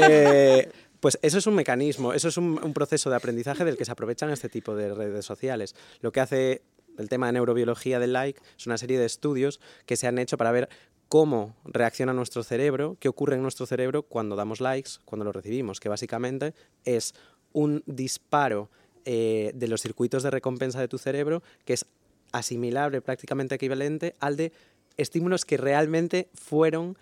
Eh, 0.00 0.70
pues 1.00 1.18
eso 1.22 1.38
es 1.38 1.46
un 1.46 1.54
mecanismo, 1.54 2.12
eso 2.12 2.28
es 2.28 2.36
un, 2.36 2.72
proceso 2.72 3.10
de 3.10 3.16
aprendizaje 3.16 3.64
del 3.64 3.76
que 3.76 3.84
se 3.84 3.92
aprovechan 3.92 4.30
este 4.30 4.48
tipo 4.48 4.74
de 4.74 4.94
redes 4.94 5.24
sociales. 5.24 5.74
Lo 6.00 6.12
que 6.12 6.20
hace 6.20 6.62
el 6.98 7.08
tema 7.08 7.26
de 7.26 7.32
neurobiología 7.32 7.98
del 7.98 8.12
like 8.12 8.40
es 8.56 8.66
una 8.66 8.78
serie 8.78 8.98
de 8.98 9.06
estudios 9.06 9.60
que 9.84 9.96
se 9.96 10.06
han 10.06 10.18
hecho 10.18 10.36
para 10.36 10.52
ver 10.52 10.68
cómo 11.08 11.54
reacciona 11.64 12.12
nuestro 12.12 12.42
cerebro, 12.42 12.96
qué 12.98 13.08
ocurre 13.08 13.36
en 13.36 13.42
nuestro 13.42 13.66
cerebro 13.66 14.02
cuando 14.02 14.36
damos 14.36 14.60
likes, 14.60 14.92
cuando 15.04 15.24
los 15.24 15.34
recibimos, 15.34 15.80
que 15.80 15.88
básicamente 15.88 16.54
es 16.84 17.14
un 17.52 17.82
disparo 17.86 18.70
eh, 19.04 19.52
de 19.54 19.68
los 19.68 19.82
circuitos 19.82 20.22
de 20.22 20.30
recompensa 20.30 20.80
de 20.80 20.88
tu 20.88 20.98
cerebro 20.98 21.42
que 21.64 21.74
es 21.74 21.86
asimilable, 22.32 23.00
prácticamente 23.00 23.54
equivalente 23.54 24.16
al 24.18 24.36
de 24.36 24.52
estímulos 24.96 25.44
que 25.44 25.56
realmente 25.56 26.28
fueron 26.34 26.98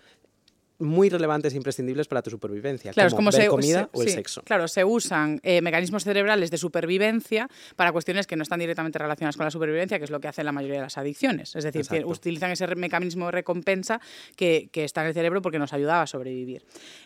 muy 0.79 1.09
relevantes 1.09 1.53
e 1.55 1.57
imprescindibles 1.57 2.09
para 2.09 2.21
tu 2.23 2.31
supervivencia, 2.31 2.93
Claro, 2.93 3.09
es 3.09 3.15
como 3.15 3.29
como 3.31 3.37
ver 3.37 3.43
se, 3.43 3.49
comida 3.49 3.81
se- 3.93 3.99
o 3.99 4.03
el 4.03 4.09
sí, 4.09 4.15
sexo. 4.15 4.43
Claro, 4.43 4.67
se 4.69 4.85
usan 4.85 5.41
eh, 5.43 5.61
mecanismos 5.63 6.05
cerebrales 6.05 6.51
de 6.51 6.59
supervivencia 6.59 7.49
para 7.77 7.93
cuestiones 7.93 8.27
que 8.27 8.37
no 8.37 8.43
están 8.43 8.59
directamente 8.61 8.99
relacionadas 8.99 9.37
con 9.37 9.45
la 9.45 9.51
supervivencia, 9.51 9.99
que 9.99 10.05
es 10.05 10.11
lo 10.11 10.21
que 10.21 10.29
hacen 10.29 10.45
la 10.45 10.53
mayoría 10.53 10.77
de 10.77 10.83
las 10.83 10.99
adicciones. 10.99 11.55
Es 11.57 11.65
decir, 11.65 11.87
que 11.87 12.05
utilizan 12.05 12.51
ese 12.51 12.67
mecanismo 12.75 13.27
de 13.27 13.33
recompensa 13.33 14.01
que, 14.37 14.69
que 14.73 14.85
está 14.85 15.03
en 15.03 15.09
el 15.09 15.15
cerebro 15.15 15.43
porque 15.43 15.59
nos 15.59 15.73
ayudaba 15.73 16.03
a 16.03 16.07
sobrevivir. 16.07 16.63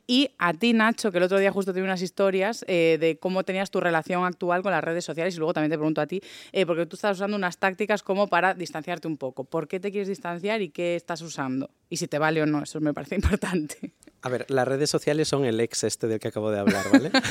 Y 0.06 0.30
a 0.38 0.54
ti, 0.54 0.72
Nacho, 0.72 1.12
que 1.12 1.18
el 1.18 1.24
otro 1.24 1.38
día 1.38 1.52
justo 1.52 1.72
tuve 1.72 1.82
unas 1.82 2.02
historias 2.02 2.64
eh, 2.68 2.96
de 3.00 3.18
cómo 3.18 3.44
tenías 3.44 3.70
tu 3.70 3.80
relación 3.80 4.24
actual 4.24 4.62
con 4.62 4.72
las 4.72 4.82
redes 4.82 5.04
sociales, 5.04 5.34
y 5.34 5.38
luego 5.38 5.52
también 5.52 5.70
te 5.70 5.76
pregunto 5.76 6.00
a 6.00 6.06
ti, 6.06 6.20
eh, 6.52 6.64
porque 6.66 6.86
tú 6.86 6.96
estás 6.96 7.16
usando 7.18 7.36
unas 7.36 7.58
tácticas 7.58 8.02
como 8.02 8.28
para 8.28 8.54
distanciarte 8.54 9.06
un 9.08 9.16
poco. 9.18 9.44
¿Por 9.44 9.68
qué 9.68 9.78
te 9.80 9.90
quieres 9.90 10.08
distanciar 10.08 10.62
y 10.62 10.70
qué 10.70 10.96
estás 10.96 11.20
usando? 11.20 11.70
Y 11.90 11.96
si 11.96 12.06
te 12.08 12.18
vale 12.18 12.42
o 12.42 12.46
no, 12.46 12.62
eso 12.62 12.80
me 12.80 12.92
parece 12.92 13.14
importante. 13.22 13.92
A 14.22 14.28
ver, 14.28 14.46
las 14.50 14.66
redes 14.66 14.90
sociales 14.90 15.28
son 15.28 15.44
el 15.44 15.60
ex 15.60 15.84
este 15.84 16.08
del 16.08 16.18
que 16.18 16.28
acabo 16.28 16.50
de 16.50 16.58
hablar, 16.58 16.84
¿vale? 16.90 17.10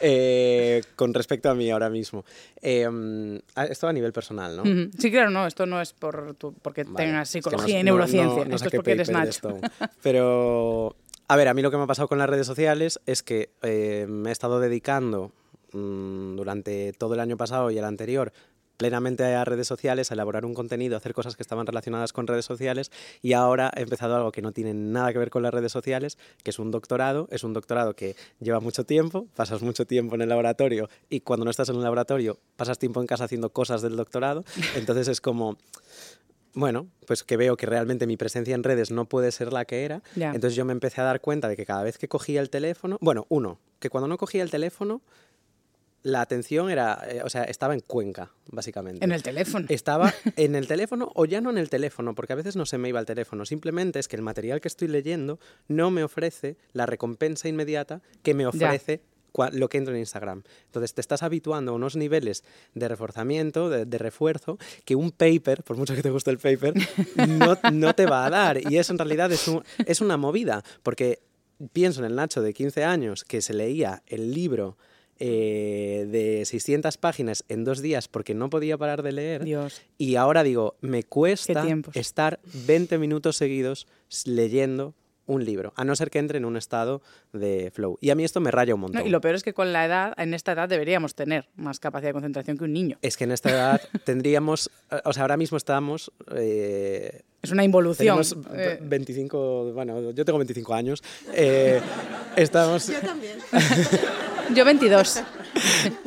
Eh, 0.00 0.82
con 0.96 1.14
respecto 1.14 1.50
a 1.50 1.54
mí 1.54 1.70
ahora 1.70 1.90
mismo. 1.90 2.24
Eh, 2.60 2.88
mm, 2.88 3.38
a- 3.54 3.64
esto 3.66 3.88
a 3.88 3.92
nivel 3.92 4.12
personal, 4.12 4.56
¿no? 4.56 4.62
Sí, 4.98 5.10
claro, 5.10 5.30
no, 5.30 5.46
esto 5.46 5.66
no 5.66 5.80
es 5.80 5.92
por 5.92 6.34
tu- 6.34 6.52
porque 6.54 6.84
Vale, 6.84 6.96
tengas 7.06 7.28
es 7.28 7.32
que 7.32 7.38
psicología 7.50 7.74
no- 7.76 7.80
y 7.80 7.84
neurociencia, 7.84 8.44
no- 8.44 8.50
no 8.50 8.56
esto 8.56 8.68
es 8.68 8.74
porque 8.74 8.92
eres 8.92 9.08
Nacho. 9.10 9.58
Pero, 10.02 10.94
a 11.26 11.36
ver, 11.36 11.48
a 11.48 11.54
mí 11.54 11.62
lo 11.62 11.70
que 11.70 11.76
me 11.78 11.84
ha 11.84 11.86
pasado 11.86 12.08
con 12.08 12.18
las 12.18 12.28
redes 12.30 12.46
sociales 12.46 13.00
es 13.06 13.22
que 13.22 13.50
eh, 13.62 14.06
me 14.08 14.28
he 14.30 14.32
estado 14.32 14.60
dedicando 14.60 15.32
mm, 15.72 16.36
durante 16.36 16.92
todo 16.92 17.14
el 17.14 17.20
año 17.20 17.36
pasado 17.36 17.70
y 17.70 17.78
el 17.78 17.84
anterior 17.84 18.32
plenamente 18.78 19.24
a 19.24 19.44
redes 19.44 19.66
sociales, 19.66 20.10
a 20.10 20.14
elaborar 20.14 20.46
un 20.46 20.54
contenido, 20.54 20.94
a 20.94 20.98
hacer 20.98 21.12
cosas 21.12 21.36
que 21.36 21.42
estaban 21.42 21.66
relacionadas 21.66 22.14
con 22.14 22.26
redes 22.26 22.46
sociales 22.46 22.90
y 23.20 23.34
ahora 23.34 23.70
he 23.76 23.82
empezado 23.82 24.16
algo 24.16 24.32
que 24.32 24.40
no 24.40 24.52
tiene 24.52 24.72
nada 24.72 25.12
que 25.12 25.18
ver 25.18 25.30
con 25.30 25.42
las 25.42 25.52
redes 25.52 25.72
sociales, 25.72 26.16
que 26.42 26.50
es 26.50 26.58
un 26.58 26.70
doctorado. 26.70 27.28
Es 27.30 27.44
un 27.44 27.52
doctorado 27.52 27.94
que 27.94 28.16
lleva 28.40 28.60
mucho 28.60 28.84
tiempo, 28.84 29.26
pasas 29.34 29.60
mucho 29.60 29.84
tiempo 29.84 30.14
en 30.14 30.22
el 30.22 30.28
laboratorio 30.28 30.88
y 31.10 31.20
cuando 31.20 31.44
no 31.44 31.50
estás 31.50 31.68
en 31.68 31.76
el 31.76 31.82
laboratorio 31.82 32.38
pasas 32.56 32.78
tiempo 32.78 33.00
en 33.00 33.06
casa 33.06 33.24
haciendo 33.24 33.50
cosas 33.50 33.82
del 33.82 33.96
doctorado. 33.96 34.44
Entonces 34.76 35.08
es 35.08 35.20
como, 35.20 35.58
bueno, 36.54 36.88
pues 37.06 37.24
que 37.24 37.36
veo 37.36 37.56
que 37.56 37.66
realmente 37.66 38.06
mi 38.06 38.16
presencia 38.16 38.54
en 38.54 38.62
redes 38.62 38.92
no 38.92 39.06
puede 39.06 39.32
ser 39.32 39.52
la 39.52 39.64
que 39.64 39.84
era. 39.84 40.02
Entonces 40.14 40.54
yo 40.54 40.64
me 40.64 40.72
empecé 40.72 41.00
a 41.00 41.04
dar 41.04 41.20
cuenta 41.20 41.48
de 41.48 41.56
que 41.56 41.66
cada 41.66 41.82
vez 41.82 41.98
que 41.98 42.08
cogía 42.08 42.40
el 42.40 42.48
teléfono, 42.48 42.96
bueno, 43.00 43.26
uno, 43.28 43.58
que 43.80 43.90
cuando 43.90 44.06
no 44.06 44.18
cogía 44.18 44.42
el 44.42 44.50
teléfono, 44.50 45.02
la 46.02 46.20
atención 46.20 46.70
era, 46.70 47.02
eh, 47.08 47.22
o 47.24 47.28
sea, 47.28 47.44
estaba 47.44 47.74
en 47.74 47.80
Cuenca, 47.80 48.30
básicamente. 48.50 49.04
En 49.04 49.12
el 49.12 49.22
teléfono. 49.22 49.66
Estaba 49.68 50.12
en 50.36 50.54
el 50.54 50.66
teléfono 50.66 51.10
o 51.14 51.24
ya 51.24 51.40
no 51.40 51.50
en 51.50 51.58
el 51.58 51.68
teléfono, 51.70 52.14
porque 52.14 52.32
a 52.32 52.36
veces 52.36 52.56
no 52.56 52.66
se 52.66 52.78
me 52.78 52.88
iba 52.88 53.00
el 53.00 53.06
teléfono. 53.06 53.44
Simplemente 53.44 53.98
es 53.98 54.08
que 54.08 54.16
el 54.16 54.22
material 54.22 54.60
que 54.60 54.68
estoy 54.68 54.88
leyendo 54.88 55.38
no 55.66 55.90
me 55.90 56.04
ofrece 56.04 56.56
la 56.72 56.86
recompensa 56.86 57.48
inmediata 57.48 58.00
que 58.22 58.34
me 58.34 58.46
ofrece 58.46 59.02
lo 59.52 59.68
que 59.68 59.78
entra 59.78 59.92
en 59.94 60.00
Instagram. 60.00 60.42
Entonces 60.66 60.94
te 60.94 61.00
estás 61.00 61.22
habituando 61.22 61.70
a 61.72 61.74
unos 61.74 61.94
niveles 61.96 62.42
de 62.74 62.88
reforzamiento, 62.88 63.68
de, 63.70 63.84
de 63.84 63.98
refuerzo, 63.98 64.58
que 64.84 64.96
un 64.96 65.10
paper, 65.12 65.62
por 65.62 65.76
mucho 65.76 65.94
que 65.94 66.02
te 66.02 66.10
guste 66.10 66.30
el 66.30 66.38
paper, 66.38 66.74
no, 67.28 67.56
no 67.72 67.94
te 67.94 68.06
va 68.06 68.24
a 68.26 68.30
dar. 68.30 68.58
Y 68.70 68.78
eso 68.78 68.92
en 68.92 68.98
realidad 68.98 69.30
es, 69.30 69.46
un- 69.46 69.62
es 69.86 70.00
una 70.00 70.16
movida, 70.16 70.64
porque 70.82 71.20
pienso 71.72 72.00
en 72.00 72.06
el 72.06 72.16
Nacho 72.16 72.40
de 72.42 72.52
15 72.54 72.84
años 72.84 73.24
que 73.24 73.40
se 73.42 73.52
leía 73.52 74.02
el 74.06 74.32
libro 74.32 74.76
eh, 75.20 76.06
de 76.10 76.44
600 76.44 76.96
páginas 76.98 77.44
en 77.48 77.64
dos 77.64 77.80
días 77.82 78.08
porque 78.08 78.34
no 78.34 78.50
podía 78.50 78.76
parar 78.78 79.02
de 79.02 79.12
leer. 79.12 79.44
Dios. 79.44 79.82
Y 79.98 80.16
ahora 80.16 80.42
digo, 80.42 80.76
me 80.80 81.02
cuesta 81.02 81.64
estar 81.94 82.40
20 82.66 82.98
minutos 82.98 83.36
seguidos 83.36 83.86
leyendo 84.24 84.94
un 85.26 85.44
libro, 85.44 85.74
a 85.76 85.84
no 85.84 85.94
ser 85.94 86.08
que 86.10 86.18
entre 86.18 86.38
en 86.38 86.46
un 86.46 86.56
estado 86.56 87.02
de 87.34 87.70
flow. 87.70 87.98
Y 88.00 88.08
a 88.08 88.14
mí 88.14 88.24
esto 88.24 88.40
me 88.40 88.50
raya 88.50 88.74
un 88.74 88.80
montón. 88.80 89.02
No, 89.02 89.06
y 89.06 89.10
lo 89.10 89.20
peor 89.20 89.34
es 89.34 89.42
que 89.42 89.52
con 89.52 89.74
la 89.74 89.84
edad, 89.84 90.14
en 90.16 90.32
esta 90.32 90.52
edad 90.52 90.70
deberíamos 90.70 91.14
tener 91.14 91.50
más 91.54 91.80
capacidad 91.80 92.08
de 92.08 92.12
concentración 92.14 92.56
que 92.56 92.64
un 92.64 92.72
niño. 92.72 92.96
Es 93.02 93.18
que 93.18 93.24
en 93.24 93.32
esta 93.32 93.50
edad 93.50 93.80
tendríamos, 94.06 94.70
o 95.04 95.12
sea, 95.12 95.24
ahora 95.24 95.36
mismo 95.36 95.58
estamos... 95.58 96.10
eh, 96.34 97.20
Es 97.42 97.50
una 97.50 97.62
involución. 97.62 98.06
tenemos 98.22 98.36
Eh, 98.54 98.78
25, 98.80 99.72
bueno, 99.74 100.12
yo 100.12 100.24
tengo 100.24 100.38
25 100.38 100.72
años. 100.72 101.02
eh, 101.34 101.78
estamos, 102.36 102.86
Yo 102.88 103.00
también. 103.00 103.36
yo 104.54 104.64
22. 104.64 105.22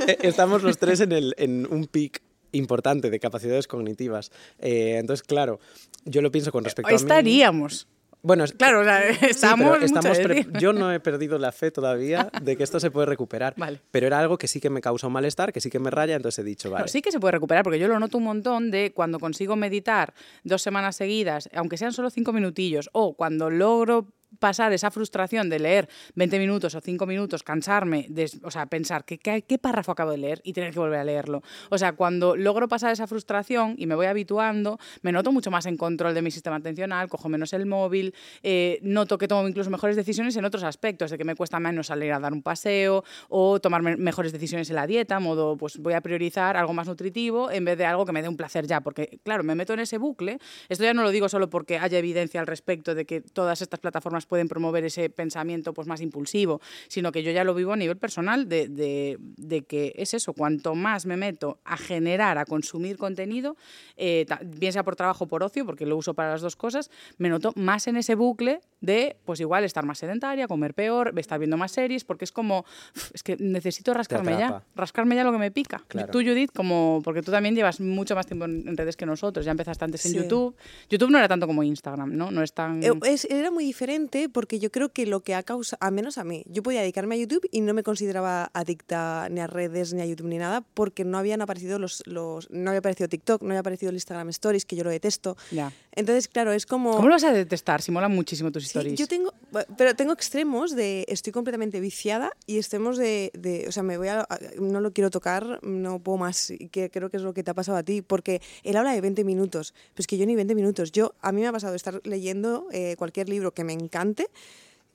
Eh, 0.07 0.17
Estamos 0.21 0.63
los 0.63 0.77
tres 0.77 0.99
en, 1.01 1.11
el, 1.11 1.33
en 1.37 1.67
un 1.71 1.87
pic 1.87 2.21
importante 2.51 3.09
de 3.09 3.19
capacidades 3.19 3.67
cognitivas. 3.67 4.31
Eh, 4.59 4.97
entonces, 4.97 5.23
claro, 5.25 5.59
yo 6.05 6.21
lo 6.21 6.31
pienso 6.31 6.51
con 6.51 6.63
respecto 6.63 6.89
a 6.89 6.91
mí. 6.91 6.95
Estaríamos. 6.95 7.87
Bueno, 8.23 8.45
Claro, 8.55 8.81
o 8.81 8.83
sea, 8.83 9.01
sí, 9.19 9.25
estamos, 9.29 9.79
decir. 9.79 10.47
yo 10.59 10.73
no 10.73 10.93
he 10.93 10.99
perdido 10.99 11.39
la 11.39 11.51
fe 11.51 11.71
todavía 11.71 12.29
de 12.41 12.55
que 12.55 12.63
esto 12.63 12.79
se 12.79 12.91
puede 12.91 13.07
recuperar. 13.07 13.55
Vale. 13.57 13.81
Pero 13.89 14.07
era 14.07 14.19
algo 14.19 14.37
que 14.37 14.47
sí 14.47 14.59
que 14.59 14.69
me 14.69 14.79
causa 14.79 15.07
un 15.07 15.13
malestar, 15.13 15.51
que 15.51 15.59
sí 15.59 15.69
que 15.71 15.79
me 15.79 15.89
raya, 15.89 16.15
entonces 16.15 16.39
he 16.39 16.47
dicho, 16.47 16.69
vale. 16.69 16.83
No, 16.83 16.87
sí 16.87 17.01
que 17.01 17.11
se 17.11 17.19
puede 17.19 17.31
recuperar, 17.31 17.63
porque 17.63 17.79
yo 17.79 17.87
lo 17.87 17.99
noto 17.99 18.19
un 18.19 18.25
montón 18.25 18.69
de 18.69 18.91
cuando 18.93 19.17
consigo 19.19 19.55
meditar 19.55 20.13
dos 20.43 20.61
semanas 20.61 20.95
seguidas, 20.95 21.49
aunque 21.53 21.77
sean 21.77 21.93
solo 21.93 22.11
cinco 22.11 22.31
minutillos, 22.31 22.89
o 22.93 23.15
cuando 23.15 23.49
logro 23.49 24.07
pasar 24.39 24.71
esa 24.73 24.91
frustración 24.91 25.49
de 25.49 25.59
leer 25.59 25.89
20 26.15 26.39
minutos 26.39 26.75
o 26.75 26.81
5 26.81 27.05
minutos, 27.05 27.43
cansarme, 27.43 28.05
de, 28.09 28.31
o 28.43 28.51
sea, 28.51 28.65
pensar 28.65 29.05
¿qué, 29.05 29.17
qué, 29.19 29.57
párrafo 29.57 29.91
acabo 29.91 30.11
de 30.11 30.17
leer 30.17 30.41
y 30.43 30.53
tener 30.53 30.73
que 30.73 30.79
volver 30.79 30.99
a 30.99 31.03
leerlo. 31.03 31.41
O 31.69 31.77
sea, 31.77 31.93
cuando 31.93 32.35
logro 32.35 32.67
pasar 32.67 32.91
esa 32.91 33.07
frustración 33.07 33.75
y 33.77 33.85
me 33.85 33.95
voy 33.95 34.07
habituando, 34.07 34.79
me 35.01 35.11
noto 35.11 35.31
mucho 35.31 35.51
más 35.51 35.65
en 35.65 35.77
control 35.77 36.13
de 36.13 36.21
mi 36.21 36.31
sistema 36.31 36.55
atencional, 36.55 37.09
cojo 37.09 37.29
menos 37.29 37.53
el 37.53 37.65
móvil, 37.65 38.13
eh, 38.43 38.79
noto 38.81 39.17
que 39.17 39.27
tomo 39.27 39.47
incluso 39.47 39.69
mejores 39.69 39.95
decisiones 39.95 40.35
en 40.37 40.45
otros 40.45 40.63
aspectos, 40.63 41.11
de 41.11 41.17
que 41.17 41.23
me 41.23 41.35
cuesta 41.35 41.59
menos 41.59 41.87
salir 41.87 42.11
a 42.13 42.19
dar 42.19 42.33
un 42.33 42.41
paseo 42.41 43.03
o 43.29 43.59
tomar 43.59 43.81
me- 43.81 43.97
mejores 43.97 44.31
decisiones 44.31 44.69
en 44.69 44.75
la 44.77 44.87
dieta, 44.87 45.19
modo, 45.19 45.57
pues 45.57 45.77
voy 45.77 45.93
a 45.93 46.01
priorizar 46.01 46.57
algo 46.57 46.73
más 46.73 46.87
nutritivo 46.87 47.51
en 47.51 47.65
vez 47.65 47.77
de 47.77 47.85
algo 47.85 48.05
que 48.05 48.11
me 48.11 48.21
dé 48.21 48.29
un 48.29 48.37
placer 48.37 48.65
ya, 48.67 48.81
porque 48.81 49.19
claro, 49.23 49.43
me 49.43 49.55
meto 49.55 49.73
en 49.73 49.79
ese 49.81 49.97
bucle. 49.97 50.39
Esto 50.69 50.83
ya 50.83 50.93
no 50.93 51.03
lo 51.03 51.11
digo 51.11 51.29
solo 51.29 51.49
porque 51.49 51.77
haya 51.77 51.97
evidencia 51.99 52.39
al 52.39 52.47
respecto 52.47 52.95
de 52.95 53.05
que 53.05 53.21
todas 53.21 53.61
estas 53.61 53.79
plataformas 53.79 54.20
pueden 54.25 54.47
promover 54.47 54.83
ese 54.85 55.09
pensamiento 55.09 55.73
pues, 55.73 55.87
más 55.87 56.01
impulsivo, 56.01 56.61
sino 56.87 57.11
que 57.11 57.23
yo 57.23 57.31
ya 57.31 57.43
lo 57.43 57.53
vivo 57.53 57.73
a 57.73 57.77
nivel 57.77 57.97
personal 57.97 58.47
de, 58.49 58.67
de- 58.67 59.17
de 59.19 59.61
que 59.63 59.93
es 59.95 60.13
eso, 60.13 60.33
cuanto 60.33 60.75
más 60.75 61.05
me 61.05 61.17
meto 61.17 61.59
a 61.65 61.77
generar, 61.77 62.37
a 62.37 62.45
consumir 62.45 62.97
contenido, 62.97 63.55
eh, 63.97 64.25
bien 64.45 64.73
sea 64.73 64.83
por 64.83 64.95
trabajo 64.95 65.25
o 65.25 65.27
por 65.27 65.43
ocio, 65.43 65.65
porque 65.65 65.85
lo 65.85 65.97
uso 65.97 66.13
para 66.13 66.31
las 66.31 66.41
dos 66.41 66.55
cosas, 66.55 66.89
me 67.17 67.29
noto 67.29 67.53
más 67.55 67.87
en 67.87 67.97
ese 67.97 68.15
bucle 68.15 68.61
de, 68.81 69.17
pues 69.25 69.39
igual, 69.39 69.63
estar 69.63 69.85
más 69.85 69.99
sedentaria, 69.99 70.47
comer 70.47 70.73
peor, 70.73 71.13
estar 71.17 71.39
viendo 71.39 71.57
más 71.57 71.71
series, 71.71 72.03
porque 72.03 72.25
es 72.25 72.31
como, 72.31 72.65
"Uf, 72.95 73.11
es 73.13 73.23
que 73.23 73.37
necesito 73.37 73.93
rascarme 73.93 74.31
ya, 74.37 74.63
rascarme 74.75 75.15
ya 75.15 75.23
lo 75.23 75.31
que 75.31 75.37
me 75.37 75.51
pica. 75.51 75.83
Claro. 75.87 76.11
Tú, 76.11 76.19
Judith, 76.19 76.51
como, 76.53 77.01
porque 77.03 77.21
tú 77.21 77.31
también 77.31 77.55
llevas 77.55 77.79
mucho 77.79 78.15
más 78.15 78.25
tiempo 78.25 78.45
en, 78.45 78.75
redes 78.77 78.95
que 78.97 79.05
nosotros, 79.05 79.45
ya 79.45 79.51
empezaste 79.51 79.85
antes 79.85 80.05
en 80.05 80.11
Sí. 80.13 80.17
YouTube. 80.17 80.55
YouTube 80.89 81.09
no 81.11 81.17
era 81.17 81.27
tanto 81.27 81.45
como 81.47 81.61
Instagram, 81.63 82.15
¿no? 82.15 82.31
No 82.31 82.41
es 82.41 82.53
tan... 82.53 82.81
Es- 83.03 83.25
era 83.25 83.51
muy 83.51 83.63
diferente 83.65 84.10
porque 84.31 84.59
yo 84.59 84.71
creo 84.71 84.89
que 84.89 85.05
lo 85.05 85.21
que 85.21 85.33
ha 85.35 85.43
causado, 85.43 85.77
a 85.81 85.89
menos 85.91 86.17
a 86.17 86.23
mí, 86.23 86.43
yo 86.47 86.61
podía 86.63 86.81
dedicarme 86.81 87.15
a 87.15 87.17
YouTube 87.17 87.47
y 87.51 87.61
no 87.61 87.73
me 87.73 87.83
consideraba 87.83 88.49
adicta 88.53 89.27
ni 89.29 89.39
a 89.39 89.47
redes, 89.47 89.93
ni 89.93 90.01
a 90.01 90.05
YouTube, 90.05 90.27
ni 90.27 90.37
nada, 90.37 90.61
porque 90.73 91.03
no 91.05 91.17
habían 91.17 91.41
aparecido 91.41 91.79
los, 91.79 92.03
los 92.05 92.49
no 92.51 92.69
había 92.71 92.79
aparecido 92.79 93.07
TikTok, 93.07 93.41
no 93.41 93.49
había 93.49 93.61
aparecido 93.61 93.89
el 93.89 93.95
Instagram 93.95 94.29
Stories, 94.29 94.65
que 94.65 94.75
yo 94.75 94.83
lo 94.83 94.89
detesto. 94.89 95.37
Ya. 95.51 95.71
Entonces, 95.93 96.27
claro, 96.27 96.51
es 96.53 96.65
como... 96.65 96.91
¿Cómo 96.95 97.07
lo 97.07 97.15
vas 97.15 97.23
a 97.23 97.33
detestar 97.33 97.81
si 97.81 97.91
molan 97.91 98.11
muchísimo 98.13 98.51
tus 98.51 98.63
Sí, 98.63 98.67
stories? 98.77 98.99
yo 98.99 99.07
tengo, 99.07 99.33
pero 99.77 99.95
tengo 99.95 100.13
extremos 100.13 100.75
de 100.75 101.05
estoy 101.07 101.33
completamente 101.33 101.79
viciada 101.79 102.31
y 102.45 102.57
extremos 102.57 102.97
de, 102.97 103.31
de- 103.33 103.65
o 103.67 103.71
sea, 103.71 103.83
me 103.83 103.97
voy 103.97 104.07
a, 104.09 104.27
no 104.59 104.79
lo 104.81 104.91
quiero 104.93 105.09
tocar, 105.09 105.59
no 105.63 105.99
puedo 105.99 106.17
más, 106.17 106.49
y 106.51 106.69
que 106.69 106.89
creo 106.89 107.09
que 107.09 107.17
es 107.17 107.23
lo 107.23 107.33
que 107.33 107.43
te 107.43 107.51
ha 107.51 107.53
pasado 107.53 107.77
a 107.77 107.83
ti, 107.83 108.01
porque 108.01 108.41
él 108.63 108.75
habla 108.77 108.93
de 108.93 109.01
20 109.01 109.23
minutos, 109.23 109.73
pues 109.95 110.07
que 110.07 110.17
yo 110.17 110.25
ni 110.25 110.35
20 110.35 110.55
minutos, 110.55 110.91
yo, 110.91 111.13
a 111.21 111.31
mí 111.31 111.41
me 111.41 111.47
ha 111.47 111.51
pasado 111.51 111.75
estar 111.75 111.99
leyendo 112.05 112.67
eh, 112.71 112.95
cualquier 112.97 113.27
libro 113.29 113.53
que 113.53 113.63
me 113.63 113.73
encante 114.01 114.27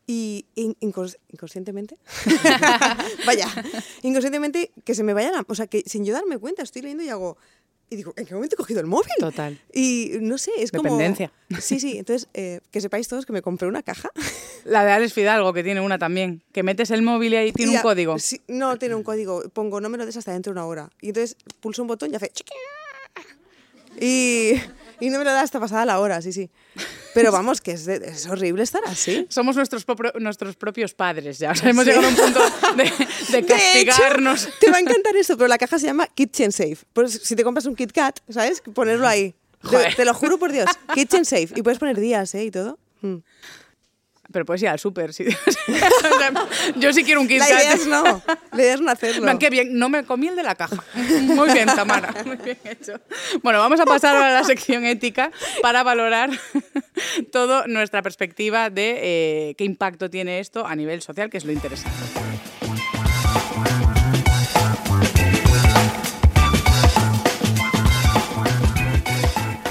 y 0.08 0.46
in- 0.54 0.76
incons- 0.80 1.18
inconscientemente, 1.32 1.96
vaya, 3.26 3.48
inconscientemente 4.02 4.70
que 4.84 4.94
se 4.94 5.02
me 5.02 5.12
vaya 5.14 5.32
la, 5.32 5.44
o 5.48 5.54
sea, 5.54 5.66
que 5.66 5.82
sin 5.86 6.04
yo 6.04 6.12
darme 6.12 6.38
cuenta 6.38 6.62
estoy 6.62 6.82
leyendo 6.82 7.02
y 7.04 7.08
hago, 7.08 7.36
y 7.90 7.96
digo, 7.96 8.12
¿en 8.16 8.24
qué 8.26 8.34
momento 8.34 8.54
he 8.54 8.56
cogido 8.56 8.80
el 8.80 8.86
móvil? 8.86 9.10
Total. 9.18 9.60
Y 9.72 10.12
no 10.20 10.38
sé, 10.38 10.50
es 10.58 10.70
Dependencia. 10.72 11.32
como... 11.48 11.60
Sí, 11.60 11.78
sí, 11.80 11.98
entonces, 11.98 12.28
eh, 12.34 12.60
que 12.70 12.80
sepáis 12.80 13.06
todos 13.08 13.26
que 13.26 13.32
me 13.32 13.42
compré 13.42 13.66
una 13.68 13.82
caja. 13.82 14.10
La 14.64 14.84
de 14.84 14.90
Alex 14.92 15.12
Fidalgo, 15.12 15.52
que 15.52 15.62
tiene 15.64 15.80
una 15.80 15.98
también, 15.98 16.42
que 16.52 16.62
metes 16.64 16.90
el 16.90 17.02
móvil 17.02 17.34
y 17.34 17.36
ahí 17.36 17.52
tiene 17.52 17.72
Y 17.72 17.74
un 17.74 17.78
a- 17.80 17.82
código. 17.82 18.18
sí, 18.18 18.40
no, 18.48 18.76
tiene 18.78 18.94
un 18.96 19.02
código. 19.04 19.42
Pongo, 19.50 19.80
no 19.80 19.88
me 19.88 19.98
lo 19.98 20.06
des 20.06 20.16
hasta 20.16 20.32
dentro 20.32 20.52
de 20.52 20.58
una 20.58 20.66
hora. 20.66 20.90
Y 21.00 21.08
entonces 21.08 21.36
pulso 21.60 21.82
un 21.82 21.88
botón 21.88 22.12
y 22.12 22.16
hace... 22.16 22.32
Y, 24.00 24.52
y 25.00 25.08
no 25.10 25.18
me 25.18 25.24
lo 25.24 25.32
da 25.32 25.40
hasta 25.42 25.58
pasada 25.60 25.84
la 25.86 26.00
hora, 26.00 26.20
sí, 26.22 26.32
sí. 26.32 26.50
Pero 27.16 27.32
vamos, 27.38 27.60
que 27.60 27.72
es, 27.72 28.26
horrible 28.30 28.62
estar 28.62 28.82
así. 28.86 29.26
Somos 29.28 29.56
nuestros, 29.56 29.86
popro- 29.86 30.12
nuestros 30.20 30.54
propios 30.56 30.94
padres 30.94 31.38
ya. 31.38 31.50
O 31.50 31.54
sea, 31.54 31.70
hemos 31.70 31.84
llegado 31.84 32.06
a 32.06 32.10
un 32.10 32.14
punto 32.16 32.40
de, 32.76 32.84
de 32.84 32.90
De 33.42 33.44
castigarnos. 33.46 34.44
hecho, 34.46 34.54
te 34.60 34.70
va 34.70 34.76
a 34.76 34.80
encantar 34.80 35.16
esto, 35.16 35.36
pero 35.36 35.48
la 35.48 35.58
caja 35.58 35.78
se 35.78 35.86
llama 35.86 36.06
Kitchen 36.06 36.52
Safe. 36.52 36.78
Pues 36.92 37.20
si 37.24 37.34
te 37.34 37.42
compras 37.42 37.66
un 37.66 37.74
Kit 37.74 37.92
Kat, 37.92 38.20
¿sabes? 38.28 38.62
Ponerlo 38.74 39.08
ahí. 39.08 39.34
Te 39.96 40.04
lo 40.04 40.14
juro 40.14 40.38
por 40.38 40.52
Dios. 40.52 40.66
Kitchen 40.94 41.24
Safe. 41.24 41.48
Y 41.56 41.62
puedes 41.62 41.78
poner 41.78 41.98
días, 41.98 42.34
¿eh? 42.34 42.44
Y 42.44 42.50
todo. 42.50 42.78
Mm. 43.00 43.16
Pero 44.36 44.44
puedes 44.44 44.60
ir 44.60 44.68
al 44.68 44.78
súper. 44.78 45.14
sí. 45.14 45.24
Yo 46.76 46.92
sí 46.92 47.04
quiero 47.04 47.22
un 47.22 47.26
Kit 47.26 47.38
La 47.38 47.48
idea 47.48 47.72
es 47.72 47.86
no. 47.86 48.22
La 48.52 48.62
idea 48.62 48.74
es 48.74 48.82
no 48.82 48.90
hacerlo. 48.90 49.24
Man, 49.24 49.38
qué 49.38 49.48
bien, 49.48 49.78
no 49.78 49.88
me 49.88 50.04
comí 50.04 50.28
el 50.28 50.36
de 50.36 50.42
la 50.42 50.54
caja. 50.54 50.84
Muy 51.22 51.50
bien, 51.54 51.64
Tamara, 51.74 52.12
muy 52.26 52.36
bien 52.36 52.58
hecho. 52.64 53.00
Bueno, 53.42 53.60
vamos 53.60 53.80
a 53.80 53.86
pasar 53.86 54.14
a 54.14 54.30
la 54.30 54.44
sección 54.44 54.84
ética 54.84 55.30
para 55.62 55.82
valorar 55.82 56.28
toda 57.32 57.66
nuestra 57.66 58.02
perspectiva 58.02 58.68
de 58.68 58.98
eh, 59.00 59.54
qué 59.56 59.64
impacto 59.64 60.10
tiene 60.10 60.38
esto 60.40 60.66
a 60.66 60.76
nivel 60.76 61.00
social, 61.00 61.30
que 61.30 61.38
es 61.38 61.46
lo 61.46 61.52
interesante. 61.52 62.25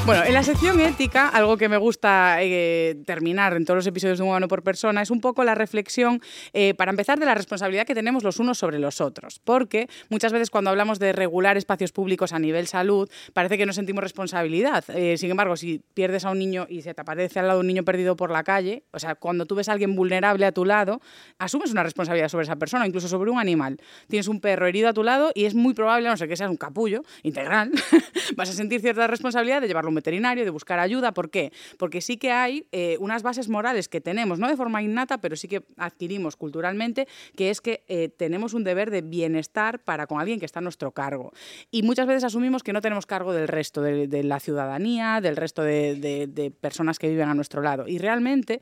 Bueno, 0.05 0.23
en 0.23 0.35
la 0.35 0.43
sección 0.43 0.79
ética, 0.79 1.29
algo 1.29 1.57
que 1.57 1.67
me 1.67 1.77
gusta 1.77 2.37
eh, 2.43 2.95
terminar 3.07 3.55
en 3.55 3.65
todos 3.65 3.77
los 3.77 3.87
episodios 3.87 4.19
de 4.19 4.23
Un 4.23 4.29
humano 4.29 4.47
por 4.47 4.61
persona 4.61 5.01
es 5.01 5.09
un 5.09 5.19
poco 5.19 5.43
la 5.43 5.55
reflexión, 5.55 6.21
eh, 6.53 6.75
para 6.75 6.91
empezar, 6.91 7.17
de 7.17 7.25
la 7.25 7.33
responsabilidad 7.33 7.87
que 7.87 7.95
tenemos 7.95 8.23
los 8.23 8.37
unos 8.37 8.59
sobre 8.59 8.77
los 8.77 9.01
otros. 9.01 9.41
Porque 9.43 9.89
muchas 10.09 10.31
veces 10.31 10.51
cuando 10.51 10.69
hablamos 10.69 10.99
de 10.99 11.11
regular 11.11 11.57
espacios 11.57 11.91
públicos 11.91 12.33
a 12.33 12.39
nivel 12.39 12.67
salud, 12.67 13.09
parece 13.33 13.57
que 13.57 13.65
no 13.65 13.73
sentimos 13.73 14.03
responsabilidad. 14.03 14.85
Eh, 14.89 15.17
sin 15.17 15.31
embargo, 15.31 15.57
si 15.57 15.81
pierdes 15.95 16.23
a 16.23 16.29
un 16.29 16.37
niño 16.37 16.67
y 16.69 16.83
se 16.83 16.93
te 16.93 17.01
aparece 17.01 17.39
al 17.39 17.47
lado 17.47 17.61
un 17.61 17.67
niño 17.67 17.83
perdido 17.83 18.15
por 18.15 18.29
la 18.29 18.43
calle, 18.43 18.83
o 18.91 18.99
sea, 18.99 19.15
cuando 19.15 19.47
tú 19.47 19.55
ves 19.55 19.69
a 19.69 19.71
alguien 19.71 19.95
vulnerable 19.95 20.45
a 20.45 20.51
tu 20.51 20.65
lado, 20.65 21.01
asumes 21.39 21.71
una 21.71 21.81
responsabilidad 21.81 22.29
sobre 22.29 22.43
esa 22.43 22.57
persona, 22.57 22.85
incluso 22.85 23.07
sobre 23.07 23.31
un 23.31 23.39
animal. 23.39 23.77
Tienes 24.07 24.27
un 24.27 24.39
perro 24.39 24.67
herido 24.67 24.87
a 24.87 24.93
tu 24.93 25.01
lado 25.01 25.31
y 25.33 25.45
es 25.45 25.55
muy 25.55 25.73
probable, 25.73 26.09
a 26.09 26.11
no 26.11 26.17
sé 26.17 26.27
que 26.27 26.37
seas 26.37 26.51
un 26.51 26.57
capullo 26.57 27.01
integral, 27.23 27.71
vas 28.35 28.51
a 28.51 28.53
sentir 28.53 28.81
cierta 28.81 29.07
responsabilidad 29.07 29.61
de 29.61 29.67
llevarlo 29.67 29.89
a 29.89 29.93
un 29.93 29.94
veterinario, 29.95 30.43
de 30.43 30.49
buscar 30.49 30.79
ayuda. 30.79 31.13
¿Por 31.13 31.29
qué? 31.29 31.51
Porque 31.77 32.01
sí 32.01 32.17
que 32.17 32.31
hay 32.31 32.67
eh, 32.71 32.97
unas 32.99 33.23
bases 33.23 33.49
morales 33.49 33.87
que 33.87 34.01
tenemos, 34.01 34.39
no 34.39 34.47
de 34.47 34.57
forma 34.57 34.81
innata, 34.81 35.17
pero 35.19 35.35
sí 35.35 35.47
que 35.47 35.63
adquirimos 35.77 36.35
culturalmente, 36.35 37.07
que 37.35 37.49
es 37.49 37.61
que 37.61 37.83
eh, 37.87 38.09
tenemos 38.09 38.53
un 38.53 38.63
deber 38.63 38.91
de 38.91 39.01
bienestar 39.01 39.79
para 39.79 40.07
con 40.07 40.19
alguien 40.19 40.39
que 40.39 40.45
está 40.45 40.59
a 40.59 40.63
nuestro 40.63 40.91
cargo. 40.91 41.31
Y 41.71 41.83
muchas 41.83 42.07
veces 42.07 42.23
asumimos 42.23 42.63
que 42.63 42.73
no 42.73 42.81
tenemos 42.81 43.05
cargo 43.05 43.33
del 43.33 43.47
resto 43.47 43.81
de, 43.81 44.23
la 44.23 44.39
ciudadanía, 44.39 45.21
del 45.21 45.35
resto 45.35 45.61
de 45.61 46.53
personas 46.61 46.99
que 46.99 47.09
viven 47.09 47.29
a 47.29 47.33
nuestro 47.33 47.61
lado. 47.61 47.87
Y 47.87 47.97
realmente 47.97 48.61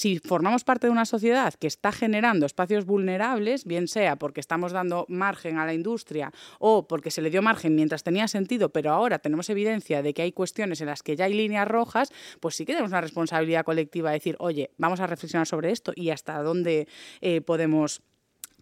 si 0.00 0.18
formamos 0.18 0.64
parte 0.64 0.86
de 0.86 0.92
una 0.92 1.04
sociedad 1.04 1.52
que 1.52 1.66
está 1.66 1.92
generando 1.92 2.46
espacios 2.46 2.86
vulnerables, 2.86 3.66
bien 3.66 3.86
sea 3.86 4.16
porque 4.16 4.40
estamos 4.40 4.72
dando 4.72 5.04
margen 5.10 5.58
a 5.58 5.66
la 5.66 5.74
industria 5.74 6.32
o 6.58 6.88
porque 6.88 7.10
se 7.10 7.20
le 7.20 7.28
dio 7.28 7.42
margen 7.42 7.74
mientras 7.74 8.02
tenía 8.02 8.26
sentido, 8.26 8.70
pero 8.70 8.92
ahora 8.92 9.18
tenemos 9.18 9.50
evidencia 9.50 10.00
de 10.00 10.14
que 10.14 10.22
hay 10.22 10.32
cuestiones 10.32 10.80
en 10.80 10.86
las 10.86 11.02
que 11.02 11.16
ya 11.16 11.26
hay 11.26 11.34
líneas 11.34 11.68
rojas, 11.68 12.14
pues 12.40 12.54
sí 12.54 12.64
que 12.64 12.72
tenemos 12.72 12.92
una 12.92 13.02
responsabilidad 13.02 13.62
colectiva 13.62 14.08
de 14.08 14.14
decir, 14.14 14.36
oye, 14.38 14.70
vamos 14.78 15.00
a 15.00 15.06
reflexionar 15.06 15.46
sobre 15.46 15.70
esto 15.70 15.92
y 15.94 16.08
hasta 16.08 16.42
dónde 16.42 16.88
eh, 17.20 17.42
podemos 17.42 18.00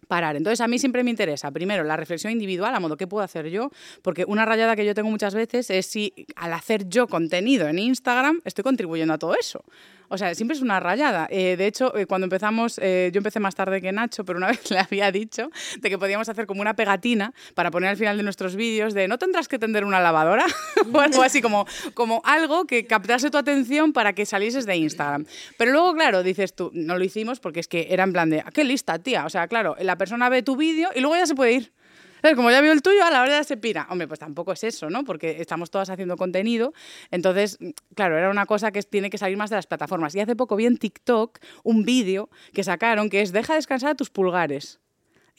parar. 0.09 0.35
Entonces, 0.35 0.59
a 0.59 0.67
mí 0.67 0.77
siempre 0.77 1.05
me 1.05 1.09
interesa, 1.09 1.51
primero, 1.51 1.85
la 1.85 1.95
reflexión 1.95 2.33
individual, 2.33 2.75
a 2.75 2.81
modo, 2.81 2.97
¿qué 2.97 3.07
puedo 3.07 3.23
hacer 3.23 3.49
yo? 3.49 3.69
Porque 4.01 4.25
una 4.27 4.43
rayada 4.43 4.75
que 4.75 4.83
yo 4.83 4.93
tengo 4.93 5.09
muchas 5.09 5.35
veces 5.35 5.69
es 5.69 5.85
si 5.85 6.13
al 6.35 6.51
hacer 6.51 6.89
yo 6.89 7.07
contenido 7.07 7.69
en 7.69 7.79
Instagram 7.79 8.41
estoy 8.43 8.63
contribuyendo 8.63 9.13
a 9.13 9.17
todo 9.17 9.35
eso. 9.35 9.63
O 10.09 10.17
sea, 10.17 10.33
siempre 10.35 10.55
es 10.57 10.61
una 10.61 10.79
rayada. 10.79 11.27
Eh, 11.29 11.55
de 11.57 11.67
hecho, 11.67 11.95
eh, 11.95 12.05
cuando 12.05 12.25
empezamos, 12.25 12.79
eh, 12.81 13.09
yo 13.13 13.19
empecé 13.19 13.39
más 13.39 13.55
tarde 13.55 13.81
que 13.81 13.91
Nacho, 13.91 14.25
pero 14.25 14.37
una 14.37 14.47
vez 14.51 14.69
le 14.71 14.79
había 14.79 15.11
dicho 15.11 15.49
de 15.79 15.89
que 15.89 15.97
podíamos 15.97 16.27
hacer 16.29 16.45
como 16.47 16.61
una 16.61 16.75
pegatina 16.75 17.33
para 17.53 17.71
poner 17.71 17.89
al 17.89 17.97
final 17.97 18.17
de 18.17 18.23
nuestros 18.23 18.55
vídeos 18.55 18.93
de 18.93 19.07
no 19.07 19.17
tendrás 19.17 19.47
que 19.47 19.59
tender 19.59 19.85
una 19.85 19.99
lavadora 19.99 20.45
o 20.93 20.99
algo 20.99 21.21
así 21.23 21.41
como, 21.41 21.65
como 21.93 22.21
algo 22.25 22.65
que 22.65 22.85
captase 22.85 23.29
tu 23.29 23.37
atención 23.37 23.93
para 23.93 24.13
que 24.13 24.25
salieses 24.25 24.65
de 24.65 24.75
Instagram. 24.77 25.25
Pero 25.57 25.71
luego, 25.71 25.93
claro, 25.93 26.23
dices 26.23 26.55
tú, 26.55 26.71
no 26.73 26.97
lo 26.97 27.03
hicimos 27.03 27.39
porque 27.39 27.59
es 27.59 27.67
que 27.67 27.87
era 27.91 28.03
en 28.03 28.11
plan 28.13 28.29
de, 28.29 28.39
"Ah, 28.41 28.49
qué 28.53 28.63
lista, 28.63 28.99
tía. 28.99 29.25
O 29.25 29.29
sea, 29.29 29.47
claro, 29.47 29.75
la 29.79 29.97
persona 29.97 30.29
ve 30.29 30.41
tu 30.43 30.55
vídeo 30.55 30.89
y 30.95 30.99
luego 31.01 31.15
ya 31.15 31.25
se 31.25 31.35
puede 31.35 31.53
ir. 31.53 31.71
¿Sabes? 32.21 32.35
Como 32.35 32.51
ya 32.51 32.61
vio 32.61 32.71
el 32.71 32.81
tuyo, 32.81 33.03
a 33.03 33.11
la 33.11 33.21
hora 33.21 33.39
ya 33.39 33.43
se 33.43 33.57
pira. 33.57 33.87
Hombre, 33.89 34.07
pues 34.07 34.19
tampoco 34.19 34.51
es 34.51 34.63
eso, 34.63 34.89
¿no? 34.89 35.03
Porque 35.03 35.37
estamos 35.39 35.71
todas 35.71 35.89
haciendo 35.89 36.17
contenido. 36.17 36.73
Entonces, 37.11 37.57
claro, 37.95 38.17
era 38.17 38.29
una 38.29 38.45
cosa 38.45 38.71
que 38.71 38.81
tiene 38.83 39.09
que 39.09 39.17
salir 39.17 39.37
más 39.37 39.49
de 39.49 39.55
las 39.55 39.67
plataformas. 39.67 40.15
Y 40.15 40.19
hace 40.19 40.35
poco 40.35 40.55
vi 40.55 40.65
en 40.65 40.77
TikTok 40.77 41.39
un 41.63 41.83
vídeo 41.83 42.29
que 42.53 42.63
sacaron 42.63 43.09
que 43.09 43.21
es 43.21 43.31
Deja 43.31 43.55
descansar 43.55 43.91
a 43.91 43.95
tus 43.95 44.09
pulgares. 44.09 44.79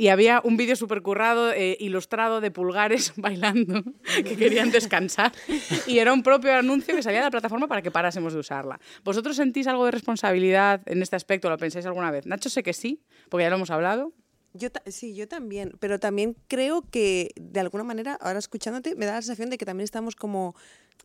Y 0.01 0.09
había 0.09 0.41
un 0.43 0.57
vídeo 0.57 0.77
súper 0.77 1.03
currado, 1.03 1.53
eh, 1.53 1.77
ilustrado 1.79 2.41
de 2.41 2.51
pulgares 2.51 3.13
bailando, 3.17 3.85
que 4.17 4.35
querían 4.35 4.71
descansar. 4.71 5.33
Y 5.87 5.99
era 5.99 6.15
un 6.15 6.23
propio 6.23 6.55
anuncio 6.55 6.97
que 6.97 7.03
salía 7.03 7.19
de 7.19 7.27
la 7.27 7.31
plataforma 7.31 7.69
para 7.69 7.83
que 7.83 7.91
parásemos 7.91 8.33
de 8.33 8.39
usarla. 8.39 8.81
¿Vosotros 9.05 9.37
sentís 9.37 9.67
algo 9.67 9.85
de 9.85 9.91
responsabilidad 9.91 10.81
en 10.87 11.03
este 11.03 11.17
aspecto? 11.17 11.51
¿Lo 11.51 11.59
pensáis 11.59 11.85
alguna 11.85 12.11
vez? 12.11 12.25
Nacho 12.25 12.49
sé 12.49 12.63
que 12.63 12.73
sí, 12.73 13.03
porque 13.29 13.45
ya 13.45 13.51
lo 13.51 13.57
hemos 13.57 13.71
hablado. 13.71 14.15
Yo 14.53 14.71
ta- 14.71 14.83
sí, 14.87 15.15
yo 15.15 15.29
también, 15.29 15.73
pero 15.79 16.01
también 16.01 16.37
creo 16.49 16.83
que 16.91 17.31
de 17.37 17.61
alguna 17.61 17.85
manera, 17.85 18.15
ahora 18.21 18.39
escuchándote, 18.39 18.97
me 18.97 19.07
da 19.07 19.13
la 19.13 19.23
sensación 19.23 19.49
de 19.51 19.59
que 19.59 19.65
también 19.65 19.85
estamos 19.85 20.17
como, 20.17 20.57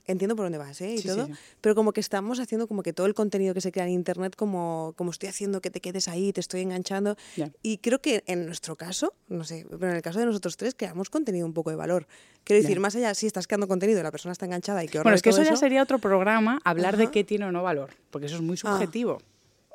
entiendo 0.07 0.35
por 0.35 0.45
dónde 0.45 0.57
vas, 0.57 0.81
¿eh? 0.81 0.95
Y 0.95 0.97
Sí, 0.99 1.07
todo, 1.07 1.27
sí. 1.27 1.31
pero 1.61 1.75
como 1.75 1.93
que 1.93 1.99
estamos 2.01 2.39
haciendo 2.39 2.67
como 2.67 2.81
que 2.81 2.91
todo 2.91 3.05
el 3.05 3.13
contenido 3.13 3.53
que 3.53 3.61
se 3.61 3.71
crea 3.71 3.85
en 3.85 3.91
Internet, 3.91 4.35
como, 4.35 4.93
como 4.97 5.11
estoy 5.11 5.29
haciendo 5.29 5.61
que 5.61 5.69
te 5.69 5.79
quedes 5.79 6.07
ahí, 6.07 6.33
te 6.33 6.41
estoy 6.41 6.61
enganchando. 6.61 7.15
Y 7.61 7.77
creo 7.77 8.01
que 8.01 8.23
en 8.25 8.47
nuestro 8.47 8.75
caso, 8.75 9.13
no 9.27 9.43
sé, 9.43 9.65
pero 9.69 9.89
en 9.91 9.95
el 9.97 10.01
caso 10.01 10.17
de 10.19 10.25
nosotros 10.25 10.57
tres, 10.57 10.73
creamos 10.75 11.11
contenido 11.11 11.45
un 11.45 11.53
poco 11.53 11.69
de 11.69 11.75
valor. 11.75 12.07
Quiero 12.43 12.61
decir, 12.63 12.79
más 12.79 12.95
allá, 12.95 13.13
si 13.13 13.27
estás 13.27 13.45
creando 13.45 13.67
contenido 13.67 14.01
la 14.01 14.11
persona 14.11 14.31
está 14.31 14.45
enganchada 14.45 14.83
y 14.83 14.87
que 14.87 14.99
Bueno, 14.99 15.15
es 15.15 15.21
que 15.21 15.29
eso 15.29 15.43
ya 15.43 15.55
sería 15.55 15.83
otro 15.83 15.99
programa, 15.99 16.59
hablar 16.63 16.97
de 16.97 17.11
qué 17.11 17.23
tiene 17.23 17.45
o 17.45 17.51
no 17.51 17.61
valor, 17.61 17.91
porque 18.09 18.25
eso 18.25 18.35
es 18.37 18.41
muy 18.41 18.57
subjetivo. 18.57 19.19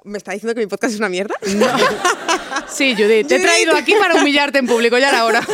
¿Me 0.04 0.18
está 0.18 0.32
diciendo 0.32 0.54
que 0.54 0.60
mi 0.60 0.66
podcast 0.66 0.94
es 0.94 0.98
una 0.98 1.08
mierda? 1.08 1.34
Sí, 2.68 2.94
Judith, 2.96 3.26
te 3.26 3.36
he 3.36 3.40
traído 3.40 3.76
aquí 3.76 3.94
para 3.98 4.14
humillarte 4.16 4.58
en 4.58 4.66
público, 4.66 4.96
ya 4.98 5.10
era 5.10 5.24
hora. 5.24 5.42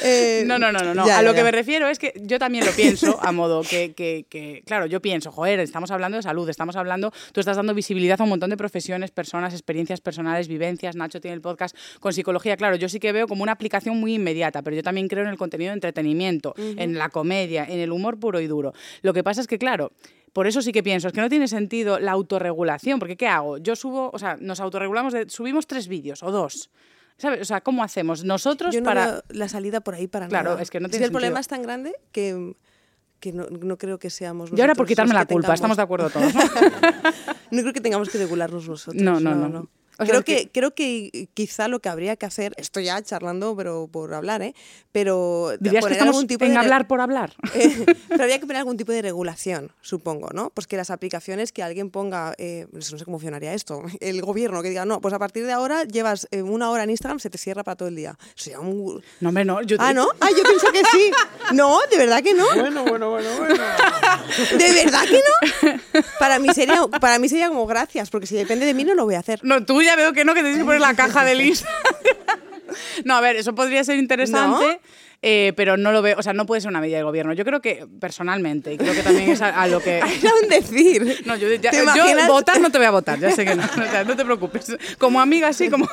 Eh, 0.00 0.44
No, 0.46 0.58
no, 0.60 0.70
no, 0.70 0.78
no. 0.80 0.94
no. 0.94 1.06
ya, 1.06 1.18
a 1.18 1.22
ya, 1.22 1.22
lo 1.22 1.34
que 1.34 1.42
me 1.42 1.50
refiero 1.50 1.88
es 1.88 1.98
que 1.98 2.12
yo 2.22 2.38
también 2.38 2.64
lo 2.64 2.70
pienso 2.72 3.18
a 3.20 3.32
modo 3.32 3.62
que, 3.62 3.94
que- 3.94 4.26
que, 4.30 4.62
claro, 4.64 4.86
yo 4.86 5.02
pienso, 5.02 5.32
joder, 5.32 5.58
estamos 5.58 5.90
hablando 5.90 6.16
de 6.16 6.22
salud, 6.22 6.48
estamos 6.48 6.76
hablando, 6.76 7.12
tú 7.32 7.40
estás 7.40 7.56
dando 7.56 7.74
visibilidad 7.74 8.20
a 8.20 8.22
un 8.24 8.30
montón 8.30 8.50
de 8.50 8.56
profesiones, 8.56 9.10
personas, 9.10 9.52
experiencias 9.54 10.00
personales, 10.00 10.46
vivencias. 10.46 10.94
Nacho 10.94 11.20
tiene 11.20 11.34
el 11.34 11.40
podcast 11.40 11.76
con 11.98 12.12
psicología. 12.12 12.56
Claro, 12.56 12.76
yo 12.76 12.88
sí 12.88 13.00
que 13.00 13.10
veo 13.10 13.26
como 13.26 13.42
una 13.42 13.52
aplicación 13.52 13.98
muy 13.98 14.14
inmediata, 14.14 14.62
pero 14.62 14.76
yo 14.76 14.84
también 14.84 15.08
creo 15.08 15.24
en 15.24 15.30
el 15.30 15.36
contenido 15.36 15.70
de 15.70 15.74
entretenimiento, 15.74 16.54
en 16.56 16.96
la 16.96 17.08
comedia, 17.08 17.64
en 17.68 17.80
el 17.80 17.90
humor 17.90 18.20
puro 18.20 18.40
y 18.40 18.46
duro. 18.46 18.72
Lo 19.02 19.12
que 19.12 19.24
pasa 19.24 19.40
es 19.40 19.48
que, 19.48 19.58
claro, 19.58 19.90
por 20.38 20.46
eso 20.46 20.62
sí 20.62 20.70
que 20.70 20.84
pienso, 20.84 21.08
es 21.08 21.12
que 21.12 21.20
no 21.20 21.28
tiene 21.28 21.48
sentido 21.48 21.98
la 21.98 22.12
autorregulación, 22.12 23.00
porque 23.00 23.16
¿qué 23.16 23.26
hago? 23.26 23.58
Yo 23.58 23.74
subo, 23.74 24.08
o 24.12 24.20
sea, 24.20 24.36
nos 24.40 24.60
autorregulamos, 24.60 25.12
de, 25.12 25.28
subimos 25.28 25.66
tres 25.66 25.88
vídeos 25.88 26.22
o 26.22 26.30
dos. 26.30 26.70
¿Sabes? 27.16 27.40
O 27.40 27.44
sea, 27.44 27.60
¿cómo 27.60 27.82
hacemos? 27.82 28.22
Nosotros 28.22 28.72
Yo 28.72 28.80
no 28.80 28.84
para... 28.84 29.06
veo 29.10 29.22
la 29.30 29.48
salida 29.48 29.80
por 29.80 29.96
ahí 29.96 30.06
para 30.06 30.28
Claro, 30.28 30.50
nada. 30.50 30.62
es 30.62 30.70
que 30.70 30.78
no 30.78 30.88
tiene 30.88 31.06
el 31.06 31.10
problema 31.10 31.40
es 31.40 31.48
tan 31.48 31.60
grande 31.60 31.92
que, 32.12 32.54
que 33.18 33.32
no, 33.32 33.48
no 33.48 33.78
creo 33.78 33.98
que 33.98 34.10
seamos 34.10 34.52
Y 34.56 34.60
ahora 34.60 34.76
por 34.76 34.86
quitarme 34.86 35.12
la 35.12 35.26
culpa, 35.26 35.52
estamos 35.52 35.76
de 35.76 35.82
acuerdo 35.82 36.08
todos, 36.08 36.32
¿no? 36.32 36.40
No 37.50 37.62
creo 37.62 37.72
que 37.72 37.80
tengamos 37.80 38.08
que 38.08 38.18
regularnos 38.18 38.68
nosotros. 38.68 39.02
No, 39.02 39.18
no, 39.18 39.34
no. 39.34 39.68
O 40.00 40.04
creo, 40.06 40.22
que, 40.22 40.36
que- 40.36 40.50
creo 40.50 40.74
que 40.74 41.28
quizá 41.34 41.66
lo 41.68 41.80
que 41.80 41.88
habría 41.88 42.16
que 42.16 42.24
hacer, 42.26 42.52
esto 42.56 42.78
ya 42.80 43.02
charlando, 43.02 43.56
pero 43.56 43.88
por 43.88 44.14
hablar, 44.14 44.42
¿eh? 44.42 44.54
Pero 44.92 45.50
Dirías 45.60 45.76
que 45.76 45.80
poner 45.80 45.92
estamos 45.94 46.14
algún 46.16 46.26
tipo 46.28 46.44
en 46.44 46.52
de 46.52 46.56
hablar 46.58 46.86
por 46.86 47.00
hablar. 47.00 47.34
Eh, 47.54 47.84
pero 48.08 48.22
habría 48.22 48.38
que 48.38 48.46
poner 48.46 48.58
algún 48.58 48.76
tipo 48.76 48.92
de 48.92 49.02
regulación, 49.02 49.72
supongo, 49.80 50.28
¿no? 50.32 50.50
Pues 50.50 50.66
que 50.66 50.76
las 50.76 50.90
aplicaciones 50.90 51.50
que 51.50 51.62
alguien 51.62 51.90
ponga, 51.90 52.34
eh, 52.38 52.66
no 52.72 52.80
sé 52.80 53.04
cómo 53.04 53.18
funcionaría 53.18 53.54
esto, 53.54 53.82
el 54.00 54.22
gobierno 54.22 54.62
que 54.62 54.68
diga, 54.68 54.84
no, 54.84 55.00
pues 55.00 55.12
a 55.14 55.18
partir 55.18 55.44
de 55.46 55.52
ahora 55.52 55.84
llevas 55.84 56.28
eh, 56.30 56.42
una 56.42 56.70
hora 56.70 56.84
en 56.84 56.90
Instagram, 56.90 57.18
se 57.18 57.30
te 57.30 57.38
cierra 57.38 57.64
para 57.64 57.76
todo 57.76 57.88
el 57.88 57.96
día. 57.96 58.16
Sería 58.36 58.60
un... 58.60 59.02
No, 59.20 59.28
hombre, 59.30 59.44
no. 59.44 59.62
Yo 59.62 59.76
Ah, 59.80 59.92
¿no? 59.92 60.06
Ah, 60.20 60.28
yo 60.36 60.42
pensé 60.44 60.66
que 60.72 60.84
sí. 60.92 61.10
No, 61.54 61.78
de 61.90 61.96
verdad 61.96 62.22
que 62.22 62.34
no. 62.34 62.44
Bueno, 62.54 62.84
bueno, 62.84 63.10
bueno, 63.10 63.28
bueno. 63.38 63.54
¿De 64.58 64.72
verdad 64.84 65.02
que 65.08 65.20
no? 65.72 66.02
Para 66.18 66.38
mí 66.38 66.48
sería, 66.52 66.86
para 67.00 67.18
mí 67.18 67.28
sería 67.28 67.48
como 67.48 67.66
gracias, 67.66 68.10
porque 68.10 68.26
si 68.26 68.34
depende 68.36 68.66
de 68.66 68.74
mí 68.74 68.84
no 68.84 68.94
lo 68.94 69.04
voy 69.04 69.14
a 69.14 69.20
hacer. 69.20 69.40
No, 69.42 69.64
tú 69.64 69.78
ya 69.88 69.96
veo 69.96 70.12
que 70.12 70.24
no, 70.24 70.34
que 70.34 70.42
tienes 70.42 70.58
que 70.58 70.64
poner 70.64 70.80
la 70.80 70.94
caja 70.94 71.24
de 71.24 71.34
lista. 71.34 71.68
no, 73.04 73.14
a 73.14 73.20
ver, 73.22 73.36
eso 73.36 73.54
podría 73.54 73.82
ser 73.82 73.98
interesante. 73.98 74.80
eh, 75.22 75.54
pero 75.56 75.78
no 75.78 75.92
lo 75.92 76.02
veo, 76.02 76.16
o 76.18 76.22
sea, 76.22 76.34
no 76.34 76.44
puede 76.44 76.60
ser 76.60 76.68
una 76.68 76.80
medida 76.80 76.98
del 76.98 77.06
gobierno. 77.06 77.32
Yo 77.32 77.44
creo 77.44 77.62
que 77.62 77.86
personalmente, 77.98 78.74
y 78.74 78.76
creo 78.76 78.92
que 78.92 79.02
también 79.02 79.30
es 79.30 79.40
a, 79.40 79.62
a 79.62 79.66
lo 79.66 79.80
que. 79.80 79.98
Era 80.22 80.32
un 80.42 80.48
decir. 80.50 81.22
No, 81.24 81.36
yo, 81.36 81.48
votar 82.28 82.60
no 82.60 82.70
te 82.70 82.76
voy 82.76 82.86
a 82.86 82.90
votar, 82.90 83.18
ya 83.18 83.30
sé 83.30 83.46
que 83.46 83.54
no, 83.54 83.64
o 83.72 83.90
sea, 83.90 84.04
no 84.04 84.14
te 84.14 84.24
preocupes. 84.26 84.76
Como 84.98 85.20
amiga, 85.22 85.54
sí, 85.54 85.70
como... 85.70 85.88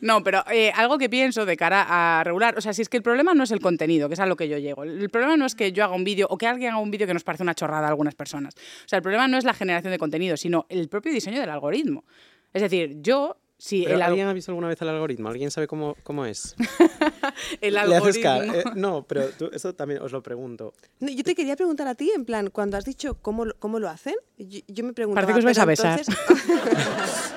no, 0.00 0.24
pero 0.24 0.42
eh, 0.50 0.72
algo 0.74 0.96
que 0.96 1.10
pienso 1.10 1.44
de 1.44 1.58
cara 1.58 1.86
a 1.88 2.24
regular, 2.24 2.56
o 2.56 2.62
sea, 2.62 2.72
si 2.72 2.80
es 2.80 2.88
que 2.88 2.96
el 2.96 3.02
problema 3.02 3.34
no 3.34 3.44
es 3.44 3.50
el 3.50 3.60
contenido, 3.60 4.08
que 4.08 4.14
es 4.14 4.20
a 4.20 4.26
lo 4.26 4.36
que 4.36 4.48
yo 4.48 4.56
llego, 4.56 4.84
el 4.84 5.10
problema 5.10 5.36
no 5.36 5.44
es 5.44 5.54
que 5.54 5.72
yo 5.72 5.84
haga 5.84 5.94
un 5.94 6.04
vídeo 6.04 6.26
o 6.30 6.38
que 6.38 6.46
alguien 6.46 6.70
haga 6.70 6.80
un 6.80 6.90
vídeo 6.90 7.06
que 7.06 7.14
nos 7.14 7.24
parece 7.24 7.42
una 7.42 7.54
chorrada 7.54 7.86
a 7.86 7.90
algunas 7.90 8.14
personas. 8.14 8.54
O 8.56 8.88
sea, 8.88 8.96
el 8.96 9.02
problema 9.02 9.28
no 9.28 9.36
es 9.36 9.44
la 9.44 9.52
generación 9.52 9.92
de 9.92 9.98
contenido, 9.98 10.36
sino 10.36 10.64
el 10.70 10.88
propio 10.88 11.12
diseño 11.12 11.38
del 11.38 11.50
algoritmo. 11.50 12.04
Es 12.52 12.62
decir, 12.62 12.96
yo... 13.00 13.36
Si 13.62 13.82
Pero 13.82 13.96
el, 13.96 14.00
al- 14.02 14.08
¿Alguien 14.12 14.26
ha 14.26 14.32
visto 14.32 14.50
alguna 14.52 14.68
vez 14.68 14.80
el 14.80 14.88
algoritmo? 14.88 15.28
¿Alguien 15.28 15.50
sabe 15.50 15.66
cómo, 15.66 15.94
cómo 16.02 16.24
es? 16.24 16.56
el 17.60 17.74
Le 17.74 17.80
haces 17.80 18.24
algoritmo... 18.24 18.54
Eh, 18.54 18.64
no, 18.74 19.02
pero 19.06 19.28
tú- 19.28 19.50
eso 19.52 19.74
también 19.74 20.00
os 20.00 20.12
lo 20.12 20.22
pregunto. 20.22 20.72
No, 20.98 21.10
yo 21.10 21.22
te 21.22 21.34
quería 21.34 21.56
preguntar 21.56 21.86
a 21.86 21.94
ti, 21.94 22.10
en 22.16 22.24
plan, 22.24 22.48
cuando 22.48 22.78
has 22.78 22.86
dicho 22.86 23.18
cómo, 23.20 23.44
lo- 23.44 23.54
cómo 23.58 23.78
lo 23.78 23.90
hacen, 23.90 24.14
yo, 24.38 24.60
yo 24.66 24.82
me 24.84 24.94
preguntaba... 24.94 25.26
Parece 25.26 25.34
que 25.34 25.38
os 25.40 25.44
vais 25.44 25.58
a 25.58 25.64
besar. 25.66 26.00
entonces- 26.00 27.34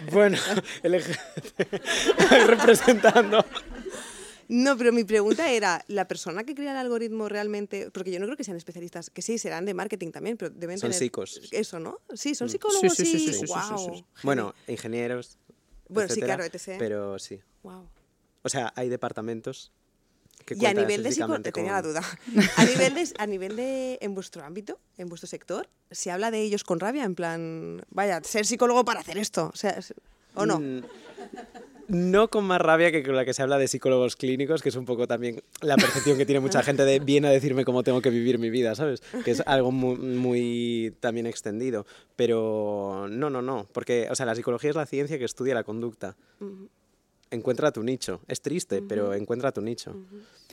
Bueno, 0.12 0.38
el 0.84 0.94
eje- 0.94 1.18
representando. 2.46 3.44
No, 4.52 4.76
pero 4.76 4.92
mi 4.92 5.04
pregunta 5.04 5.48
era, 5.52 5.84
¿la 5.86 6.08
persona 6.08 6.42
que 6.42 6.56
crea 6.56 6.72
el 6.72 6.76
algoritmo 6.76 7.28
realmente, 7.28 7.88
porque 7.92 8.10
yo 8.10 8.18
no 8.18 8.26
creo 8.26 8.36
que 8.36 8.42
sean 8.42 8.56
especialistas, 8.56 9.08
que 9.08 9.22
sí, 9.22 9.38
serán 9.38 9.64
de 9.64 9.74
marketing 9.74 10.10
también, 10.10 10.36
pero 10.36 10.50
deben 10.50 10.76
Son 10.76 10.90
tener... 10.90 10.98
psicos. 10.98 11.40
Eso, 11.52 11.78
¿no? 11.78 12.00
Sí, 12.14 12.34
son 12.34 12.48
psicólogos, 12.48 12.94
Sí, 12.96 13.04
sí, 13.04 13.12
sí, 13.12 13.18
sí, 13.18 13.32
sí, 13.32 13.32
sí, 13.32 13.46
sí, 13.46 13.74
sí, 13.78 13.90
sí. 13.94 14.04
Bueno, 14.24 14.52
ingenieros. 14.66 15.38
Bueno, 15.88 16.08
sí, 16.08 16.14
etcétera, 16.20 16.36
claro, 16.36 16.52
etc. 16.52 16.76
Pero 16.80 17.18
sí. 17.20 17.40
Guau. 17.62 17.88
O 18.42 18.48
sea, 18.48 18.72
hay 18.74 18.88
departamentos 18.88 19.70
que 20.44 20.54
Y 20.58 20.66
a 20.66 20.74
nivel 20.74 21.02
de 21.04 21.12
psico... 21.12 21.34
específicamente 21.36 21.52
Tenía 21.52 21.72
la 21.72 21.82
con- 21.82 21.90
duda. 21.92 22.02
A 22.56 22.64
nivel 22.64 22.94
de, 22.94 23.12
a 23.18 23.26
nivel 23.26 23.54
de, 23.56 23.98
en 24.00 24.14
vuestro 24.14 24.42
ámbito, 24.42 24.80
en 24.98 25.08
vuestro 25.08 25.28
sector, 25.28 25.68
¿se 25.92 26.10
habla 26.10 26.30
de 26.32 26.40
ellos 26.40 26.64
con 26.64 26.80
rabia? 26.80 27.04
En 27.04 27.14
plan, 27.14 27.82
vaya, 27.90 28.20
ser 28.24 28.44
psicólogo 28.46 28.84
para 28.84 28.98
hacer 29.00 29.16
esto. 29.18 29.50
O, 29.52 29.56
sea, 29.56 29.78
¿o 30.34 30.44
no? 30.46 30.58
Mm, 30.58 30.82
No 31.90 32.28
con 32.28 32.44
más 32.44 32.60
rabia 32.60 32.92
que 32.92 33.02
con 33.02 33.16
la 33.16 33.24
que 33.24 33.34
se 33.34 33.42
habla 33.42 33.58
de 33.58 33.66
psicólogos 33.66 34.14
clínicos, 34.14 34.62
que 34.62 34.68
es 34.68 34.76
un 34.76 34.84
poco 34.84 35.08
también 35.08 35.42
la 35.60 35.76
percepción 35.76 36.16
que 36.16 36.24
tiene 36.24 36.38
mucha 36.40 36.62
gente 36.62 36.84
de 36.84 37.00
viene 37.00 37.26
a 37.26 37.30
decirme 37.30 37.64
cómo 37.64 37.82
tengo 37.82 38.00
que 38.00 38.10
vivir 38.10 38.38
mi 38.38 38.48
vida, 38.48 38.74
¿sabes? 38.76 39.02
Que 39.24 39.32
es 39.32 39.42
algo 39.44 39.72
muy, 39.72 39.96
muy 39.96 40.94
también 41.00 41.26
extendido. 41.26 41.86
Pero 42.14 43.08
no, 43.10 43.28
no, 43.28 43.42
no, 43.42 43.66
porque 43.72 44.06
o 44.10 44.14
sea, 44.14 44.24
la 44.24 44.36
psicología 44.36 44.70
es 44.70 44.76
la 44.76 44.86
ciencia 44.86 45.18
que 45.18 45.24
estudia 45.24 45.52
la 45.54 45.64
conducta. 45.64 46.16
Encuentra 47.30 47.72
tu 47.72 47.82
nicho. 47.82 48.20
Es 48.28 48.40
triste, 48.40 48.82
pero 48.82 49.12
encuentra 49.14 49.50
tu 49.50 49.60
nicho. 49.60 49.96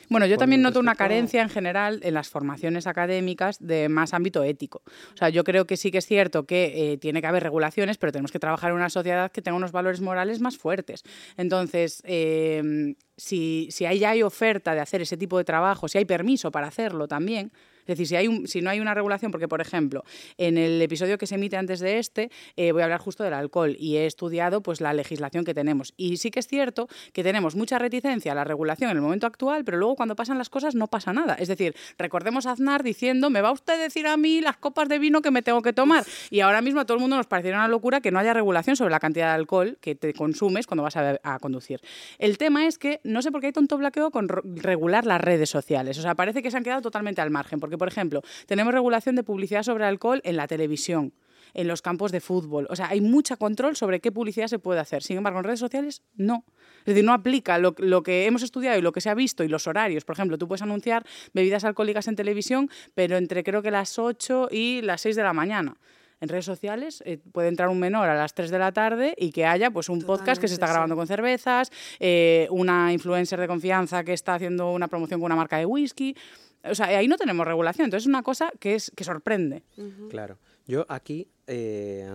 Bueno, 0.10 0.26
yo 0.26 0.38
también 0.38 0.62
noto 0.62 0.80
una 0.80 0.96
carencia 0.96 1.42
en 1.42 1.50
general 1.50 2.00
en 2.04 2.14
las 2.14 2.30
formaciones 2.30 2.88
académicas 2.88 3.58
de 3.60 3.90
más 3.90 4.14
ámbito 4.14 4.44
ético. 4.44 4.82
O 5.14 5.18
sea, 5.18 5.30
yo 5.30 5.44
creo 5.44 5.66
que 5.66 5.78
sí 5.78 5.92
que 5.92 5.98
es 5.98 6.06
cierto 6.06 6.46
que 6.46 6.94
eh, 6.94 6.98
tiene 6.98 7.22
que 7.22 7.28
haber 7.28 7.44
regulaciones, 7.44 7.98
pero 7.98 8.12
tenemos 8.12 8.32
que 8.32 8.40
trabajar 8.40 8.72
en 8.72 8.78
una 8.78 8.90
sociedad 8.90 9.32
que 9.32 9.42
tenga 9.42 9.58
unos 9.58 9.72
valores 9.72 10.00
morales 10.02 10.40
más 10.40 10.58
fuertes. 10.58 11.04
Entonces, 11.36 12.02
eh, 12.06 12.96
si, 13.18 13.68
si 13.72 13.86
ahí 13.86 14.00
ya 14.00 14.12
hay 14.12 14.24
oferta 14.24 14.74
de 14.74 14.80
hacer 14.80 15.02
ese 15.02 15.18
tipo 15.18 15.38
de 15.38 15.44
trabajo, 15.44 15.88
si 15.88 15.98
hay 15.98 16.06
permiso 16.06 16.52
para 16.52 16.68
hacerlo 16.68 17.08
también, 17.08 17.52
es 17.88 17.98
decir, 17.98 18.08
si, 18.08 18.16
hay 18.16 18.28
un- 18.28 18.48
si 18.48 18.62
no 18.62 18.70
hay 18.70 18.80
una 18.80 18.94
regulación, 18.94 19.32
porque 19.32 19.48
por 19.48 19.62
ejemplo, 19.62 20.04
en 20.38 20.58
el 20.58 20.82
episodio 20.82 21.18
que 21.18 21.26
se 21.28 21.36
emite 21.36 21.58
antes 21.58 21.80
de 21.80 22.00
este, 22.00 22.30
eh, 22.56 22.72
voy 22.72 22.82
a 22.82 22.86
hablar 22.86 23.00
justo 23.00 23.24
del 23.24 23.34
alcohol 23.34 23.76
y 23.80 23.96
he 23.98 24.06
estudiado 24.06 24.62
pues 24.62 24.82
la 24.82 24.94
legislación 24.94 25.46
que 25.46 25.54
tenemos. 25.54 25.94
Y 25.98 26.18
sí 26.18 26.32
que 26.32 26.40
es 26.40 26.48
cierto 26.48 26.88
que 27.14 27.24
tenemos 27.24 27.56
mucha 27.56 27.80
reticencia 27.80 28.32
a 28.32 28.36
la 28.36 28.44
regulación 28.44 28.92
en 28.92 28.98
el 28.98 29.02
momento 29.04 29.26
actual, 29.28 29.64
pero 29.64 29.78
luego 29.78 29.96
cuando 29.96 30.16
pasan 30.16 30.38
las 30.38 30.50
cosas 30.50 30.76
no 30.76 30.88
pasa 30.88 31.14
nada. 31.14 31.36
Es 31.36 31.48
decir, 31.48 31.76
recordemos 31.98 32.46
a 32.46 32.52
Aznar 32.52 32.84
diciendo, 32.84 33.30
me 33.30 33.42
va 33.42 33.52
usted 33.52 33.74
a 33.74 33.78
decir 33.78 34.06
a 34.08 34.18
mí 34.18 34.42
las 34.42 34.58
copas 34.58 34.90
de 34.90 35.00
vino 35.00 35.22
que 35.22 35.32
me 35.32 35.42
tengo 35.42 35.62
que 35.62 35.74
tomar. 35.74 36.04
Y 36.30 36.42
ahora 36.42 36.62
mismo 36.62 36.82
a 36.82 36.86
todo 36.86 36.96
el 36.98 37.02
mundo 37.02 37.16
nos 37.18 37.28
pareciera 37.28 37.58
una 37.58 37.68
locura 37.68 38.02
que 38.02 38.12
no 38.12 38.20
haya 38.20 38.34
regulación 38.34 38.76
sobre 38.76 38.92
la 38.92 39.00
cantidad 39.00 39.28
de 39.28 39.34
alcohol 39.36 39.78
que 39.82 39.96
te 39.96 40.14
consumes 40.14 40.68
cuando 40.68 40.84
vas 40.84 40.98
a, 40.98 41.20
a 41.24 41.40
conducir. 41.40 41.82
El 42.20 42.38
tema 42.38 42.68
es 42.68 42.78
que 42.78 43.00
no 43.04 43.22
sé 43.22 43.32
por 43.32 43.42
qué 43.42 43.48
hay 43.48 43.54
tanto 43.54 43.78
bloqueo 43.78 44.12
con 44.12 44.28
regular 44.28 45.06
las 45.06 45.22
redes 45.22 45.50
sociales. 45.50 45.98
O 45.98 46.02
sea, 46.02 46.16
parece 46.16 46.42
que 46.44 46.52
se 46.52 46.58
han 46.58 46.64
quedado 46.64 46.82
totalmente 46.82 47.22
al 47.22 47.30
margen. 47.32 47.60
Porque, 47.60 47.77
por 47.78 47.88
ejemplo, 47.88 48.22
tenemos 48.46 48.74
regulación 48.74 49.16
de 49.16 49.24
publicidad 49.24 49.64
sobre 49.64 49.86
alcohol 49.86 50.22
en 50.24 50.38
la 50.38 50.48
televisión 50.48 51.14
en 51.54 51.68
los 51.68 51.82
campos 51.82 52.12
de 52.12 52.22
fútbol. 52.22 52.68
O 52.70 52.76
sea, 52.76 52.90
hay 52.90 53.02
mucho 53.02 53.38
control 53.38 53.76
sobre 53.76 54.00
qué 54.00 54.12
publicidad 54.12 54.48
se 54.48 54.60
puede 54.60 54.80
hacer. 54.80 55.04
Sin 55.04 55.18
embargo, 55.18 55.40
en 55.40 55.46
redes 55.46 55.60
sociales 55.60 56.04
no. 56.16 56.46
Es 56.80 56.86
decir, 56.94 57.04
no 57.04 57.14
aplica 57.14 57.58
lo, 57.58 57.74
lo, 57.78 58.04
que 58.04 58.26
hemos 58.26 58.44
estudiado 58.44 58.78
y 58.78 58.82
lo 58.82 58.92
que 58.92 59.02
se 59.02 59.10
ha 59.10 59.16
visto 59.16 59.44
y 59.44 59.48
los 59.48 59.68
horarios. 59.68 60.06
Por 60.06 60.16
ejemplo, 60.16 60.38
tú 60.38 60.48
puedes 60.48 60.62
anunciar 60.62 61.06
bebidas 61.34 61.64
alcohólicas 61.64 62.08
en 62.08 62.16
televisión, 62.16 62.70
pero 62.94 63.18
entre 63.18 63.44
creo 63.44 63.62
que 63.62 63.72
las 63.72 63.98
8 63.98 64.50
y 64.52 64.82
las 64.82 65.02
6 65.02 65.16
de 65.16 65.24
la 65.24 65.34
mañana. 65.34 65.78
En 66.20 66.30
redes 66.30 66.46
sociales 66.46 67.04
eh, 67.06 67.20
puede 67.32 67.48
entrar 67.48 67.70
un 67.70 67.80
menor 67.80 68.10
a 68.10 68.16
las 68.16 68.34
3 68.34 68.50
de 68.50 68.60
la 68.60 68.72
tarde 68.72 69.14
y 69.18 69.32
que 69.32 69.46
haya 69.46 69.70
pues 69.70 69.90
un 69.90 70.00
Totalmente, 70.00 70.20
podcast 70.20 70.42
que 70.42 70.48
se 70.48 70.56
está 70.56 70.68
grabando 70.68 70.96
sí. 70.96 70.98
con 70.98 71.08
cervezas, 71.08 71.72
eh, 72.00 72.48
una 72.50 72.92
influencer 72.92 73.40
de 73.40 73.48
confianza 73.48 74.04
que 74.04 74.14
está 74.14 74.36
haciendo 74.36 74.72
una 74.72 74.88
promoción 74.88 75.20
con 75.20 75.28
una 75.28 75.36
marca 75.36 75.58
de 75.58 75.66
whisky. 75.66 76.16
O 76.64 76.76
sea, 76.76 76.88
ahí 76.88 77.08
no 77.08 77.18
tenemos 77.18 77.46
regulación. 77.46 77.86
Entonces 77.86 78.06
es 78.06 78.08
una 78.08 78.24
cosa 78.24 78.52
que, 78.60 78.76
es, 78.76 78.92
que 78.96 79.04
sorprende. 79.04 79.64
Claro. 80.10 80.38
Yo 80.66 80.86
aquí, 80.90 81.28
eh, 81.46 82.12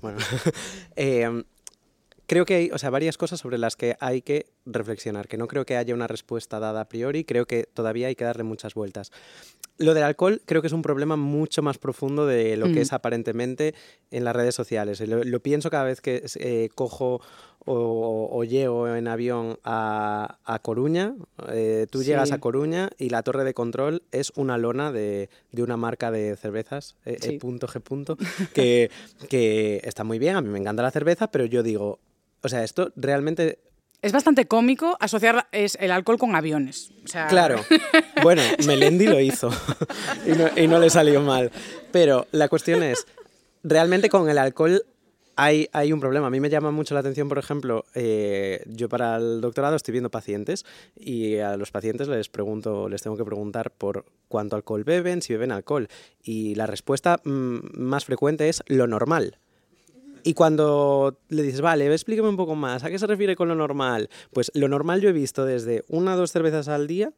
bueno, 0.00 0.18
eh, 0.96 1.42
creo 2.28 2.44
que 2.44 2.54
hay, 2.54 2.70
o 2.70 2.78
sea, 2.78 2.90
varias 2.90 3.16
cosas 3.18 3.40
sobre 3.40 3.58
las 3.58 3.74
que 3.74 3.96
hay 3.98 4.22
que 4.22 4.46
reflexionar, 4.66 5.26
que 5.26 5.36
no 5.38 5.48
creo 5.48 5.64
que 5.66 5.76
haya 5.76 5.94
una 5.94 6.06
respuesta 6.06 6.60
dada 6.60 6.82
a 6.82 6.88
priori, 6.88 7.24
creo 7.24 7.46
que 7.46 7.64
todavía 7.64 8.06
hay 8.06 8.14
que 8.14 8.24
darle 8.24 8.44
muchas 8.44 8.74
vueltas. 8.74 9.10
Lo 9.78 9.94
del 9.94 10.02
alcohol 10.04 10.42
creo 10.44 10.60
que 10.60 10.66
es 10.66 10.72
un 10.72 10.82
problema 10.82 11.16
mucho 11.16 11.62
más 11.62 11.78
profundo 11.78 12.26
de 12.26 12.56
lo 12.56 12.66
que 12.66 12.80
Mm. 12.80 12.86
es 12.86 12.92
aparentemente 12.92 13.74
en 14.10 14.24
las 14.24 14.34
redes 14.36 14.54
sociales. 14.54 15.00
Lo, 15.00 15.22
lo 15.24 15.40
pienso 15.40 15.70
cada 15.70 15.84
vez 15.84 16.00
que 16.00 16.24
eh, 16.40 16.68
cojo 16.74 17.20
o, 17.64 18.28
o 18.32 18.44
llego 18.44 18.88
en 18.88 19.06
avión 19.08 19.58
a, 19.62 20.38
a 20.44 20.58
Coruña. 20.58 21.14
Eh, 21.52 21.86
tú 21.90 22.02
llegas 22.02 22.28
Sí. 22.30 22.34
a 22.34 22.38
Coruña 22.40 22.90
y 22.98 23.10
la 23.10 23.22
torre 23.22 23.44
de 23.44 23.54
control 23.54 24.02
es 24.10 24.32
una 24.36 24.58
lona 24.58 24.90
de, 24.90 25.28
de 25.52 25.62
una 25.62 25.76
marca 25.76 26.10
de 26.10 26.34
cervezas, 26.36 26.96
eh, 27.04 27.16
Sí. 27.20 27.34
E 27.34 27.38
punto 27.38 27.68
G 27.68 27.80
punto, 27.80 28.16
que, 28.54 28.90
que 29.28 29.80
está 29.84 30.02
muy 30.02 30.18
bien, 30.18 30.34
a 30.36 30.40
mí 30.40 30.48
me 30.48 30.58
encanta 30.58 30.82
la 30.82 30.90
cerveza, 30.90 31.30
pero 31.30 31.44
yo 31.44 31.62
digo, 31.62 32.00
o 32.42 32.48
sea, 32.48 32.64
esto 32.64 32.92
realmente 32.96 33.58
Es 34.02 34.12
bastante 34.12 34.46
cómico 34.46 34.96
asociar 35.00 35.48
el 35.52 35.90
alcohol 35.90 36.18
con 36.18 36.36
aviones. 36.36 36.90
O 37.04 37.08
sea, 37.08 37.26
Claro. 37.26 37.64
Bueno, 38.22 38.42
Melendi 38.66 39.06
lo 39.06 39.20
hizo 39.20 39.50
y, 40.26 40.30
no, 40.30 40.48
y 40.56 40.66
no 40.66 40.78
le 40.78 40.90
salió 40.90 41.20
mal. 41.20 41.50
Pero 41.92 42.26
la 42.32 42.48
cuestión 42.48 42.82
es, 42.82 43.06
realmente 43.62 44.08
con 44.08 44.28
el 44.28 44.38
alcohol 44.38 44.82
hay, 45.38 45.68
hay 45.72 45.92
un 45.92 46.00
problema. 46.00 46.26
A 46.26 46.30
mí 46.30 46.40
me 46.40 46.50
llama 46.50 46.72
mucho 46.72 46.94
la 46.94 47.00
atención, 47.00 47.28
por 47.28 47.38
ejemplo, 47.38 47.84
eh, 47.94 48.60
yo 48.66 48.88
para 48.88 49.16
el 49.16 49.40
doctorado 49.40 49.76
estoy 49.76 49.92
viendo 49.92 50.10
pacientes 50.10 50.66
y 50.96 51.38
a 51.38 51.56
los 51.56 51.70
pacientes 51.70 52.08
les 52.08 52.28
pregunto, 52.28 52.88
les 52.88 53.02
tengo 53.02 53.16
que 53.16 53.24
preguntar 53.24 53.70
por 53.70 54.04
cuánto 54.26 54.56
alcohol 54.56 54.82
beben, 54.82 55.22
si 55.22 55.32
beben 55.32 55.52
alcohol. 55.52 55.88
Y 56.24 56.56
la 56.56 56.66
respuesta 56.66 57.20
mm, 57.22 57.78
más 57.78 58.04
frecuente 58.04 58.48
es 58.48 58.64
lo 58.66 58.88
normal. 58.88 59.38
Y 60.28 60.34
cuando 60.34 61.20
le 61.30 61.42
dices, 61.42 61.62
vale, 61.62 61.90
explíqueme 61.90 62.28
un 62.28 62.36
poco 62.36 62.54
más, 62.54 62.84
¿a 62.84 62.90
qué 62.90 62.98
se 62.98 63.06
refiere 63.06 63.34
con 63.34 63.48
lo 63.48 63.54
normal? 63.54 64.10
Pues 64.30 64.50
lo 64.52 64.68
normal 64.68 65.00
yo 65.00 65.08
he 65.08 65.12
visto 65.12 65.46
desde 65.46 65.86
una 65.88 66.12
o 66.12 66.16
dos 66.18 66.32
cervezas 66.32 66.68
al 66.68 66.86
día, 66.86 67.14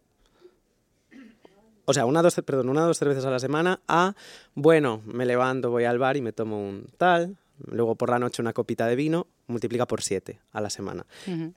o 1.87 1.93
sea, 1.93 2.07
una 2.07 2.23
dos, 2.23 2.41
perdón, 2.47 2.69
una 2.69 2.85
o 2.85 2.87
dos 2.87 2.99
cervezas 2.99 3.25
a 3.25 3.31
la 3.33 3.41
semana, 3.41 3.81
a, 3.89 4.15
bueno, 4.55 5.03
me 5.07 5.27
levanto, 5.27 5.71
voy 5.71 5.87
al 5.87 5.99
bar 5.99 6.19
y 6.19 6.21
me 6.21 6.33
tomo 6.33 6.63
un 6.63 6.87
tal, 6.99 7.37
luego 7.67 7.97
por 7.97 8.11
la 8.11 8.21
noche 8.21 8.43
una 8.43 8.53
copita 8.53 8.87
de 8.87 8.95
vino, 8.95 9.27
multiplica 9.49 9.87
por 9.87 10.03
siete 10.03 10.39
a 10.53 10.61
la 10.61 10.71
semana. 10.71 11.05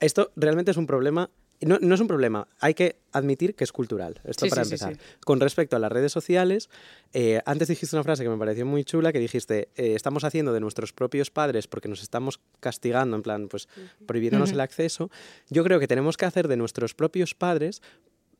Esto 0.00 0.32
realmente 0.34 0.72
es 0.72 0.76
un 0.76 0.88
problema. 0.88 1.30
No, 1.64 1.78
no 1.80 1.94
es 1.94 2.00
un 2.00 2.06
problema, 2.08 2.46
hay 2.60 2.74
que 2.74 2.96
admitir 3.12 3.54
que 3.54 3.64
es 3.64 3.72
cultural. 3.72 4.20
Esto 4.24 4.44
Sí, 4.46 4.50
para 4.50 4.64
sí, 4.64 4.70
empezar. 4.74 4.94
sí. 4.94 5.00
Con 5.24 5.40
respecto 5.40 5.76
a 5.76 5.78
las 5.78 5.90
redes 5.90 6.12
sociales, 6.12 6.68
eh, 7.12 7.40
antes 7.46 7.68
dijiste 7.68 7.94
una 7.96 8.02
frase 8.02 8.22
que 8.22 8.28
me 8.28 8.36
pareció 8.38 8.66
muy 8.66 8.84
chula, 8.84 9.12
que 9.12 9.18
dijiste, 9.20 9.68
eh, 9.76 9.94
estamos 9.94 10.24
haciendo 10.24 10.52
de 10.52 10.60
nuestros 10.60 10.92
propios 10.92 11.30
padres 11.30 11.66
porque 11.66 11.88
nos 11.88 12.02
estamos 12.02 12.40
castigando, 12.60 13.16
en 13.16 13.22
plan, 13.22 13.48
pues 13.48 13.68
prohibiéndonos 14.06 14.52
el 14.52 14.60
acceso. 14.60 15.10
Yo 15.50 15.64
creo 15.64 15.78
que 15.80 15.86
tenemos 15.88 16.16
que 16.16 16.24
hacer 16.26 16.48
de 16.48 16.56
nuestros 16.56 16.94
propios 16.94 17.34
padres 17.34 17.82